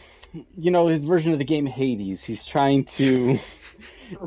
you 0.56 0.70
know, 0.70 0.86
his 0.86 1.04
version 1.04 1.32
of 1.32 1.38
the 1.40 1.44
game 1.44 1.66
Hades. 1.66 2.22
He's 2.24 2.44
trying 2.44 2.84
to. 2.96 3.38
Uh, 4.22 4.26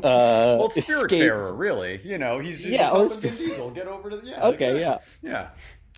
Well, 0.58 0.66
it's 0.66 0.76
escape- 0.76 1.08
Spiritfarer, 1.08 1.58
really. 1.58 2.00
You 2.04 2.18
know, 2.18 2.38
he's 2.38 2.58
just 2.58 2.68
Yeah, 2.68 2.88
helping 2.90 3.18
Vin 3.20 3.36
Diesel 3.36 3.70
get 3.70 3.86
over 3.86 4.10
to 4.10 4.18
the 4.18 4.26
yeah. 4.26 4.44
Okay, 4.48 4.76
exactly. 4.82 5.30
yeah, 5.30 5.48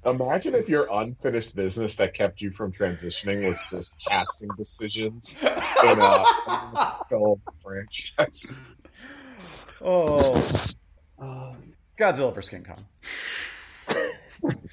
Imagine 0.04 0.54
if 0.56 0.68
your 0.68 0.88
unfinished 0.92 1.54
business 1.54 1.94
that 1.96 2.12
kept 2.12 2.40
you 2.40 2.50
from 2.50 2.72
transitioning 2.72 3.46
was 3.46 3.62
just 3.70 4.02
casting 4.04 4.48
decisions 4.58 5.38
in 5.40 5.98
a 6.00 6.24
film 7.08 7.40
franchise. 7.62 8.58
Oh, 9.80 10.34
Uh, 11.20 11.52
Godzilla 11.98 12.34
vs 12.34 12.48
King 12.48 12.64
Kong. 12.64 12.84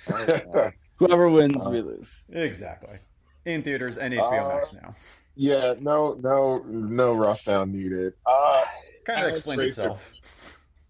whoever 0.98 1.30
wins, 1.30 1.64
Uh, 1.64 1.70
we 1.70 1.82
lose. 1.82 2.10
Exactly. 2.30 2.98
In 3.46 3.62
theaters 3.62 3.98
and 4.00 4.14
HBO 4.14 4.46
Uh, 4.46 4.48
Max 4.48 4.74
now. 4.74 4.96
yeah, 5.36 5.76
no, 5.80 6.14
no, 6.16 6.58
no 6.68 7.14
rush 7.14 7.44
down 7.46 7.72
needed. 7.72 8.14
Uh, 8.26 8.64
Kind 9.06 9.26
of 9.26 9.30
explains 9.32 9.60
Racer. 9.60 9.82
itself. 9.82 10.12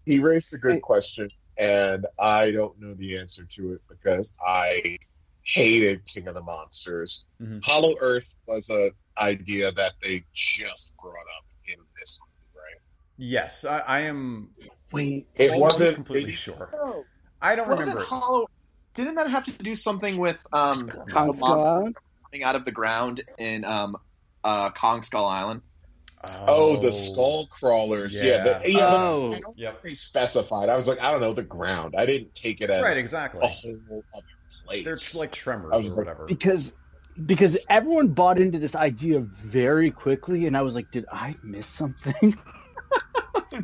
he 0.06 0.18
raised 0.18 0.54
a 0.54 0.58
good 0.58 0.74
Hey. 0.74 0.80
question, 0.80 1.28
and 1.60 2.06
I 2.18 2.50
don't 2.50 2.78
know 2.80 2.94
the 2.94 3.18
answer 3.18 3.44
to 3.44 3.74
it 3.74 3.82
because 3.88 4.32
I 4.44 4.96
hated 5.42 6.06
King 6.06 6.26
of 6.28 6.34
the 6.34 6.42
Monsters. 6.42 7.26
Mhm. 7.40 7.62
Hollow 7.64 7.94
Earth 8.00 8.34
was 8.46 8.70
a 8.70 8.90
idea 9.20 9.70
that 9.72 9.92
they 10.02 10.24
just 10.32 10.90
brought 11.00 11.12
up 11.14 11.44
in 11.66 11.76
this 11.98 12.18
movie, 12.22 12.58
right? 12.58 12.80
Yes, 13.18 13.64
I, 13.64 13.80
I 13.80 14.00
am 14.00 14.50
Wait, 14.92 15.28
It 15.36 15.50
almost 15.52 15.74
wasn't 15.74 15.94
completely 15.96 16.32
it- 16.32 16.36
sure. 16.36 16.70
No, 16.72 17.04
I 17.40 17.54
don't 17.54 17.68
wasn't 17.68 17.88
remember. 17.96 18.04
Hollow 18.06 18.46
didn't 18.94 19.14
that 19.16 19.28
have 19.28 19.44
to 19.44 19.52
do 19.52 19.74
something 19.74 20.16
with 20.18 20.44
um 20.52 20.88
Kong 20.88 21.28
the 21.28 21.34
Skull 21.34 21.56
monster 21.58 21.68
Island? 21.68 21.96
coming 22.30 22.44
out 22.44 22.56
of 22.56 22.64
the 22.64 22.72
ground 22.72 23.20
in 23.38 23.64
um 23.64 23.96
uh 24.44 24.70
Kong 24.70 25.02
Skull 25.02 25.26
Island? 25.26 25.60
Oh, 26.22 26.76
the 26.76 26.92
skull 26.92 27.46
crawlers. 27.46 28.20
Yeah, 28.22 28.44
Yeah. 28.44 28.58
the- 28.58 28.70
yeah 28.70 28.78
but 28.90 28.94
Oh. 29.00 29.32
I 29.32 29.40
don't 29.40 29.58
Yep. 29.58 29.72
think 29.72 29.82
they 29.82 29.94
specified. 29.94 30.68
I 30.68 30.76
was 30.76 30.86
like, 30.86 31.00
I 31.00 31.10
don't 31.10 31.20
know, 31.20 31.32
the 31.32 31.42
ground. 31.42 31.94
I 31.96 32.04
didn't 32.04 32.34
take 32.34 32.60
it 32.60 32.68
as 32.70 32.82
Right, 32.82 32.96
exactly. 32.96 33.40
a 33.42 33.46
whole 33.48 34.04
other 34.14 34.24
place. 34.66 34.84
They're 34.84 35.20
like 35.20 35.32
tremors 35.32 35.70
or 35.72 35.80
was 35.82 35.96
like- 35.96 36.06
whatever. 36.06 36.24
because 36.26 36.72
because 37.26 37.56
everyone 37.68 38.08
bought 38.08 38.38
into 38.38 38.58
this 38.58 38.74
idea 38.74 39.18
very 39.20 39.90
quickly, 39.90 40.46
and 40.46 40.56
I 40.56 40.62
was 40.62 40.74
like, 40.74 40.90
did 40.90 41.04
I 41.12 41.34
miss 41.42 41.66
something? 41.66 42.38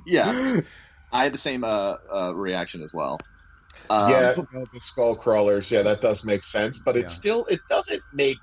Yeah, 0.05 0.61
I 1.13 1.23
had 1.25 1.33
the 1.33 1.39
same 1.39 1.63
uh, 1.63 1.97
uh 2.13 2.33
reaction 2.35 2.83
as 2.83 2.93
well. 2.93 3.21
Um, 3.89 4.11
yeah, 4.11 4.33
the 4.33 4.81
skull 4.81 5.15
crawlers. 5.15 5.71
Yeah, 5.71 5.83
that 5.83 6.01
does 6.01 6.25
make 6.25 6.43
sense, 6.45 6.81
but 6.81 6.97
it 6.97 7.03
Yeah. 7.03 7.07
still 7.07 7.45
it 7.47 7.61
doesn't 7.71 8.03
make 8.13 8.37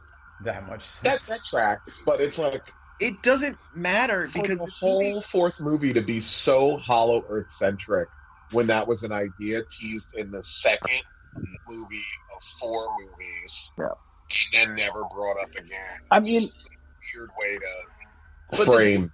that 0.45 0.65
much 0.67 0.99
that 1.01 1.19
that 1.21 1.43
tracks. 1.43 2.01
But 2.05 2.21
it's 2.21 2.37
like 2.37 2.71
it 3.03 3.21
doesn't 3.21 3.57
matter 3.73 4.27
for 4.27 4.41
because 4.41 4.57
the 4.57 4.65
the 4.65 4.71
whole 4.79 5.03
movie- 5.03 5.21
fourth 5.21 5.59
movie 5.59 5.93
to 5.93 6.01
be 6.01 6.19
so 6.19 6.77
Hollow 6.77 7.23
Earth 7.29 7.51
centric 7.51 8.09
when 8.51 8.67
that 8.67 8.87
was 8.87 9.03
an 9.03 9.11
idea 9.11 9.63
teased 9.69 10.13
in 10.15 10.31
the 10.31 10.43
second 10.43 11.01
movie 11.67 12.03
of 12.35 12.43
four 12.59 12.87
movies, 12.99 13.73
Yeah. 13.77 13.85
and 14.53 14.69
then 14.69 14.75
never 14.75 15.03
brought 15.11 15.41
up 15.41 15.49
again. 15.55 15.99
I 16.11 16.19
mean- 16.19 16.43
a 16.43 17.17
weird 17.17 17.29
way 17.39 17.57
to 17.57 17.71
But 18.51 18.65
this- 18.65 18.67
frame 18.81 19.09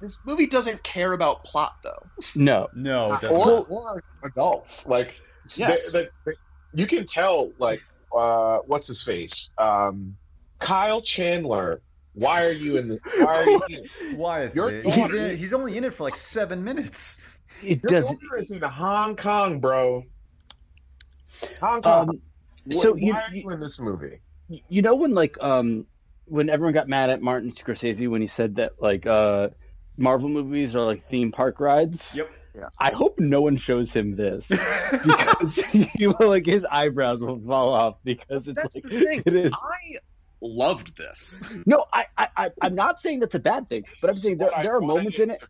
this 0.00 0.18
movie 0.24 0.48
doesn't 0.48 0.82
care 0.82 1.12
about 1.12 1.44
plot 1.44 1.74
though. 1.84 2.10
No, 2.34 2.68
no, 2.72 3.12
it 3.14 3.20
doesn't. 3.20 3.40
or, 3.40 3.64
or 3.68 4.02
adults. 4.24 4.84
Like, 4.86 5.14
Yeah. 5.54 5.68
they- 5.76 5.88
they- 5.92 6.10
they- 6.26 6.32
you 6.72 6.86
can 6.88 7.06
tell. 7.06 7.52
Like, 7.58 7.80
uh, 8.16 8.58
what's 8.66 8.88
his 8.88 9.00
face? 9.02 9.50
Um, 9.58 10.16
Kyle 10.58 11.02
Chandler. 11.02 11.82
Why 12.14 12.44
are 12.44 12.52
you 12.52 12.76
in 12.76 12.88
the? 12.88 12.98
Why 13.18 13.24
are 13.24 13.48
you 13.48 13.62
here? 13.68 13.82
Why 14.16 14.42
is 14.42 14.54
Your 14.56 14.70
it? 14.70 14.84
He's, 14.86 15.12
in, 15.12 15.36
he's 15.36 15.52
only 15.54 15.76
in 15.76 15.84
it 15.84 15.94
for 15.94 16.04
like 16.04 16.16
seven 16.16 16.62
minutes. 16.62 17.16
it 17.62 17.82
Your 17.82 18.00
doesn't. 18.00 18.20
daughter 18.20 18.38
is 18.38 18.50
in 18.50 18.60
Hong 18.62 19.16
Kong, 19.16 19.60
bro. 19.60 20.04
Hong 21.60 21.82
Kong. 21.82 22.08
Um, 22.10 22.20
Wh- 22.70 22.82
so 22.82 22.92
why 22.92 22.98
you- 23.00 23.14
are 23.14 23.34
you 23.34 23.50
in 23.50 23.60
this 23.60 23.80
movie? 23.80 24.20
you 24.68 24.82
know 24.82 24.94
when 24.94 25.14
like 25.14 25.36
um 25.40 25.86
when 26.26 26.50
everyone 26.50 26.74
got 26.74 26.86
mad 26.88 27.08
at 27.08 27.22
Martin 27.22 27.50
Scorsese 27.52 28.06
when 28.10 28.20
he 28.20 28.26
said 28.26 28.56
that 28.56 28.72
like 28.80 29.06
uh 29.06 29.48
Marvel 29.96 30.28
movies 30.28 30.74
are 30.76 30.80
like 30.82 31.06
theme 31.08 31.32
park 31.32 31.58
rides. 31.60 32.14
Yep. 32.14 32.30
Yeah. 32.54 32.68
I 32.78 32.90
hope 32.92 33.18
no 33.18 33.40
one 33.40 33.56
shows 33.56 33.92
him 33.94 34.14
this 34.14 34.46
because 34.90 35.54
he 35.72 36.06
will 36.06 36.28
like 36.28 36.44
his 36.44 36.66
eyebrows 36.70 37.22
will 37.22 37.40
fall 37.40 37.72
off 37.72 37.96
because 38.04 38.46
it's 38.46 38.56
That's 38.56 38.74
like 38.74 38.84
the 38.84 39.00
thing. 39.00 39.22
it 39.24 39.34
is. 39.34 39.52
I 39.54 39.96
loved 40.42 40.96
this. 40.98 41.40
No, 41.64 41.84
I, 41.92 42.06
I 42.18 42.28
I 42.36 42.50
I'm 42.60 42.74
not 42.74 43.00
saying 43.00 43.20
that's 43.20 43.34
a 43.34 43.38
bad 43.38 43.68
thing, 43.68 43.84
but 44.00 44.10
I'm 44.10 44.18
saying 44.18 44.38
there, 44.38 44.50
there 44.62 44.74
are 44.74 44.80
wanted 44.80 44.94
moments 44.94 45.18
in 45.20 45.30
it. 45.30 45.42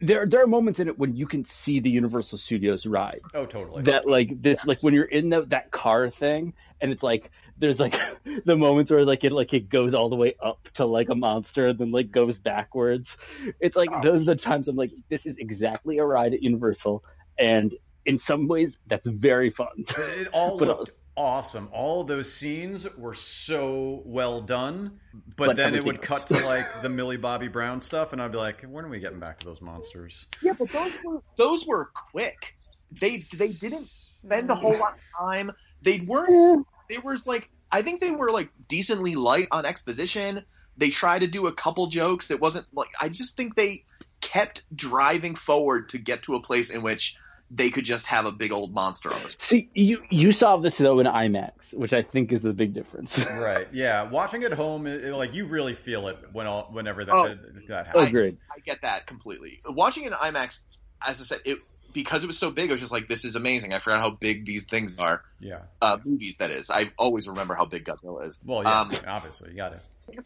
There 0.00 0.26
there 0.26 0.42
are 0.42 0.46
moments 0.46 0.80
in 0.80 0.88
it 0.88 0.98
when 0.98 1.14
you 1.16 1.26
can 1.26 1.44
see 1.44 1.80
the 1.80 1.88
Universal 1.88 2.38
Studios 2.38 2.84
ride. 2.84 3.20
oh, 3.32 3.46
totally. 3.46 3.84
that 3.84 4.06
like 4.06 4.42
this 4.42 4.58
Yes. 4.58 4.66
like 4.66 4.82
when 4.82 4.92
you're 4.92 5.04
in 5.04 5.30
the, 5.30 5.42
that 5.46 5.70
car 5.70 6.10
thing 6.10 6.52
and 6.80 6.90
it's 6.92 7.02
like 7.02 7.30
there's 7.56 7.80
like 7.80 7.96
the 8.44 8.56
moments 8.56 8.90
where 8.90 9.04
like 9.04 9.24
it 9.24 9.32
like 9.32 9.54
it 9.54 9.68
goes 9.70 9.94
all 9.94 10.10
the 10.10 10.16
way 10.16 10.34
up 10.42 10.68
to 10.74 10.84
like 10.84 11.08
a 11.08 11.14
monster 11.14 11.68
and 11.68 11.78
then 11.78 11.90
like 11.92 12.10
goes 12.10 12.38
backwards 12.40 13.16
it's 13.60 13.76
like 13.76 13.88
Oh. 13.92 14.02
those 14.02 14.22
are 14.22 14.24
the 14.24 14.36
times 14.36 14.66
i'm 14.68 14.76
like 14.76 14.90
this 15.08 15.24
is 15.26 15.38
exactly 15.38 15.98
a 15.98 16.04
ride 16.04 16.34
at 16.34 16.42
universal 16.42 17.04
and 17.38 17.74
in 18.06 18.18
some 18.18 18.46
ways 18.48 18.78
that's 18.86 19.06
very 19.06 19.50
fun 19.50 19.84
It 19.96 20.28
all 20.32 20.58
But- 20.58 20.68
looked 20.68 20.90
awesome. 21.16 21.68
All 21.72 22.00
of 22.00 22.08
those 22.08 22.32
scenes 22.32 22.88
were 22.96 23.14
so 23.14 24.02
well 24.04 24.40
done. 24.40 24.98
But, 25.36 25.46
But 25.46 25.56
then 25.56 25.74
it 25.74 25.78
everything 25.78 25.86
would 25.86 26.02
cut 26.02 26.26
to 26.26 26.44
like 26.44 26.66
the 26.82 26.88
Millie 26.88 27.16
Bobby 27.16 27.46
Brown 27.48 27.80
stuff, 27.80 28.12
and 28.12 28.20
I'd 28.20 28.32
be 28.32 28.38
like, 28.38 28.62
when 28.62 28.84
are 28.84 28.88
we 28.88 28.98
getting 28.98 29.20
back 29.20 29.38
to 29.40 29.46
those 29.46 29.60
monsters? 29.60 30.26
Yeah, 30.42 30.54
but 30.58 30.72
those 30.72 30.98
were 31.04 31.22
those 31.36 31.66
were 31.66 31.90
quick. 32.10 32.56
They 32.90 33.18
they 33.36 33.52
didn't 33.52 33.88
spend 34.14 34.50
a 34.50 34.56
whole 34.56 34.76
lot 34.76 34.94
of 34.94 35.00
time. 35.18 35.52
They 35.82 36.00
weren't. 36.00 36.66
They 36.90 36.98
was 36.98 37.26
like 37.28 37.48
I 37.70 37.82
think 37.82 38.00
they 38.00 38.10
were 38.10 38.32
like 38.32 38.50
decently 38.68 39.14
light 39.14 39.48
on 39.52 39.66
exposition. 39.66 40.44
They 40.76 40.90
tried 40.90 41.20
to 41.20 41.28
do 41.28 41.46
a 41.46 41.52
couple 41.52 41.86
jokes. 41.86 42.32
It 42.32 42.40
wasn't 42.40 42.66
like 42.74 42.90
I 43.00 43.08
just 43.08 43.36
think 43.36 43.54
they 43.54 43.84
kept 44.20 44.64
driving 44.74 45.36
forward 45.36 45.90
to 45.90 45.98
get 45.98 46.24
to 46.24 46.34
a 46.34 46.40
place 46.40 46.70
in 46.70 46.82
which 46.82 47.14
they 47.50 47.70
could 47.70 47.84
just 47.84 48.06
have 48.06 48.26
a 48.26 48.32
big 48.32 48.52
old 48.52 48.72
monster 48.74 49.12
on 49.12 49.22
the 49.22 49.28
screen. 49.28 49.68
see 49.74 49.80
you 49.80 50.02
you 50.10 50.32
saw 50.32 50.56
this 50.56 50.76
though 50.78 50.98
in 50.98 51.06
imax 51.06 51.74
which 51.74 51.92
i 51.92 52.02
think 52.02 52.32
is 52.32 52.40
the 52.42 52.52
big 52.52 52.72
difference 52.74 53.18
Right? 53.30 53.68
Yeah. 53.72 54.02
Watching 54.04 54.44
at 54.44 54.52
home, 54.52 54.86
it, 54.86 55.04
it- 55.04 55.14
like 55.14 55.34
you 55.34 55.46
really 55.46 55.74
feel 55.74 56.08
it 56.08 56.18
when 56.32 56.46
all, 56.46 56.68
whenever 56.72 57.04
that 57.04 57.14
Oh. 57.14 57.34
that 57.68 57.86
happens. 57.86 58.08
Agreed. 58.08 58.38
I 58.50 58.60
get 58.60 58.80
that 58.82 59.06
completely. 59.06 59.60
Watching 59.68 60.04
in 60.04 60.12
IMAX, 60.12 60.60
as 61.06 61.20
I 61.20 61.24
said, 61.24 61.40
it 61.44 61.58
because 61.92 62.24
it 62.24 62.26
was 62.26 62.38
so 62.38 62.50
big, 62.50 62.70
I 62.70 62.72
was 62.72 62.80
just 62.80 62.92
like, 62.92 63.08
"This 63.08 63.24
is 63.24 63.36
amazing." 63.36 63.72
I 63.72 63.78
forgot 63.78 64.00
how 64.00 64.10
big 64.10 64.44
these 64.46 64.64
things 64.64 64.98
are. 64.98 65.22
Yeah. 65.38 65.60
Uh, 65.80 65.98
movies, 66.04 66.38
that 66.38 66.50
is. 66.50 66.68
I 66.70 66.90
always 66.98 67.28
remember 67.28 67.54
how 67.54 67.66
big 67.66 67.84
Godzilla 67.84 68.28
is. 68.28 68.40
Well, 68.44 68.62
yeah. 68.64 68.80
Um, 68.80 68.90
obviously, 69.06 69.50
you 69.50 69.56
got 69.56 69.74
it. 69.74 69.80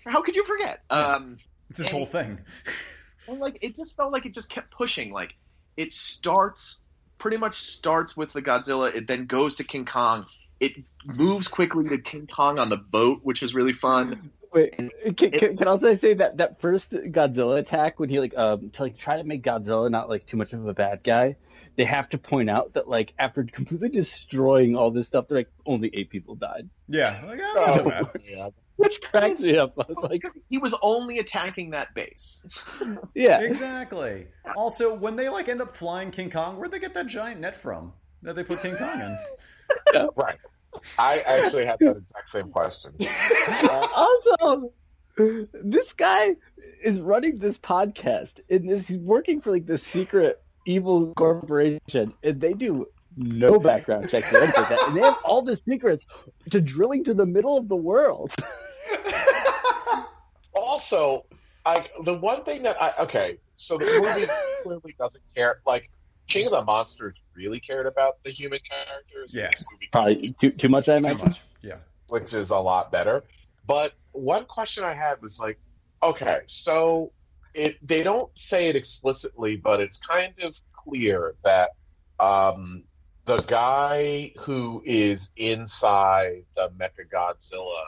How 0.07 0.23
could 0.23 0.35
you 0.35 0.45
forget? 0.47 0.83
Um, 0.89 1.37
It's 1.69 1.79
this 1.79 1.91
whole 1.91 2.07
thing. 2.07 2.39
and 3.29 3.39
like 3.39 3.59
it 3.61 3.77
just 3.77 3.97
felt 3.97 4.12
like 4.12 4.25
it 4.25 4.33
just 4.33 4.49
kept 4.49 4.71
pushing. 4.71 5.12
Like 5.12 5.37
it 5.77 5.93
starts, 5.93 6.81
pretty 7.19 7.37
much 7.37 7.55
starts 7.57 8.16
with 8.16 8.33
the 8.33 8.43
Godzilla. 8.43 8.95
It 8.95 9.07
then 9.07 9.27
goes 9.27 9.57
to 9.57 9.64
King 9.64 9.85
Kong. 9.85 10.27
It 10.61 10.73
moves 11.05 11.49
quickly 11.49 11.89
to 11.89 11.99
King 11.99 12.27
Kong 12.27 12.59
on 12.59 12.69
the 12.69 12.77
boat, 12.77 13.21
which 13.23 13.43
is 13.43 13.55
really 13.55 13.73
fun. 13.73 14.31
Wait, 14.53 14.75
can, 14.77 14.91
can, 15.14 15.57
can 15.59 15.69
I 15.69 15.71
also 15.71 15.95
say 15.95 16.14
that 16.14 16.39
that 16.39 16.61
first 16.61 16.93
Godzilla 16.93 17.59
attack 17.59 18.01
when 18.01 18.09
he 18.09 18.19
like 18.19 18.37
um 18.37 18.71
to 18.71 18.83
like 18.83 18.97
try 18.97 19.19
to 19.19 19.25
make 19.25 19.43
Godzilla 19.43 19.91
not 19.91 20.09
like 20.09 20.27
too 20.27 20.39
much 20.39 20.53
of 20.55 20.66
a 20.66 20.73
bad 20.73 21.05
guy, 21.05 21.37
they 21.77 21.85
have 21.85 22.09
to 22.11 22.19
point 22.19 22.49
out 22.49 22.73
that 22.73 22.89
like 22.89 23.12
after 23.19 23.45
completely 23.45 23.91
destroying 23.91 24.75
all 24.75 24.91
this 24.91 25.07
stuff, 25.07 25.29
they're 25.29 25.39
like 25.39 25.53
only 25.66 25.91
eight 25.93 26.09
people 26.09 26.35
died, 26.35 26.69
Yeah. 26.89 27.21
Like, 27.27 27.41
oh, 27.43 27.55
that's 27.55 27.87
not 27.87 28.12
bad. 28.14 28.23
yeah. 28.25 28.49
Which 28.79 29.01
cracks 29.11 29.41
me 29.41 29.59
up. 29.59 29.74
I 29.79 29.85
was 29.89 29.97
oh, 29.99 30.07
like, 30.07 30.33
he 30.49 30.59
was 30.59 30.74
only 30.83 31.18
attacking 31.18 31.70
that 31.70 31.95
base. 31.95 32.64
yeah, 33.14 33.41
Exactly. 33.41 34.26
Also, 34.57 34.95
when 34.95 35.16
they 35.16 35.29
like 35.29 35.49
end 35.49 35.61
up 35.61 35.76
flying 35.76 36.11
King 36.11 36.31
Kong, 36.31 36.57
where'd 36.57 36.70
they 36.70 36.79
get 36.79 36.95
that 36.95 37.07
giant 37.07 37.41
net 37.41 37.57
from 37.57 37.93
that 38.22 38.35
they 38.37 38.45
put 38.45 38.62
King 38.62 38.76
Kong 38.76 39.01
in? 39.01 39.18
Right. 40.16 40.39
I 40.99 41.18
actually 41.26 41.66
had 41.66 41.79
that 41.81 41.97
exact 41.97 42.31
same 42.31 42.51
question. 42.51 42.93
also, 43.95 44.72
this 45.16 45.93
guy 45.93 46.37
is 46.83 47.01
running 47.01 47.39
this 47.39 47.59
podcast 47.59 48.41
and 48.49 48.68
this, 48.68 48.89
he's 48.89 48.99
working 48.99 49.41
for 49.41 49.51
like 49.51 49.66
this 49.66 49.83
secret 49.83 50.43
evil 50.66 51.12
corporation, 51.14 52.14
and 52.22 52.41
they 52.41 52.53
do 52.53 52.87
no 53.16 53.59
background 53.59 54.09
checks 54.09 54.33
or 54.33 54.39
anything 54.39 54.62
like 54.62 54.68
that, 54.68 54.89
and 54.89 54.97
they 54.97 55.01
have 55.01 55.18
all 55.24 55.43
the 55.43 55.57
secrets 55.57 56.07
to 56.51 56.61
drilling 56.61 57.05
to 57.05 57.14
the 57.14 57.26
middle 57.26 57.57
of 57.57 57.68
the 57.68 57.76
world. 57.76 58.33
Also, 60.55 61.24
I 61.64 61.86
the 62.05 62.14
one 62.14 62.45
thing 62.45 62.62
that 62.62 62.80
I 62.82 62.93
okay, 63.05 63.39
so 63.57 63.78
the 63.78 63.84
movie 63.84 64.26
clearly 64.62 64.95
doesn't 64.99 65.22
care. 65.34 65.61
Like 65.66 65.91
King 66.26 66.47
of 66.47 66.53
the 66.53 66.64
Monsters 66.64 67.22
really 67.34 67.61
cared 67.61 67.86
about 67.86 68.22
the 68.22 68.30
human 68.30 68.59
characters. 68.68 69.34
in 69.36 69.43
Yeah. 69.43 69.51
Probably 69.93 70.32
too 70.41 70.51
too 70.51 70.68
much, 70.68 70.89
I 70.89 70.99
Too 70.99 71.07
imagine. 71.07 71.26
much. 71.26 71.43
Yeah. 71.62 71.76
which 72.09 72.32
is 72.34 72.51
a 72.51 72.57
lot 72.59 72.91
better. 72.93 73.24
But 73.66 73.93
one 74.12 74.45
question 74.47 74.84
I 74.84 74.95
had 74.95 75.20
was 75.22 75.39
like, 75.39 75.59
okay, 76.03 76.41
so 76.47 77.12
it 77.55 77.78
they 77.86 78.03
don't 78.03 78.30
say 78.39 78.68
it 78.68 78.76
explicitly, 78.76 79.57
but 79.57 79.80
it's 79.80 79.99
kind 79.99 80.34
of 80.43 80.59
clear 80.72 81.34
that 81.45 81.70
um, 82.18 82.84
the 83.26 83.43
guy 83.43 84.32
who 84.39 84.82
is 84.84 85.30
inside 85.36 86.45
the 86.57 86.70
Mecha 86.78 87.09
Godzilla 87.12 87.84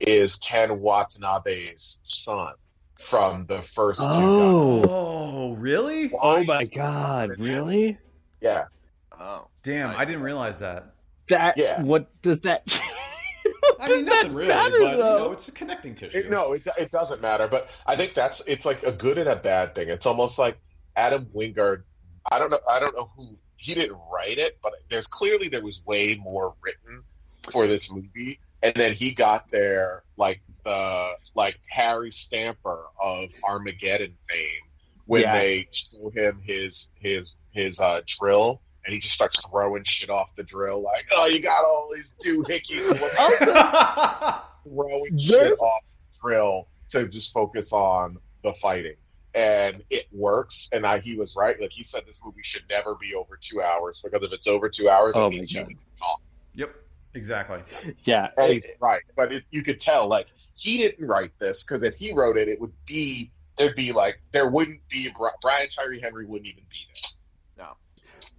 is 0.00 0.36
Ken 0.36 0.80
Watanabe's 0.80 1.98
son 2.02 2.54
from 2.98 3.46
the 3.46 3.62
first 3.62 4.00
two. 4.00 4.06
Oh. 4.06 4.82
Oh, 4.88 5.52
really? 5.54 6.12
Oh 6.12 6.18
Why 6.18 6.40
Oh 6.40 6.44
my 6.44 6.64
god, 6.64 7.24
in 7.24 7.30
this? 7.30 7.38
really? 7.38 7.98
Yeah. 8.40 8.64
Oh, 9.18 9.48
Damn, 9.62 9.96
I 9.96 10.04
didn't 10.04 10.22
realize 10.22 10.58
that. 10.60 10.94
That 11.28 11.56
Yeah. 11.56 11.82
what 11.82 12.10
does 12.22 12.40
that 12.42 12.62
I 13.80 13.88
mean, 13.88 14.04
nothing 14.04 14.34
really, 14.34 14.48
matter, 14.48 14.76
but 14.78 14.92
you 14.92 14.98
know, 14.98 15.32
it's 15.32 15.48
a 15.48 15.52
connecting 15.52 15.94
tissue. 15.94 16.18
It, 16.18 16.30
no, 16.30 16.52
it, 16.52 16.62
it 16.78 16.90
doesn't 16.90 17.20
matter. 17.20 17.48
But 17.48 17.68
I 17.86 17.96
think 17.96 18.14
that's 18.14 18.42
it's 18.46 18.64
like 18.64 18.82
a 18.84 18.92
good 18.92 19.18
and 19.18 19.28
a 19.28 19.36
bad 19.36 19.74
thing. 19.74 19.88
It's 19.88 20.06
almost 20.06 20.38
like 20.38 20.58
Adam 20.94 21.26
Wingard. 21.34 21.82
I 22.30 22.38
don't 22.38 22.50
know. 22.50 22.60
I 22.68 22.80
don't 22.80 22.96
know 22.96 23.10
who 23.16 23.36
he 23.56 23.74
didn't 23.74 23.98
write 24.10 24.38
it, 24.38 24.58
but 24.62 24.72
there's 24.88 25.06
clearly 25.06 25.48
there 25.48 25.62
was 25.62 25.84
way 25.84 26.14
more 26.16 26.54
written 26.62 27.02
for 27.50 27.66
this 27.66 27.92
movie, 27.92 28.40
and 28.62 28.74
then 28.74 28.92
he 28.94 29.12
got 29.14 29.50
there 29.50 30.02
like 30.16 30.42
the 30.64 31.08
like 31.34 31.56
Harry 31.70 32.10
Stamper 32.10 32.84
of 33.00 33.30
Armageddon 33.44 34.16
fame 34.28 34.48
when 35.06 35.22
Yeah. 35.22 35.32
they 35.38 35.68
show 35.72 36.10
him 36.14 36.40
his 36.44 36.90
his 36.96 37.34
his 37.52 37.80
uh, 37.80 38.00
drill 38.06 38.60
and 38.84 38.92
he 38.92 39.00
just 39.00 39.14
starts 39.14 39.44
throwing 39.48 39.82
shit 39.84 40.10
off 40.10 40.32
the 40.36 40.44
drill, 40.44 40.80
like, 40.80 41.06
"Oh, 41.12 41.26
you 41.26 41.40
got 41.40 41.64
all 41.64 41.88
these 41.92 42.14
doohickeys 42.24 42.96
throwing 44.68 45.18
shit 45.18 45.58
off 45.60 45.80
the 45.82 46.18
drill 46.28 46.68
to 46.90 47.08
just 47.08 47.32
focus 47.32 47.72
on 47.72 48.18
the 48.42 48.52
fighting." 48.52 48.94
And 49.34 49.82
it 49.90 50.06
works, 50.12 50.68
and 50.72 50.86
I, 50.86 51.00
he 51.00 51.16
was 51.16 51.34
right. 51.36 51.60
Like 51.60 51.70
he 51.72 51.82
said, 51.82 52.04
this 52.06 52.22
movie 52.24 52.42
should 52.42 52.62
never 52.70 52.94
be 52.94 53.14
over 53.14 53.38
two 53.40 53.60
hours 53.60 54.00
because 54.02 54.24
if 54.24 54.32
it's 54.32 54.46
over 54.46 54.68
two 54.70 54.88
hours, 54.88 55.14
Oh 55.16 55.26
it 55.26 55.30
my 55.32 55.36
means 55.36 55.52
you 55.52 55.64
need 55.64 55.78
to 55.78 55.86
talk. 56.00 56.20
yep, 56.54 56.74
exactly. 57.16 57.60
Yeah, 58.04 58.28
And 58.36 58.52
he's 58.52 58.66
right, 58.80 59.02
but 59.16 59.32
it, 59.32 59.44
you 59.50 59.62
could 59.62 59.80
tell 59.80 60.06
like 60.08 60.26
he 60.54 60.78
didn't 60.78 61.06
write 61.06 61.32
this 61.38 61.64
because 61.64 61.82
if 61.82 61.96
he 61.96 62.12
wrote 62.12 62.36
it, 62.36 62.48
it 62.48 62.60
would 62.60 62.72
be 62.86 63.30
it'd 63.58 63.74
be 63.76 63.92
like 63.92 64.20
there 64.32 64.48
wouldn't 64.48 64.80
be 64.88 65.12
Brian 65.42 65.68
Tyree 65.68 66.00
Henry 66.00 66.26
wouldn't 66.26 66.48
even 66.48 66.64
be 66.70 66.78
there. 67.58 67.66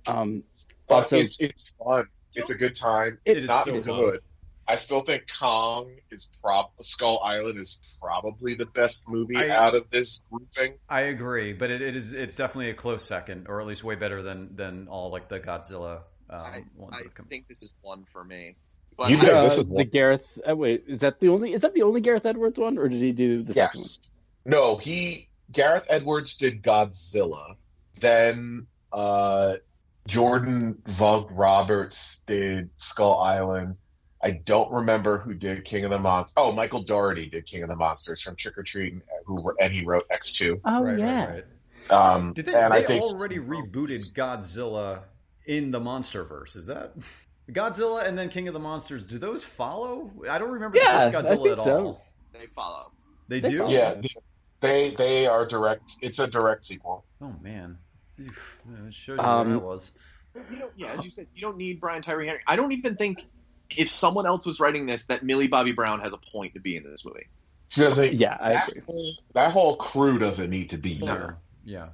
No. 0.08 0.14
Um, 0.14 0.44
But 0.88 0.96
Also- 0.96 1.18
it's 1.18 1.40
it's 1.42 1.74
fun. 1.84 2.08
It's 2.36 2.50
a 2.52 2.56
good 2.56 2.76
time. 2.76 3.18
It's 3.26 3.42
is 3.44 3.48
not 3.48 3.66
so 3.66 3.82
good. 3.82 4.22
I 4.70 4.76
still 4.76 5.02
think 5.02 5.24
Kong 5.40 5.90
is 6.12 6.30
prob 6.42 6.72
Skull 6.82 7.20
Island 7.24 7.58
is 7.58 7.98
probably 8.02 8.54
the 8.54 8.66
best 8.66 9.08
movie 9.08 9.38
I- 9.38 9.50
out 9.50 9.76
of 9.76 9.90
this 9.90 10.22
grouping. 10.30 10.78
I 10.90 11.02
agree, 11.02 11.54
but 11.54 11.72
it, 11.72 11.82
it 11.82 11.96
is 11.96 12.14
it's 12.14 12.36
definitely 12.36 12.70
a 12.70 12.74
close 12.74 13.04
second, 13.04 13.48
or 13.48 13.62
at 13.62 13.66
least 13.68 13.84
way 13.84 13.96
better 13.96 14.22
than 14.22 14.56
than 14.56 14.88
all 14.90 15.10
like 15.10 15.30
the 15.30 15.40
Godzilla 15.40 16.02
um, 16.30 16.42
I, 16.42 16.64
ones 16.76 16.92
I 16.94 16.98
that 16.98 17.04
have 17.06 17.14
come. 17.16 17.26
think 17.28 17.48
this 17.48 17.62
is 17.64 17.72
one 17.82 18.06
for 18.12 18.24
me. 18.24 18.56
But 18.98 19.12
You 19.12 19.18
I- 19.20 19.26
Yeah, 19.26 19.32
uh, 19.34 19.44
this 19.44 19.58
is 19.58 19.68
the 19.68 19.74
one- 19.74 19.86
Gareth. 19.88 20.40
Uh, 20.50 20.56
wait, 20.56 20.84
is 20.88 21.00
that 21.02 21.20
the 21.20 21.30
only? 21.30 21.54
Is 21.54 21.62
that 21.62 21.74
the 21.74 21.84
only 21.84 22.02
Gareth 22.02 22.26
Edwards 22.26 22.58
one, 22.58 22.78
or 22.78 22.90
did 22.90 23.02
he 23.02 23.12
do 23.12 23.44
the 23.44 23.54
second 23.54 23.80
Yes. 23.80 24.00
No, 24.46 24.78
he 24.78 25.30
Gareth 25.52 25.86
Edwards 25.90 26.38
did 26.38 26.64
Godzilla. 26.64 27.56
Then 28.00 28.68
uh 28.92 29.56
Jordan 30.08 30.82
Vogt 30.88 31.32
Roberts 31.34 32.22
did 32.28 32.70
Skull 32.78 33.20
Island. 33.20 33.76
I 34.24 34.32
don't 34.32 34.72
remember 34.72 35.20
who 35.20 35.34
did 35.36 35.64
King 35.66 35.84
of 35.86 35.92
the 35.92 36.00
Monsters. 36.00 36.34
Oh, 36.38 36.52
Michael 36.52 36.82
Dougherty 36.82 37.30
did 37.30 37.46
King 37.46 37.64
of 37.64 37.70
the 37.70 37.76
Monsters 37.76 38.22
from 38.22 38.36
Trick 38.36 38.58
or 38.58 38.64
Treat, 38.64 38.96
who 39.26 39.42
were, 39.42 39.56
and 39.60 39.72
he 39.74 39.86
wrote 39.86 40.04
X 40.10 40.34
two. 40.34 40.60
Oh 40.66 40.82
right, 40.84 40.98
yeah. 40.98 41.26
right, 41.26 41.44
right. 41.90 41.92
Um, 42.16 42.34
Did 42.34 42.48
they? 42.48 42.54
and 42.56 42.74
they 42.74 42.80
I 42.80 42.84
think 42.84 43.04
already 43.04 43.38
rebooted 43.38 44.12
Godzilla 44.14 45.04
in 45.46 45.72
the 45.72 45.80
MonsterVerse. 45.80 46.56
Is 46.58 46.66
that 46.66 46.94
Godzilla 47.52 48.06
and 48.06 48.18
then 48.18 48.30
King 48.30 48.48
of 48.48 48.54
the 48.54 48.60
Monsters? 48.60 49.06
Do 49.06 49.18
those 49.20 49.44
follow? 49.44 50.12
I 50.30 50.38
don't 50.38 50.52
remember 50.52 50.78
Yeah, 50.78 51.10
the 51.10 51.12
first 51.12 51.32
Godzilla 51.32 51.44
think 51.44 51.58
at 51.60 51.64
so. 51.64 51.86
all. 51.86 52.06
they 52.34 52.46
follow. 52.56 52.92
They 53.28 53.40
They 53.40 53.50
do. 53.52 53.58
follow. 53.60 53.70
Yeah, 53.72 54.02
they 54.60 54.90
they 54.92 55.28
are 55.28 55.46
direct. 55.46 55.96
It's 56.02 56.20
a 56.20 56.28
direct 56.28 56.66
sequel. 56.66 57.06
Oh 57.22 57.34
man, 57.42 57.78
it 58.18 58.32
shows 58.94 59.18
you 59.18 59.24
Um, 59.24 59.50
where 59.50 59.60
I 59.60 59.64
was. 59.64 59.92
You 60.52 60.60
don't, 60.60 60.72
yeah, 60.76 60.94
as 60.94 61.04
you 61.04 61.10
said, 61.10 61.28
you 61.34 61.42
don't 61.42 61.58
need 61.58 61.80
Brian 61.80 62.02
Tyree 62.04 62.28
Henry. 62.28 62.42
I 62.46 62.56
don't 62.56 62.72
even 62.72 62.96
think 62.96 63.26
if 63.76 63.90
someone 63.90 64.28
else 64.28 64.46
was 64.46 64.60
writing 64.60 64.86
this 64.86 65.06
that 65.06 65.24
Millie 65.24 65.48
Bobby 65.48 65.72
Brown 65.72 66.00
has 66.02 66.14
a 66.14 66.18
point 66.18 66.54
to 66.54 66.60
be 66.60 66.76
in 66.76 66.84
this 66.84 67.04
movie. 67.04 67.28
She 67.70 67.82
doesn't. 67.82 68.14
Yeah, 68.14 68.38
I 68.40 68.54
that, 68.54 68.68
agree. 68.70 68.82
whole, 68.88 69.12
that 69.34 69.52
whole 69.52 69.76
crew 69.78 70.20
doesn't 70.20 70.50
need 70.50 70.70
to 70.70 70.78
be 70.78 70.94
here. 70.94 71.06
No. 71.08 71.34
Yeah. 71.66 71.88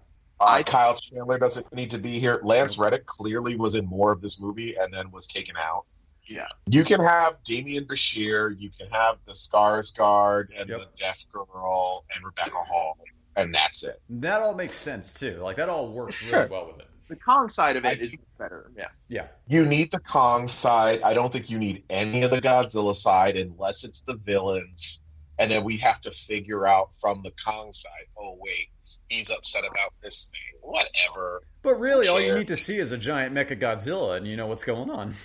Uh, 0.46 0.64
Kyle 0.64 0.96
Chandler 0.96 1.38
doesn't 1.38 1.74
need 1.74 1.90
to 1.92 1.98
be 1.98 2.20
here. 2.20 2.40
Lance 2.44 2.78
Reddick 2.78 3.06
clearly 3.06 3.56
was 3.56 3.76
in 3.76 3.86
more 3.86 4.12
of 4.12 4.22
this 4.22 4.40
movie 4.40 4.76
and 4.76 4.94
then 4.94 5.10
was 5.12 5.28
taken 5.28 5.56
out. 5.58 5.86
Yeah. 6.26 6.48
You 6.68 6.84
can 6.84 7.00
have 7.02 7.42
Demián 7.44 7.86
Bichir, 7.86 8.56
you 8.60 8.70
can 8.78 8.90
have 8.90 9.18
the 9.26 9.34
Skarsgård 9.34 10.48
and 10.58 10.70
Yep. 10.70 10.80
the 10.80 10.88
Deaf 10.96 11.26
Girl 11.32 12.06
and 12.16 12.24
Rebecca 12.26 12.52
Hall, 12.56 12.98
and 13.36 13.54
that's 13.54 13.84
it. 13.84 14.02
That 14.10 14.42
all 14.42 14.54
makes 14.56 14.78
sense 14.78 15.12
too. 15.14 15.40
Like 15.42 15.58
that 15.58 15.70
all 15.70 15.90
works 15.92 16.16
Sure. 16.16 16.40
really 16.40 16.52
well 16.52 16.68
with 16.68 16.80
it. 16.80 16.88
The 17.10 17.16
Kong 17.18 17.50
side 17.50 17.76
of 17.76 17.86
it 17.86 18.00
I- 18.00 18.02
is 18.02 18.16
better. 18.38 18.72
Yeah. 18.78 18.88
Yeah. 19.10 19.28
You 19.48 19.66
need 19.66 19.92
the 19.92 20.00
Kong 20.00 20.48
side. 20.48 21.02
I 21.04 21.14
don't 21.14 21.32
think 21.32 21.50
you 21.50 21.60
need 21.60 21.84
any 21.90 22.24
of 22.24 22.32
the 22.32 22.42
Godzilla 22.42 22.96
side 22.96 23.36
unless 23.36 23.84
it's 23.84 24.02
the 24.02 24.16
villains. 24.16 25.02
And 25.40 25.52
then 25.52 25.64
we 25.64 25.78
have 25.78 26.00
to 26.02 26.12
figure 26.12 26.66
out 26.68 26.96
from 27.02 27.22
the 27.24 27.32
Kong 27.44 27.74
side, 27.74 28.06
oh, 28.18 28.38
wait, 28.40 28.70
he's 29.10 29.30
upset 29.30 29.64
about 29.64 29.94
this 30.02 30.32
thing. 30.32 30.60
Whatever. 30.62 31.42
But 31.62 31.80
really, 31.80 32.08
all 32.08 32.22
you 32.22 32.36
need 32.36 32.48
to 32.48 32.58
see 32.58 32.78
is 32.78 32.92
a 32.92 32.98
giant 32.98 33.34
mecha 33.36 33.60
Godzilla, 33.60 34.18
and 34.18 34.28
you 34.28 34.36
know 34.36 34.48
what's 34.48 34.64
going 34.64 34.90
on. 34.90 35.16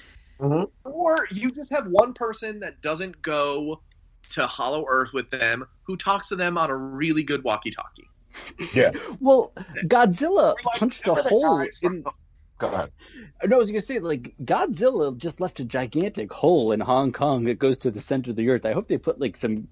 Mm-hmm. 0.41 0.64
Or 0.85 1.26
you 1.31 1.51
just 1.51 1.72
have 1.72 1.87
one 1.87 2.12
person 2.12 2.61
that 2.61 2.81
doesn't 2.81 3.20
go 3.22 3.81
to 4.31 4.47
Hollow 4.47 4.85
Earth 4.89 5.12
with 5.12 5.31
them 5.31 5.66
who 5.83 5.97
talks 5.97 6.29
to 6.29 6.37
them 6.37 6.59
on 6.59 6.70
a 6.70 6.76
really 6.76 7.22
good 7.22 7.43
walkie-talkie. 7.43 8.09
Yeah. 8.72 8.93
well, 9.20 9.53
Godzilla 9.85 10.55
like, 10.64 10.79
punched 10.79 11.07
a 11.09 11.14
hole 11.14 11.64
in. 11.83 12.05
Go 12.59 12.68
ahead. 12.68 12.91
No, 13.45 13.57
I 13.57 13.59
was 13.59 13.70
gonna 13.70 13.81
say 13.81 14.01
like 14.01 14.35
Godzilla 14.43 15.16
just 15.16 15.41
left 15.41 15.61
a 15.61 15.64
gigantic 15.64 16.33
hole 16.33 16.72
in 16.72 16.81
Hong 16.81 17.12
Kong 17.12 17.45
that 17.45 17.59
goes 17.59 17.79
to 17.79 17.91
the 17.91 18.01
center 18.01 18.31
of 18.31 18.37
the 18.37 18.49
earth. 18.49 18.66
I 18.66 18.72
hope 18.72 18.89
they 18.89 18.99
put 18.99 19.20
like 19.20 19.37
some 19.37 19.68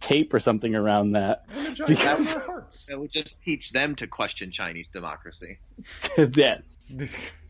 tape 0.00 0.32
or 0.34 0.40
something 0.40 0.74
around 0.74 1.12
that. 1.12 1.44
And 1.52 1.68
a 1.68 1.72
giant 1.72 1.86
Because- 1.88 2.18
in 2.18 2.24
their. 2.24 2.66
It 2.90 2.98
would 3.00 3.12
just 3.12 3.40
teach 3.42 3.70
them 3.72 3.94
to 3.96 4.06
question 4.06 4.50
Chinese 4.50 4.88
democracy. 4.88 5.58
yes. 6.34 6.62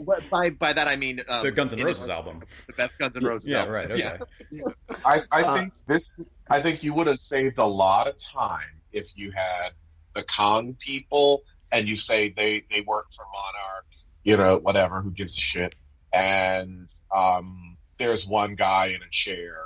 But 0.02 0.28
by 0.30 0.50
by 0.50 0.72
that 0.72 0.88
I 0.88 0.96
mean 0.96 1.20
um, 1.28 1.44
the 1.44 1.50
Guns 1.52 1.72
N' 1.72 1.82
Roses 1.84 2.08
album. 2.08 2.42
the 2.66 2.72
best 2.72 2.98
Guns 2.98 3.16
N' 3.16 3.24
Roses. 3.24 3.48
Yeah, 3.48 3.58
album. 3.60 3.74
right. 3.74 3.90
Okay. 3.90 4.18
Yeah. 4.50 4.62
I, 5.04 5.20
I 5.30 5.42
Uh, 5.42 5.56
think 5.56 5.74
this. 5.86 6.18
I 6.48 6.60
think 6.62 6.82
you 6.82 6.94
would 6.94 7.06
have 7.06 7.18
saved 7.18 7.58
a 7.58 7.64
lot 7.66 8.06
of 8.08 8.16
time 8.18 8.80
if 8.92 9.10
you 9.16 9.32
had 9.32 9.70
the 10.14 10.22
Kong 10.22 10.74
people 10.78 11.42
and 11.70 11.86
you 11.88 11.96
say 11.96 12.30
they 12.34 12.64
they 12.70 12.80
work 12.82 13.10
for 13.12 13.24
Monarch, 13.26 13.86
you 14.24 14.36
know, 14.38 14.56
whatever. 14.58 15.00
Who 15.02 15.10
gives 15.10 15.36
a 15.36 15.40
shit? 15.40 15.74
And 16.14 16.88
um, 17.14 17.76
there's 17.98 18.26
one 18.26 18.54
guy 18.54 18.86
in 18.86 19.02
a 19.02 19.10
chair 19.10 19.58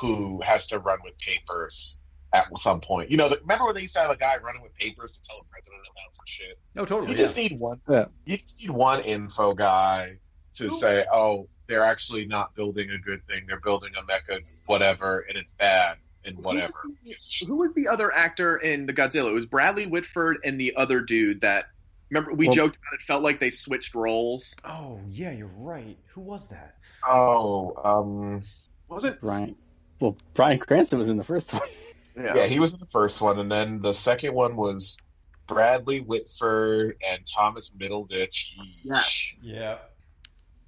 who 0.00 0.40
has 0.42 0.66
to 0.68 0.78
run 0.80 0.98
with 1.04 1.16
papers 1.18 2.00
at 2.34 2.58
some 2.58 2.80
point. 2.80 3.10
You 3.10 3.16
know, 3.16 3.28
the, 3.28 3.38
remember 3.40 3.66
when 3.66 3.74
they 3.76 3.82
used 3.82 3.94
to 3.94 4.00
have 4.00 4.10
a 4.10 4.16
guy 4.16 4.36
running 4.42 4.60
with 4.62 4.74
papers 4.74 5.12
to 5.18 5.22
tell 5.22 5.38
the 5.38 5.48
president 5.50 5.80
about 5.90 6.14
some 6.14 6.26
shit? 6.26 6.58
No, 6.74 6.84
totally. 6.84 7.12
You 7.12 7.16
just 7.16 7.36
need 7.36 7.58
one. 7.58 7.80
Yeah. 7.88 8.06
You 8.26 8.36
just 8.38 8.60
need 8.60 8.70
one 8.70 9.00
info 9.02 9.54
guy 9.54 10.18
to 10.54 10.68
Who- 10.68 10.78
say, 10.78 11.04
"Oh, 11.12 11.48
they're 11.68 11.84
actually 11.84 12.26
not 12.26 12.54
building 12.54 12.90
a 12.90 12.98
good 12.98 13.26
thing. 13.26 13.44
They're 13.46 13.60
building 13.60 13.92
a 13.96 14.02
mecha, 14.10 14.40
whatever, 14.66 15.20
and 15.28 15.38
it's 15.38 15.52
bad 15.54 15.96
and 16.24 16.36
whatever." 16.42 16.74
Who 17.46 17.56
was 17.56 17.72
the 17.74 17.88
other 17.88 18.12
actor 18.14 18.56
in 18.56 18.86
the 18.86 18.92
Godzilla? 18.92 19.30
It 19.30 19.34
was 19.34 19.46
Bradley 19.46 19.86
Whitford 19.86 20.38
and 20.44 20.60
the 20.60 20.74
other 20.76 21.00
dude 21.00 21.40
that. 21.42 21.66
Remember, 22.10 22.34
we 22.34 22.46
Well- 22.46 22.54
joked 22.54 22.76
about 22.76 22.92
it. 22.94 23.00
Felt 23.06 23.22
like 23.22 23.40
they 23.40 23.50
switched 23.50 23.94
roles. 23.94 24.54
Oh 24.64 25.00
yeah, 25.08 25.30
you're 25.32 25.50
right. 25.56 25.96
Who 26.08 26.20
was 26.20 26.48
that? 26.48 26.76
Oh, 27.08 27.74
um, 27.82 28.42
Was 28.88 29.04
it? 29.04 29.20
Brian. 29.20 29.56
Well, 30.00 30.16
Bryan 30.34 30.58
Cranston 30.58 30.98
was 30.98 31.08
in 31.08 31.16
the 31.16 31.24
first 31.24 31.52
one. 31.52 31.62
Yeah. 32.16 32.46
he 32.46 32.60
was 32.60 32.72
in 32.72 32.78
the 32.78 32.86
first 32.86 33.20
one, 33.20 33.38
and 33.38 33.50
then 33.50 33.80
the 33.80 33.92
second 33.94 34.34
one 34.34 34.56
was 34.56 34.98
Bradley 35.46 36.00
Whitford 36.00 36.96
and 37.10 37.26
Thomas 37.26 37.70
Middleditch. 37.70 38.46
Yes. 38.82 39.34
Yeah. 39.42 39.78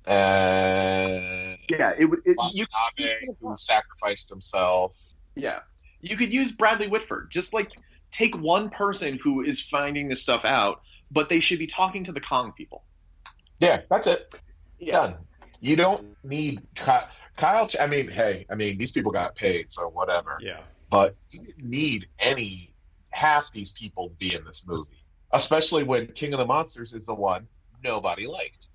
And 0.07 1.59
Yeah. 1.69 1.93
It, 1.99 2.07
would- 2.07 2.21
it 2.25 2.37
you. 2.53 2.67
Watanabe, 2.99 3.27
who 3.41 3.57
sacrificed 3.57 4.31
himself. 4.31 4.97
Yeah. 5.35 5.61
You 6.01 6.17
could 6.17 6.33
use 6.33 6.53
Bradley 6.53 6.89
Whitford. 6.89 7.31
Just 7.31 7.53
like 7.53 7.73
take 8.11 8.37
one 8.37 8.71
person 8.71 9.19
who 9.23 9.43
is 9.43 9.61
finding 9.61 10.09
this 10.09 10.23
stuff 10.23 10.45
out, 10.45 10.83
but 11.11 11.29
they 11.29 11.41
should 11.41 11.59
be 11.59 11.67
talking 11.67 12.05
to 12.05 12.13
the 12.13 12.21
Kong 12.21 12.53
people. 12.57 12.85
Yeah, 13.59 13.83
that's 13.91 14.07
it. 14.07 14.35
Done. 14.87 15.17
You 15.61 15.75
don't 15.77 16.15
need 16.23 16.61
Ky- 16.75 17.07
Kyle. 17.37 17.67
Ch- 17.67 17.77
I 17.81 17.87
mean, 17.87 18.09
hey, 18.09 18.47
I 18.51 18.55
mean, 18.55 18.77
these 18.77 18.93
people 18.93 19.11
got 19.11 19.35
paid, 19.35 19.73
so 19.73 19.89
whatever. 19.89 20.39
Yeah. 20.41 20.61
But 20.97 21.15
you 21.29 21.45
didn't 21.45 21.69
need 21.69 22.09
any 22.19 22.71
half 23.11 23.53
these 23.53 23.71
people 23.71 24.09
to 24.09 24.15
be 24.15 24.35
in 24.35 24.43
this 24.47 24.65
movie, 24.67 25.05
especially 25.31 25.83
when 25.83 26.07
King 26.07 26.33
of 26.33 26.39
the 26.39 26.47
Monsters 26.47 26.95
is 26.95 27.05
the 27.05 27.15
one 27.15 27.47
nobody 27.85 28.27
liked. 28.27 28.69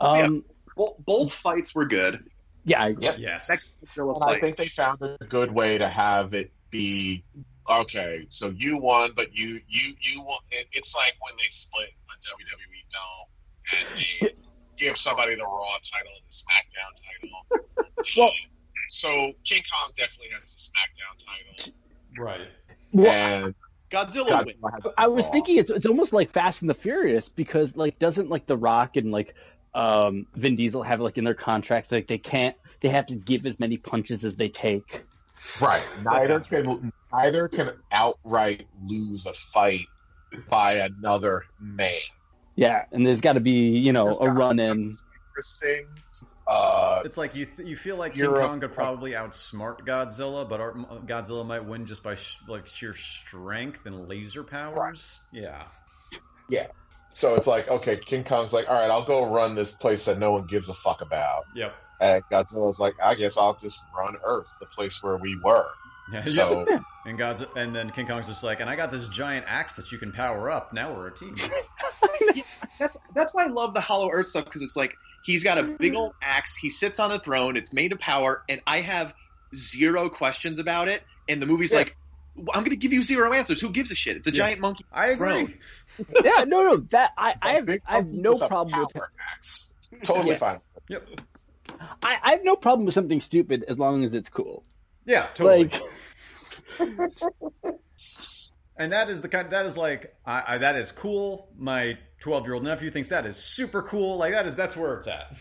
Um, 0.00 0.42
Both, 0.74 0.96
both 1.04 1.32
fights 1.34 1.74
were 1.74 1.84
good. 1.84 2.30
yeah, 2.64 2.82
I 2.82 2.88
agree. 2.88 3.04
Yep. 3.04 3.16
Yes. 3.18 3.48
Next 3.50 3.72
And 3.94 4.24
I 4.24 4.40
think 4.40 4.56
they 4.56 4.68
found 4.68 5.02
a 5.02 5.18
good 5.28 5.52
way 5.52 5.76
to 5.76 5.86
have 5.86 6.32
it 6.32 6.50
be 6.70 7.24
okay. 7.68 8.24
So 8.30 8.48
you 8.48 8.78
won, 8.78 9.10
but 9.14 9.34
you 9.34 9.60
you 9.68 9.92
you 10.00 10.22
won. 10.22 10.38
It, 10.50 10.66
it's 10.72 10.94
like 10.96 11.14
when 11.20 11.34
they 11.36 11.48
split 11.50 11.90
the 12.08 12.16
WWE 12.32 12.80
belt 12.94 13.28
and 13.76 13.86
they 13.98 14.34
give 14.78 14.96
somebody 14.96 15.34
the 15.36 15.44
Raw 15.44 15.76
title 15.92 16.12
and 16.16 16.24
the 16.26 16.32
SmackDown 16.32 16.92
title. 17.04 18.16
Well- 18.16 18.32
so 18.88 19.32
King 19.44 19.62
Kong 19.72 19.90
definitely 19.96 20.28
has 20.38 20.54
the 20.54 20.70
SmackDown 20.72 21.66
title, 21.66 21.74
Right. 22.16 22.48
Well, 22.92 23.10
and 23.10 23.54
Godzilla 23.90 24.28
Godzilla 24.28 24.46
wins. 24.46 24.94
I 24.96 25.08
was 25.08 25.28
thinking 25.28 25.58
it's 25.58 25.70
it's 25.70 25.86
almost 25.86 26.12
like 26.12 26.30
Fast 26.30 26.62
and 26.62 26.70
the 26.70 26.74
Furious 26.74 27.28
because 27.28 27.76
like 27.76 27.98
doesn't 27.98 28.28
like 28.28 28.46
The 28.46 28.56
Rock 28.56 28.96
and 28.96 29.10
like 29.10 29.34
um 29.74 30.26
Vin 30.34 30.56
Diesel 30.56 30.82
have 30.82 31.00
like 31.00 31.18
in 31.18 31.24
their 31.24 31.34
contracts 31.34 31.90
like 31.90 32.06
they 32.06 32.18
can't 32.18 32.56
they 32.80 32.88
have 32.88 33.06
to 33.06 33.14
give 33.14 33.46
as 33.46 33.58
many 33.58 33.76
punches 33.76 34.24
as 34.24 34.36
they 34.36 34.48
take. 34.48 35.04
Right. 35.60 35.82
Neither 36.02 36.40
can 36.40 36.92
neither 37.12 37.48
can 37.48 37.72
outright 37.92 38.66
lose 38.82 39.26
a 39.26 39.32
fight 39.32 39.88
by 40.48 40.74
another 40.74 41.42
man. 41.60 41.98
Yeah, 42.56 42.84
and 42.92 43.06
there's 43.06 43.20
got 43.20 43.34
to 43.34 43.40
be 43.40 43.78
you 43.78 43.92
know 43.92 44.16
a 44.20 44.30
run 44.30 44.58
in. 44.58 44.94
Interesting. 45.28 45.88
Uh, 46.46 47.00
It's 47.04 47.16
like 47.16 47.34
you 47.34 47.46
th- 47.46 47.66
you 47.68 47.76
feel 47.76 47.96
like 47.96 48.12
King 48.14 48.26
Kong 48.26 48.60
could 48.60 48.72
probably 48.72 49.12
outsmart 49.12 49.80
Godzilla, 49.86 50.48
but 50.48 50.60
our, 50.60 50.72
Godzilla 50.74 51.46
might 51.46 51.64
win 51.64 51.86
just 51.86 52.02
by 52.02 52.14
sh- 52.16 52.38
like 52.48 52.66
sheer 52.66 52.94
strength 52.94 53.86
and 53.86 54.08
laser 54.08 54.44
powers. 54.44 55.20
Yeah, 55.32 55.64
Yeah. 56.48 56.66
so 57.10 57.34
it's 57.36 57.46
like, 57.46 57.68
okay, 57.68 57.96
King 57.96 58.24
Kong's 58.24 58.52
like, 58.52 58.68
all 58.68 58.74
right, 58.74 58.90
I'll 58.90 59.06
go 59.06 59.30
run 59.32 59.54
this 59.54 59.72
place 59.72 60.04
that 60.04 60.18
no 60.18 60.32
one 60.32 60.46
gives 60.46 60.68
a 60.68 60.74
fuck 60.74 61.00
about. 61.00 61.44
yep, 61.54 61.74
And 62.00 62.22
Godzilla's 62.30 62.78
like, 62.78 62.94
I 63.02 63.14
guess 63.14 63.38
I'll 63.38 63.56
just 63.56 63.84
run 63.96 64.16
Earth, 64.24 64.54
the 64.60 64.66
place 64.66 65.02
where 65.02 65.16
we 65.16 65.38
were. 65.42 65.68
yeah. 66.12 66.24
So 66.26 66.66
And 67.06 67.18
God's 67.18 67.42
and 67.56 67.74
then 67.76 67.90
King 67.90 68.06
Kong's 68.06 68.26
just 68.26 68.42
like, 68.42 68.60
and 68.60 68.68
I 68.70 68.76
got 68.76 68.90
this 68.90 69.06
giant 69.08 69.44
axe 69.48 69.74
that 69.74 69.92
you 69.92 69.98
can 69.98 70.10
power 70.12 70.50
up. 70.50 70.72
Now 70.72 70.94
we're 70.94 71.08
a 71.08 71.14
team. 71.14 71.36
That's 72.78 72.96
that's 73.14 73.34
why 73.34 73.44
I 73.44 73.48
love 73.48 73.74
the 73.74 73.80
Hollow 73.80 74.10
Earth 74.10 74.26
stuff 74.26 74.44
because 74.44 74.62
it's 74.62 74.76
like 74.76 74.96
he's 75.24 75.44
got 75.44 75.58
a 75.58 75.62
mm. 75.62 75.78
big 75.78 75.94
old 75.94 76.12
axe. 76.22 76.56
He 76.56 76.70
sits 76.70 76.98
on 76.98 77.12
a 77.12 77.18
throne. 77.18 77.56
It's 77.56 77.72
made 77.72 77.92
of 77.92 77.98
power, 77.98 78.42
and 78.48 78.60
I 78.66 78.80
have 78.80 79.14
zero 79.54 80.08
questions 80.08 80.58
about 80.58 80.88
it. 80.88 81.02
And 81.28 81.40
the 81.40 81.46
movie's 81.46 81.72
Yeah. 81.72 81.78
like, 81.78 81.96
I'm 82.36 82.60
going 82.62 82.70
to 82.70 82.76
give 82.76 82.92
you 82.92 83.02
zero 83.02 83.32
answers. 83.32 83.60
Who 83.60 83.70
gives 83.70 83.90
a 83.90 83.94
shit? 83.94 84.16
It's 84.16 84.28
a 84.28 84.30
Yeah. 84.30 84.44
giant 84.46 84.60
monkey. 84.60 84.84
I 84.92 85.08
agree. 85.08 85.56
Yeah, 86.24 86.42
no, 86.42 86.64
no, 86.64 86.76
that 86.90 87.12
I, 87.16 87.36
I 87.40 87.52
have 87.52 87.68
I 87.86 87.96
have 87.98 88.08
no 88.08 88.36
problem 88.36 88.80
with 88.80 88.92
power 88.92 89.12
axe. 89.32 89.74
Totally 90.02 90.30
Yeah. 90.30 90.38
fine. 90.38 90.60
Yep. 90.88 91.08
I, 92.02 92.16
I 92.20 92.30
have 92.32 92.42
no 92.42 92.56
problem 92.56 92.84
with 92.84 92.94
something 92.94 93.20
stupid 93.20 93.64
as 93.68 93.78
long 93.78 94.02
as 94.02 94.12
it's 94.12 94.28
cool. 94.28 94.64
Yeah, 95.06 95.28
totally. 95.34 95.70
Like, 96.78 97.00
and 98.76 98.92
that 98.92 99.08
is 99.08 99.22
the 99.22 99.28
kind. 99.28 99.50
That 99.50 99.66
is 99.66 99.76
like, 99.76 100.16
I, 100.26 100.42
I, 100.48 100.58
that 100.58 100.76
is 100.76 100.90
cool. 100.90 101.48
My 101.56 101.96
twelve-year-old 102.24 102.64
nephew 102.64 102.90
thinks 102.90 103.10
that 103.10 103.26
is 103.26 103.36
super 103.36 103.82
cool. 103.82 104.16
Like 104.16 104.32
that 104.32 104.46
is 104.46 104.54
that's 104.56 104.76
where 104.76 104.96
it's 104.96 105.06
at. 105.06 105.34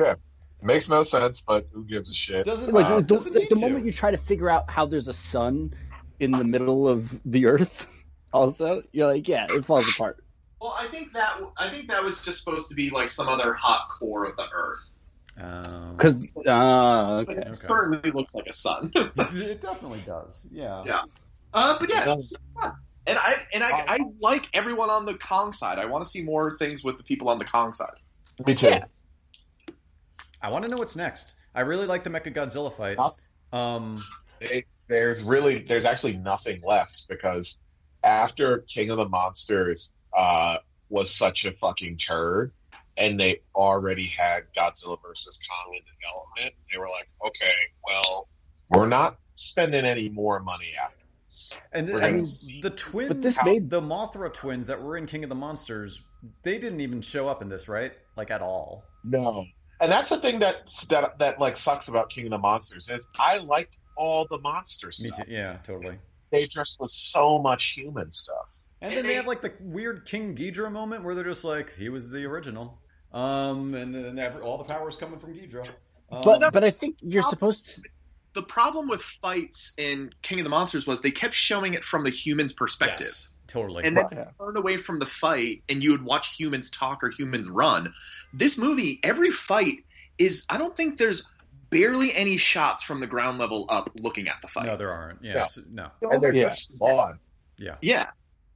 Yeah. 0.00 0.14
Makes 0.62 0.88
no 0.88 1.02
sense, 1.02 1.42
but 1.46 1.68
who 1.70 1.84
gives 1.84 2.10
a 2.10 2.14
shit? 2.14 2.46
Doesn't 2.46 2.72
like 2.72 2.86
Uh, 2.86 2.96
the, 2.96 3.02
doesn't 3.02 3.34
the, 3.34 3.46
the 3.50 3.56
moment 3.60 3.84
you 3.84 3.92
try 3.92 4.10
to 4.10 4.16
figure 4.16 4.48
out 4.48 4.68
how 4.70 4.86
there's 4.86 5.06
a 5.06 5.12
sun 5.12 5.74
in 6.18 6.30
the 6.32 6.42
middle 6.44 6.88
of 6.88 7.08
the 7.26 7.44
earth, 7.46 7.86
also 8.32 8.82
you're 8.92 9.06
like, 9.12 9.28
yeah, 9.28 9.46
it 9.50 9.64
falls 9.66 9.88
apart. 9.88 10.24
Well, 10.60 10.74
I 10.80 10.86
think 10.86 11.12
that 11.12 11.40
I 11.58 11.68
think 11.68 11.88
that 11.90 12.02
was 12.02 12.20
just 12.22 12.42
supposed 12.42 12.68
to 12.70 12.74
be 12.74 12.88
like 12.90 13.08
some 13.10 13.28
other 13.28 13.52
hot 13.52 13.88
core 13.90 14.24
of 14.24 14.34
the 14.36 14.46
Earth. 14.52 14.90
Um, 15.40 15.94
Because 15.96 16.14
uh, 16.46 17.18
okay, 17.22 17.32
it 17.34 17.38
Okay. 17.38 17.52
certainly 17.52 18.10
looks 18.10 18.34
like 18.34 18.46
a 18.48 18.52
sun. 18.52 18.90
it 18.96 19.60
definitely 19.60 20.02
does. 20.06 20.46
Yeah. 20.50 20.82
Yeah. 20.84 21.02
Uh, 21.54 21.76
but 21.78 21.88
yeah, 21.90 22.02
It 22.02 22.06
does. 22.06 22.32
it's 22.32 22.42
fun. 22.60 22.72
And 23.08 23.18
I 23.18 23.34
and 23.54 23.64
I, 23.64 23.84
I 23.88 23.98
like 24.20 24.46
everyone 24.52 24.90
on 24.90 25.06
the 25.06 25.14
Kong 25.14 25.52
side. 25.52 25.78
I 25.78 25.86
want 25.86 26.04
to 26.04 26.10
see 26.10 26.22
more 26.22 26.56
things 26.58 26.84
with 26.84 26.98
the 26.98 27.02
people 27.04 27.28
on 27.28 27.38
the 27.38 27.44
Kong 27.44 27.72
side. 27.74 27.94
Me 28.46 28.54
too. 28.54 28.68
Yeah. 28.68 28.84
I 30.40 30.50
want 30.50 30.64
to 30.64 30.70
know 30.70 30.76
what's 30.76 30.96
next. 30.96 31.34
I 31.54 31.62
really 31.62 31.86
like 31.86 32.04
the 32.04 32.10
Mecha 32.10 32.32
Godzilla 32.34 32.74
fight. 32.76 32.98
Um, 33.52 34.04
They- 34.40 34.64
there's 34.88 35.22
really 35.22 35.58
there's 35.58 35.84
actually 35.84 36.16
nothing 36.16 36.62
left 36.64 37.06
because 37.08 37.60
after 38.04 38.58
King 38.60 38.90
of 38.90 38.96
the 38.96 39.08
Monsters 39.08 39.92
uh, 40.16 40.58
was 40.88 41.14
such 41.14 41.44
a 41.44 41.52
fucking 41.52 41.98
turd, 41.98 42.52
and 42.96 43.20
they 43.20 43.40
already 43.54 44.06
had 44.06 44.44
Godzilla 44.56 44.96
versus 45.02 45.38
Kong 45.46 45.74
in 45.74 45.82
development, 46.00 46.54
they 46.72 46.78
were 46.78 46.88
like, 46.88 47.08
okay, 47.26 47.52
well, 47.86 48.28
we're 48.70 48.86
not 48.88 49.18
spending 49.36 49.84
any 49.84 50.08
more 50.08 50.40
money 50.40 50.72
after 50.82 50.96
this. 50.96 50.97
And 51.72 51.88
We're 51.88 52.02
I 52.02 52.10
mean, 52.10 52.24
the 52.62 52.70
twins, 52.70 53.08
But 53.08 53.22
this 53.22 53.44
made- 53.44 53.68
the 53.70 53.80
Mothra 53.80 54.32
twins 54.32 54.66
that 54.66 54.78
were 54.80 54.96
in 54.96 55.06
King 55.06 55.22
of 55.24 55.28
the 55.28 55.34
Monsters, 55.34 56.02
they 56.42 56.58
didn't 56.58 56.80
even 56.80 57.00
show 57.00 57.28
up 57.28 57.42
in 57.42 57.48
this, 57.48 57.68
right? 57.68 57.92
Like 58.16 58.30
at 58.30 58.40
all. 58.42 58.84
No, 59.04 59.44
and 59.80 59.90
that's 59.92 60.08
the 60.08 60.18
thing 60.18 60.38
that 60.40 60.62
that 60.90 61.18
that 61.18 61.38
like 61.38 61.56
sucks 61.56 61.88
about 61.88 62.10
King 62.10 62.24
of 62.26 62.30
the 62.30 62.38
Monsters 62.38 62.88
is 62.88 63.06
I 63.20 63.38
liked 63.38 63.76
all 63.96 64.26
the 64.30 64.38
monster 64.38 64.86
Me 64.88 64.92
stuff. 64.92 65.26
too. 65.26 65.32
Yeah, 65.32 65.56
totally. 65.64 65.98
They 66.30 66.46
just 66.46 66.78
was 66.80 66.94
so 66.94 67.38
much 67.38 67.72
human 67.74 68.12
stuff. 68.12 68.46
And 68.80 68.90
And 68.92 68.98
then 68.98 69.04
they 69.04 69.08
they- 69.10 69.14
have 69.16 69.26
like 69.26 69.40
the 69.42 69.52
weird 69.60 70.04
King 70.06 70.36
Ghidorah 70.36 70.70
moment 70.70 71.02
where 71.04 71.14
they're 71.14 71.24
just 71.24 71.44
like, 71.44 71.74
he 71.74 71.88
was 71.88 72.08
the 72.08 72.24
original. 72.24 72.78
Um, 73.12 73.74
and 73.74 73.92
then 73.94 74.18
every, 74.18 74.40
all 74.42 74.56
the 74.58 74.64
power 74.64 74.88
is 74.88 74.96
coming 74.96 75.18
from 75.18 75.34
Ghidorah. 75.34 75.66
Um, 76.12 76.20
but 76.24 76.52
but 76.52 76.62
I 76.62 76.70
think 76.70 76.96
you're 77.00 77.22
supposed 77.24 77.64
to. 77.66 77.82
The 78.34 78.42
problem 78.42 78.88
with 78.88 79.02
fights 79.02 79.72
in 79.78 80.12
King 80.22 80.40
of 80.40 80.44
the 80.44 80.50
Monsters 80.50 80.86
was 80.86 81.00
they 81.00 81.10
kept 81.10 81.34
showing 81.34 81.74
it 81.74 81.84
from 81.84 82.04
the 82.04 82.10
human's 82.10 82.52
perspective. 82.52 83.06
yes, 83.08 83.28
totally. 83.46 83.84
And 83.84 83.96
then 83.96 84.04
Right. 84.12 84.26
you 84.26 84.44
turn 84.46 84.56
away 84.56 84.76
from 84.76 84.98
the 84.98 85.06
fight 85.06 85.62
and 85.68 85.82
you 85.82 85.90
would 85.92 86.04
watch 86.04 86.34
humans 86.36 86.70
talk 86.70 87.02
or 87.02 87.10
humans 87.10 87.48
run. 87.48 87.92
This 88.32 88.58
movie, 88.58 89.00
every 89.02 89.30
fight 89.30 89.78
is 90.18 90.44
I 90.48 90.58
don't 90.58 90.76
think 90.76 90.98
there's 90.98 91.26
barely 91.70 92.14
any 92.14 92.36
shots 92.36 92.82
from 92.82 93.00
the 93.00 93.06
ground 93.06 93.38
level 93.38 93.66
up 93.68 93.90
looking 93.98 94.28
at 94.28 94.36
the 94.42 94.48
fight. 94.48 94.66
no, 94.66 94.76
there 94.76 94.92
aren't. 94.92 95.22
Yes, 95.24 95.58
no. 95.70 95.90
And 96.02 96.22
they're 96.22 96.34
Yeah. 96.34 96.48
just 96.48 96.78
flawed. 96.78 97.18
Yeah. 97.56 97.76
Yeah. 97.80 98.06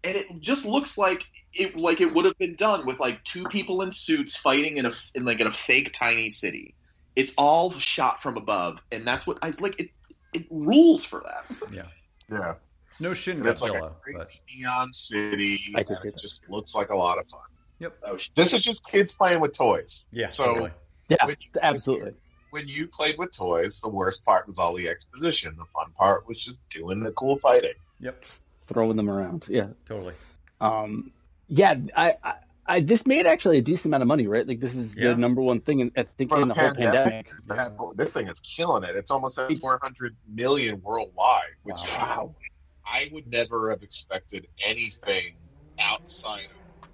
And 0.05 0.17
it 0.17 0.41
just 0.41 0.65
looks 0.65 0.99
like 0.99 1.25
it 1.55 1.77
like 1.77 2.01
it 2.01 2.13
would 2.13 2.25
have 2.25 2.37
been 2.39 2.57
done 2.57 2.87
with 2.87 2.99
like 3.01 3.23
two 3.25 3.45
people 3.45 3.83
in 3.83 3.91
suits 3.93 4.37
fighting 4.37 4.77
in 4.79 4.87
a 4.87 4.93
in 5.15 5.25
like 5.25 5.41
in 5.41 5.47
a 5.47 5.53
fake 5.53 5.93
tiny 5.93 6.29
city. 6.31 6.75
It's 7.17 7.33
all 7.37 7.71
shot 7.73 8.23
from 8.23 8.37
above, 8.37 8.81
and 8.91 9.07
that's 9.07 9.27
what 9.27 9.39
I 9.43 9.53
like. 9.61 9.79
It 9.81 9.91
it 10.33 10.47
rules 10.51 11.05
for 11.05 11.21
that. 11.25 11.71
Yeah. 11.73 11.83
Yeah. 12.31 12.55
It's 12.91 13.01
no 13.01 13.13
Shin 13.15 13.39
And 13.39 13.47
it's 13.47 13.61
like 13.63 13.73
Godzilla, 13.73 13.91
a 13.91 13.95
great 14.03 14.17
but 14.19 14.43
neon 14.55 14.93
city. 14.95 15.61
I 15.75 15.81
and 15.81 15.91
it 16.05 16.17
just 16.19 16.49
looks 16.49 16.75
like 16.75 16.91
a 16.91 16.97
lot 16.97 17.19
of 17.19 17.27
fun. 17.29 17.41
Oh, 18.07 18.19
This 18.37 18.53
is 18.53 18.63
just 18.63 18.89
kids 18.89 19.15
playing 19.15 19.41
with 19.41 19.53
toys. 19.53 20.07
yeah, 20.13 20.29
So- 20.29 20.45
totally. 20.47 20.71
Yeah, 21.09 21.27
When 21.27 21.37
you- 21.41 21.51
absolutely. 21.63 22.15
When 22.51 22.69
you 22.69 22.87
played 22.87 23.19
with 23.19 23.37
toys, 23.37 23.81
the 23.81 23.89
worst 23.89 24.25
part 24.25 24.47
was 24.47 24.59
all 24.59 24.75
the 24.75 24.89
exposition. 24.89 25.57
The 25.57 25.65
fun 25.67 25.91
part 25.93 26.27
was 26.29 26.43
just 26.45 26.61
doing 26.71 27.01
the 27.03 27.11
cool 27.13 27.37
fighting. 27.37 27.75
Yep, 28.01 28.25
Throwing 28.69 28.97
them 28.97 29.11
around. 29.11 29.45
Yeah. 29.49 29.69
totally. 29.87 30.15
Um. 30.61 31.13
Yeah. 31.49 31.75
I. 31.97 32.15
I 32.23 32.35
I, 32.67 32.81
this 32.81 33.07
made 33.07 33.27
actually 33.27 33.59
a 33.59 33.63
decent 33.63 33.87
amount 33.87 34.03
of 34.03 34.09
money, 34.09 34.27
right? 34.29 34.47
Like 34.47 34.61
this 34.61 34.75
is 34.75 34.95
Yeah. 34.95 35.11
the 35.11 35.17
number 35.17 35.43
one 35.43 35.61
thing 35.61 35.81
in, 35.81 35.91
I 35.97 36.05
think 36.05 36.31
For 36.31 36.41
in 36.41 36.49
the 36.49 36.55
whole 36.55 36.73
pandemic. 36.75 37.29
that- 37.49 37.77
this 37.97 38.13
thing 38.13 38.29
is 38.29 38.41
killing 38.41 38.85
it. 38.85 38.95
It's 38.95 39.11
almost 39.11 39.39
at 39.39 39.57
400 39.59 40.17
million 40.29 40.81
worldwide, 40.81 41.43
which 41.65 41.81
Wow. 41.99 42.37
I 42.87 43.09
would 43.13 43.27
never 43.27 43.71
have 43.71 43.83
expected 43.83 44.47
anything 44.65 45.35
outside 45.81 46.47
of 46.83 46.89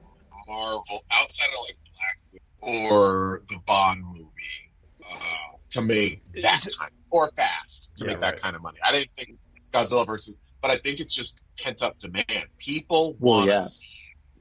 Marvel, 0.46 1.04
outside 1.10 1.48
of 1.52 1.60
like 1.66 1.76
Black 1.92 2.18
Widow 2.62 2.74
or 2.84 3.42
the 3.48 3.58
Bond 3.66 4.02
movie, 4.04 4.72
uh, 5.10 5.56
to 5.70 5.82
make 5.82 6.22
that 6.42 6.66
kind 6.78 6.92
or 7.10 7.30
Fast 7.32 7.92
to 7.96 8.04
Yeah, 8.04 8.12
make 8.12 8.20
that 8.20 8.34
right. 8.34 8.42
kind 8.42 8.56
of 8.56 8.62
money. 8.62 8.78
I 8.82 8.92
didn't 8.92 9.10
think 9.16 9.38
Godzilla 9.72 10.06
versus, 10.06 10.36
but 10.62 10.70
I 10.70 10.76
think 10.78 11.00
it's 11.00 11.14
just 11.14 11.42
pent 11.58 11.82
up 11.82 11.98
demand. 12.00 12.48
People 12.58 13.16
Well, 13.18 13.38
want 13.38 13.48
yeah. 13.50 13.60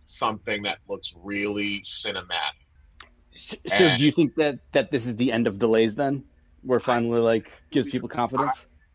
Something 0.10 0.64
that 0.64 0.80
looks 0.88 1.14
really 1.16 1.82
cinematic. 1.82 2.54
So 3.36 3.58
And- 3.72 3.98
do 4.00 4.06
you 4.06 4.12
think 4.12 4.36
that 4.36 4.60
that 4.72 4.92
this 4.92 5.06
is 5.06 5.16
the 5.16 5.32
end 5.32 5.48
of 5.48 5.60
delays 5.60 5.96
then? 5.96 6.24
Where 6.64 6.80
finally 6.80 7.20
like 7.20 7.52
gives 7.72 7.90
people 7.90 8.10
confidence? 8.10 8.54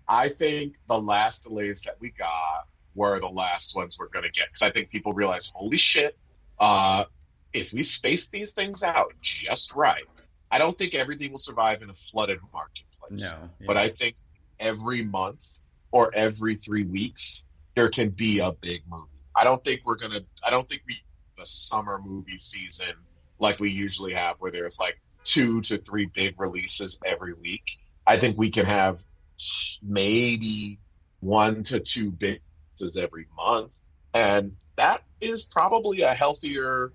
I 0.09 0.29
think 0.29 0.77
the 0.89 0.99
last 0.99 1.45
delays 1.45 1.83
that 1.83 1.97
we 2.01 2.11
got 2.11 2.67
were 2.95 3.19
the 3.21 3.29
last 3.29 3.75
ones 3.75 3.97
we're 3.99 4.09
going 4.09 4.25
to 4.25 4.31
get 4.31 4.49
because 4.49 4.63
I 4.63 4.71
think 4.71 4.91
people 4.91 5.13
realize, 5.13 5.51
holy 5.55 5.79
shit, 5.79 6.19
uh, 6.59 7.05
if 7.53 7.73
we 7.73 7.83
space 7.83 8.27
these 8.29 8.53
things 8.53 8.83
out 8.83 9.15
just 9.23 9.75
right, 9.75 10.05
I 10.51 10.59
don't 10.59 10.77
think 10.77 10.95
everything 10.95 11.31
will 11.31 11.39
survive 11.39 11.83
in 11.83 11.89
a 11.89 11.95
flooded 11.95 12.41
marketplace. 12.53 13.33
No, 13.33 13.49
yeah. 13.61 13.67
But 13.67 13.77
I 13.77 13.89
think 13.89 14.17
every 14.61 15.05
month 15.05 15.61
or 15.91 16.11
every 16.15 16.57
three 16.57 16.85
weeks 16.85 17.47
there 17.75 17.89
can 17.89 18.11
be 18.11 18.41
a 18.41 18.53
big 18.53 18.83
movie. 18.89 19.09
I 19.37 19.45
don't 19.45 19.65
think 19.65 19.81
we're 19.85 19.97
gonna. 19.97 20.21
I 20.47 20.51
don't 20.51 20.69
think 20.69 20.83
we 20.87 20.97
the 21.39 21.47
summer 21.47 21.99
movie 22.05 22.39
season 22.39 22.95
like 23.39 23.59
we 23.59 23.71
usually 23.71 24.15
have, 24.15 24.37
where 24.39 24.51
there's 24.51 24.79
like 24.79 24.97
two 25.25 25.61
to 25.63 25.79
three 25.79 26.07
big 26.07 26.41
releases 26.41 26.99
every 27.05 27.35
week. 27.35 27.65
I 28.07 28.17
think 28.17 28.39
we 28.39 28.51
can 28.51 28.67
have 28.67 29.05
maybe 29.83 30.79
one 31.21 31.63
to 31.65 31.81
two 31.81 32.13
big 32.13 32.41
releases 32.79 32.97
every 32.97 33.27
month, 33.37 33.73
and 34.15 34.53
that 34.77 35.03
is 35.21 35.45
probably 35.45 36.03
a 36.03 36.15
healthier, 36.15 36.93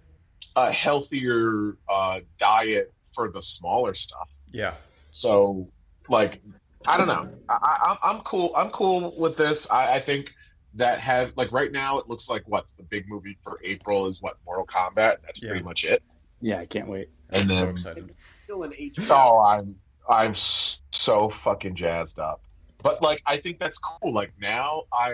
a 0.55 0.71
healthier 0.71 1.77
uh, 1.89 2.19
diet 2.37 2.93
for 3.13 3.29
the 3.31 3.41
smaller 3.41 3.93
stuff. 3.93 4.29
yeah, 4.51 4.75
So, 5.09 5.69
like, 6.09 6.41
I 6.85 6.97
don't 6.97 7.07
know. 7.07 7.29
I, 7.49 7.97
I, 8.03 8.11
I'm 8.11 8.21
cool. 8.21 8.53
I'm 8.55 8.69
cool 8.69 9.13
with 9.17 9.37
this. 9.37 9.69
I, 9.69 9.95
I 9.95 9.99
think 9.99 10.33
that 10.73 10.99
have 10.99 11.33
like 11.35 11.51
right 11.51 11.71
now 11.71 11.97
it 11.99 12.07
looks 12.07 12.29
like 12.29 12.43
what's 12.45 12.73
the 12.73 12.83
big 12.83 13.07
movie 13.07 13.37
for 13.43 13.59
April 13.63 14.05
is 14.07 14.21
what 14.21 14.37
Mortal 14.45 14.65
Kombat. 14.65 15.17
That's 15.25 15.41
Yeah. 15.41 15.49
pretty 15.49 15.63
much 15.63 15.83
it. 15.85 16.03
Yeah, 16.41 16.59
I 16.59 16.65
can't 16.65 16.87
wait. 16.87 17.09
And 17.29 17.43
I'm 17.43 17.47
so 17.49 17.55
then 17.55 17.69
excited. 17.69 18.15
still 18.43 18.63
an 18.63 18.71
HBO. 18.73 19.09
oh, 19.09 19.39
I'm 19.39 19.75
I'm 20.09 20.33
so 20.35 21.29
fucking 21.43 21.75
jazzed 21.75 22.19
up. 22.19 22.41
But 22.83 23.01
like, 23.01 23.21
I 23.25 23.37
think 23.37 23.59
that's 23.59 23.77
cool. 23.79 24.13
Like 24.13 24.33
now, 24.39 24.83
I 24.93 25.09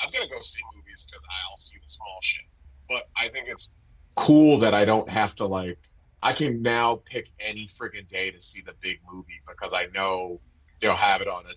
I'm 0.00 0.10
gonna 0.12 0.28
go 0.28 0.40
see 0.40 0.60
movies 0.76 1.06
because 1.10 1.24
I'll 1.50 1.58
see 1.58 1.78
the 1.82 1.88
small 1.88 2.18
shit. 2.22 2.44
But 2.88 3.04
I 3.16 3.28
think 3.28 3.46
it's 3.48 3.72
cool 4.16 4.58
that 4.58 4.74
I 4.74 4.84
don't 4.84 5.08
have 5.08 5.34
to 5.36 5.46
like. 5.46 5.78
I 6.22 6.32
can 6.32 6.62
now 6.62 6.96
pick 7.04 7.28
any 7.40 7.66
friggin' 7.66 8.08
day 8.08 8.30
to 8.30 8.40
see 8.40 8.60
the 8.66 8.74
big 8.80 8.98
movie 9.10 9.40
because 9.48 9.72
I 9.72 9.86
know 9.94 10.40
they'll 10.80 10.94
have 10.96 11.20
it 11.20 11.28
on 11.28 11.44
a, 11.46 11.52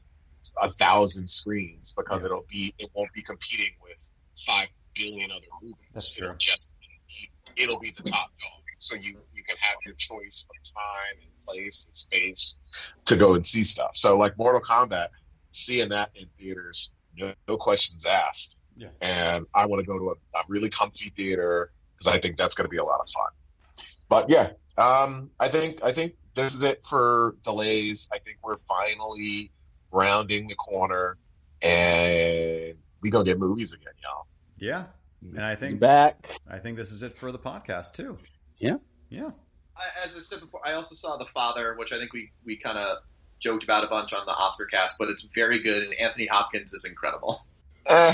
a 0.62 0.70
thousand 0.70 1.30
screens 1.30 1.94
because 1.96 2.20
Yeah. 2.20 2.26
it'll 2.26 2.46
be 2.50 2.74
it 2.78 2.89
won't 2.94 3.12
be 3.14 3.22
competing 3.22 3.74
with 3.82 4.12
five 4.46 4.68
billion 4.96 5.32
other 5.32 5.46
movies. 5.62 5.76
That's 5.94 6.12
true. 6.14 6.28
It'll 6.28 6.38
just 6.38 6.70
be, 7.08 7.30
it'll 7.64 7.80
be 7.80 7.92
the 7.96 8.04
top 8.04 8.30
dog. 8.39 8.62
So 8.78 8.96
you 8.96 9.20
you 9.34 9.44
can 9.44 9.56
have 9.60 9.76
your 9.86 9.94
choice 9.96 10.48
of 10.50 10.74
time 10.74 11.22
and 11.22 11.46
place 11.46 11.86
and 11.86 11.96
space 11.96 12.58
to 13.06 13.16
go 13.16 13.36
and 13.36 13.46
see 13.46 13.64
stuff. 13.64 13.92
So 13.96 14.18
like 14.18 14.38
Mortal 14.38 14.62
Kombat, 14.62 15.08
seeing 15.52 15.89
that 15.89 16.10
in 16.16 16.26
theaters, 16.38 16.94
no, 17.16 17.34
no 17.48 17.58
questions 17.58 18.06
asked. 18.06 18.58
Yeah. 18.76 18.88
And 19.02 19.46
I 19.54 19.66
want 19.68 19.82
to 19.82 19.86
go 19.86 20.00
to 20.00 20.10
a, 20.12 20.38
a 20.39 20.42
really 20.48 20.70
comfy 20.70 21.10
theater 21.10 21.72
because 21.96 22.12
I 22.14 22.18
think 22.20 22.38
that's 22.38 22.56
going 22.56 22.66
to 22.66 22.70
be 22.70 22.78
a 22.78 22.84
lot 22.84 23.00
of 23.02 23.10
fun. 23.12 23.86
But 24.10 24.30
yeah, 24.30 24.52
um, 24.78 25.30
I 25.39 25.48
think 25.50 25.84
I 25.84 25.92
think 25.92 26.14
this 26.34 26.54
is 26.56 26.64
it 26.64 26.84
for 26.89 27.36
delays. 27.44 28.10
I 28.12 28.18
think 28.20 28.38
we're 28.44 28.58
finally 28.68 29.52
rounding 29.92 30.48
the 30.48 30.56
corner, 30.56 31.18
and 31.62 32.76
we 33.02 33.10
gonna 33.10 33.26
get 33.26 33.39
movies 33.39 33.74
again, 33.74 33.94
y'all. 34.02 34.28
Yeah, 34.58 34.86
and 35.22 35.44
I 35.44 35.52
He's 35.52 35.60
think 35.60 35.80
back. 35.80 36.30
I 36.50 36.60
think 36.60 36.78
this 36.78 36.92
is 36.92 37.04
it 37.04 37.18
for 37.18 37.32
the 37.32 37.39
podcast 37.39 37.94
too. 37.94 38.18
Yeah. 38.60 38.76
Yeah. 39.10 39.32
I, 39.76 40.06
as 40.06 40.16
I 40.16 40.20
said 40.20 40.39
before, 40.42 40.62
I 40.66 40.74
also 40.74 40.96
saw 40.96 41.18
The 41.18 41.26
Father, 41.26 41.76
which 41.78 41.92
I 41.92 41.98
think 41.98 42.14
we, 42.14 42.32
we 42.46 42.56
kind 42.58 42.78
of 42.78 43.00
joked 43.39 43.64
about 43.64 43.84
a 43.84 43.88
bunch 43.88 44.14
on 44.14 44.26
the 44.26 44.32
Oscar 44.34 44.66
cast, 44.66 44.96
but 45.00 45.10
it's 45.10 45.24
very 45.34 45.60
good, 45.60 45.82
and 45.84 45.94
Anthony 45.96 46.28
Hopkins 46.28 46.74
is 46.74 46.86
incredible. 46.86 47.46
Eh, 47.88 48.14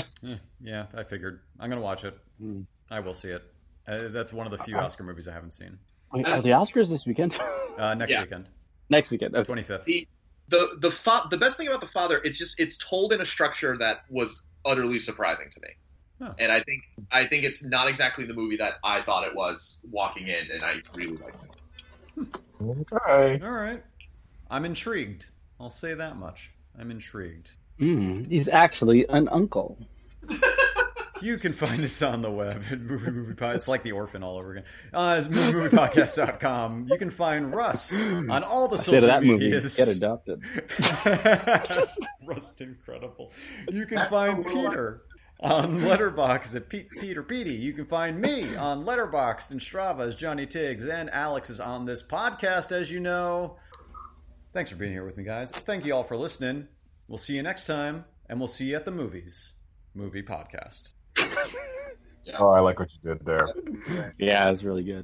yeah, 0.62 0.86
I 0.96 1.04
figured. 1.04 1.40
I'm 1.60 1.68
gonna 1.68 1.82
watch 1.82 2.02
it. 2.02 2.16
Hmm. 2.40 2.62
I 2.90 3.00
will 3.00 3.12
see 3.12 3.28
it. 3.28 3.42
Uh, 3.86 4.08
that's 4.08 4.32
one 4.32 4.46
of 4.46 4.50
the 4.50 4.56
few 4.64 4.78
Oscar 4.78 5.04
movies 5.04 5.28
I 5.28 5.32
haven't 5.34 5.50
seen. 5.50 5.78
Wait, 6.10 6.26
are 6.26 6.40
the 6.40 6.48
Oscars 6.50 6.88
this 6.88 7.04
weekend? 7.04 7.38
Uh, 7.76 7.92
next 7.92 8.10
Yeah. 8.12 8.22
weekend, 8.22 8.48
Next 8.88 9.10
weekend. 9.10 9.36
Okay. 9.36 9.44
twenty 9.44 9.62
fifth. 9.62 9.84
The 9.84 10.08
the 10.48 10.76
the 10.78 10.90
fa- 10.90 11.26
the 11.30 11.36
best 11.36 11.56
thing 11.56 11.68
about 11.68 11.80
The 11.80 11.88
Father, 11.88 12.20
it's 12.24 12.38
just 12.38 12.58
it's 12.60 12.78
told 12.78 13.12
in 13.12 13.20
a 13.20 13.24
structure 13.24 13.76
that 13.78 14.04
was 14.10 14.42
utterly 14.64 14.98
surprising 14.98 15.50
to 15.50 15.60
me. 15.60 15.68
Huh. 16.20 16.34
And 16.38 16.50
I 16.50 16.60
think 16.60 16.82
I 17.12 17.24
think 17.24 17.44
it's 17.44 17.64
not 17.64 17.88
exactly 17.88 18.24
the 18.24 18.34
movie 18.34 18.56
that 18.56 18.74
I 18.82 19.02
thought 19.02 19.24
it 19.24 19.34
was 19.34 19.80
walking 19.90 20.28
in, 20.28 20.50
and 20.50 20.64
I 20.64 20.76
really 20.94 21.16
liked 21.16 21.36
it. 21.44 22.26
okay. 22.62 23.40
All 23.44 23.52
right, 23.52 23.82
I'm 24.50 24.64
intrigued. 24.64 25.26
I'll 25.60 25.70
say 25.70 25.94
that 25.94 26.16
much. 26.16 26.52
I'm 26.78 26.90
intrigued. 26.90 27.52
Mm, 27.80 28.26
he's 28.28 28.48
actually 28.48 29.06
an 29.08 29.28
uncle. 29.28 29.78
You 31.20 31.36
can 31.36 31.52
find 31.52 31.82
us 31.84 32.00
on 32.02 32.22
the 32.22 32.30
web 32.30 32.62
at 32.70 32.80
Movie 32.80 33.10
Movie 33.10 33.34
Pod. 33.34 33.56
It's 33.56 33.66
like 33.68 33.82
the 33.82 33.92
orphan 33.92 34.22
all 34.22 34.38
over 34.38 34.52
again. 34.52 34.64
Uh, 34.92 35.16
it's 35.18 35.28
moviemoviepodcast.com. 35.28 36.86
You 36.90 36.98
can 36.98 37.10
find 37.10 37.52
Russ 37.54 37.96
on 37.96 38.44
all 38.44 38.68
the 38.68 38.78
Say 38.78 38.84
social 38.84 39.00
to 39.00 39.06
that 39.08 39.22
movie, 39.24 39.44
medias. 39.46 39.76
get 39.76 39.88
adopted. 39.88 40.42
Russ 42.26 42.54
incredible. 42.60 43.32
You 43.70 43.86
can 43.86 44.08
find 44.08 44.46
Peter 44.46 45.02
on 45.40 45.80
Letterboxd 45.80 46.54
at 46.56 46.68
Pete 46.68 46.88
Peter 47.00 47.22
Petey. 47.22 47.54
You 47.54 47.72
can 47.72 47.86
find 47.86 48.20
me 48.20 48.54
on 48.56 48.84
Letterboxd 48.84 49.50
and 49.52 49.60
Strava 49.60 50.06
as 50.06 50.14
Johnny 50.14 50.46
Tiggs, 50.46 50.86
and 50.86 51.10
Alex 51.10 51.50
is 51.50 51.60
on 51.60 51.84
this 51.84 52.02
podcast, 52.02 52.72
as 52.72 52.90
you 52.90 53.00
know. 53.00 53.56
Thanks 54.52 54.70
for 54.70 54.76
being 54.76 54.92
here 54.92 55.04
with 55.04 55.16
me, 55.16 55.24
guys. 55.24 55.50
Thank 55.50 55.84
you 55.84 55.94
all 55.94 56.04
for 56.04 56.16
listening. 56.16 56.68
We'll 57.06 57.18
see 57.18 57.34
you 57.34 57.42
next 57.42 57.66
time, 57.66 58.04
and 58.28 58.38
we'll 58.38 58.48
see 58.48 58.66
you 58.66 58.76
at 58.76 58.84
the 58.84 58.90
movies. 58.90 59.54
Movie 59.94 60.22
podcast. 60.22 60.90
Oh, 62.38 62.48
I 62.48 62.60
like 62.60 62.78
what 62.78 62.92
you 62.92 63.00
did 63.00 63.24
there. 63.24 63.48
Yeah, 64.18 64.46
it 64.46 64.50
was 64.50 64.62
really 64.62 64.82
good. 64.82 64.96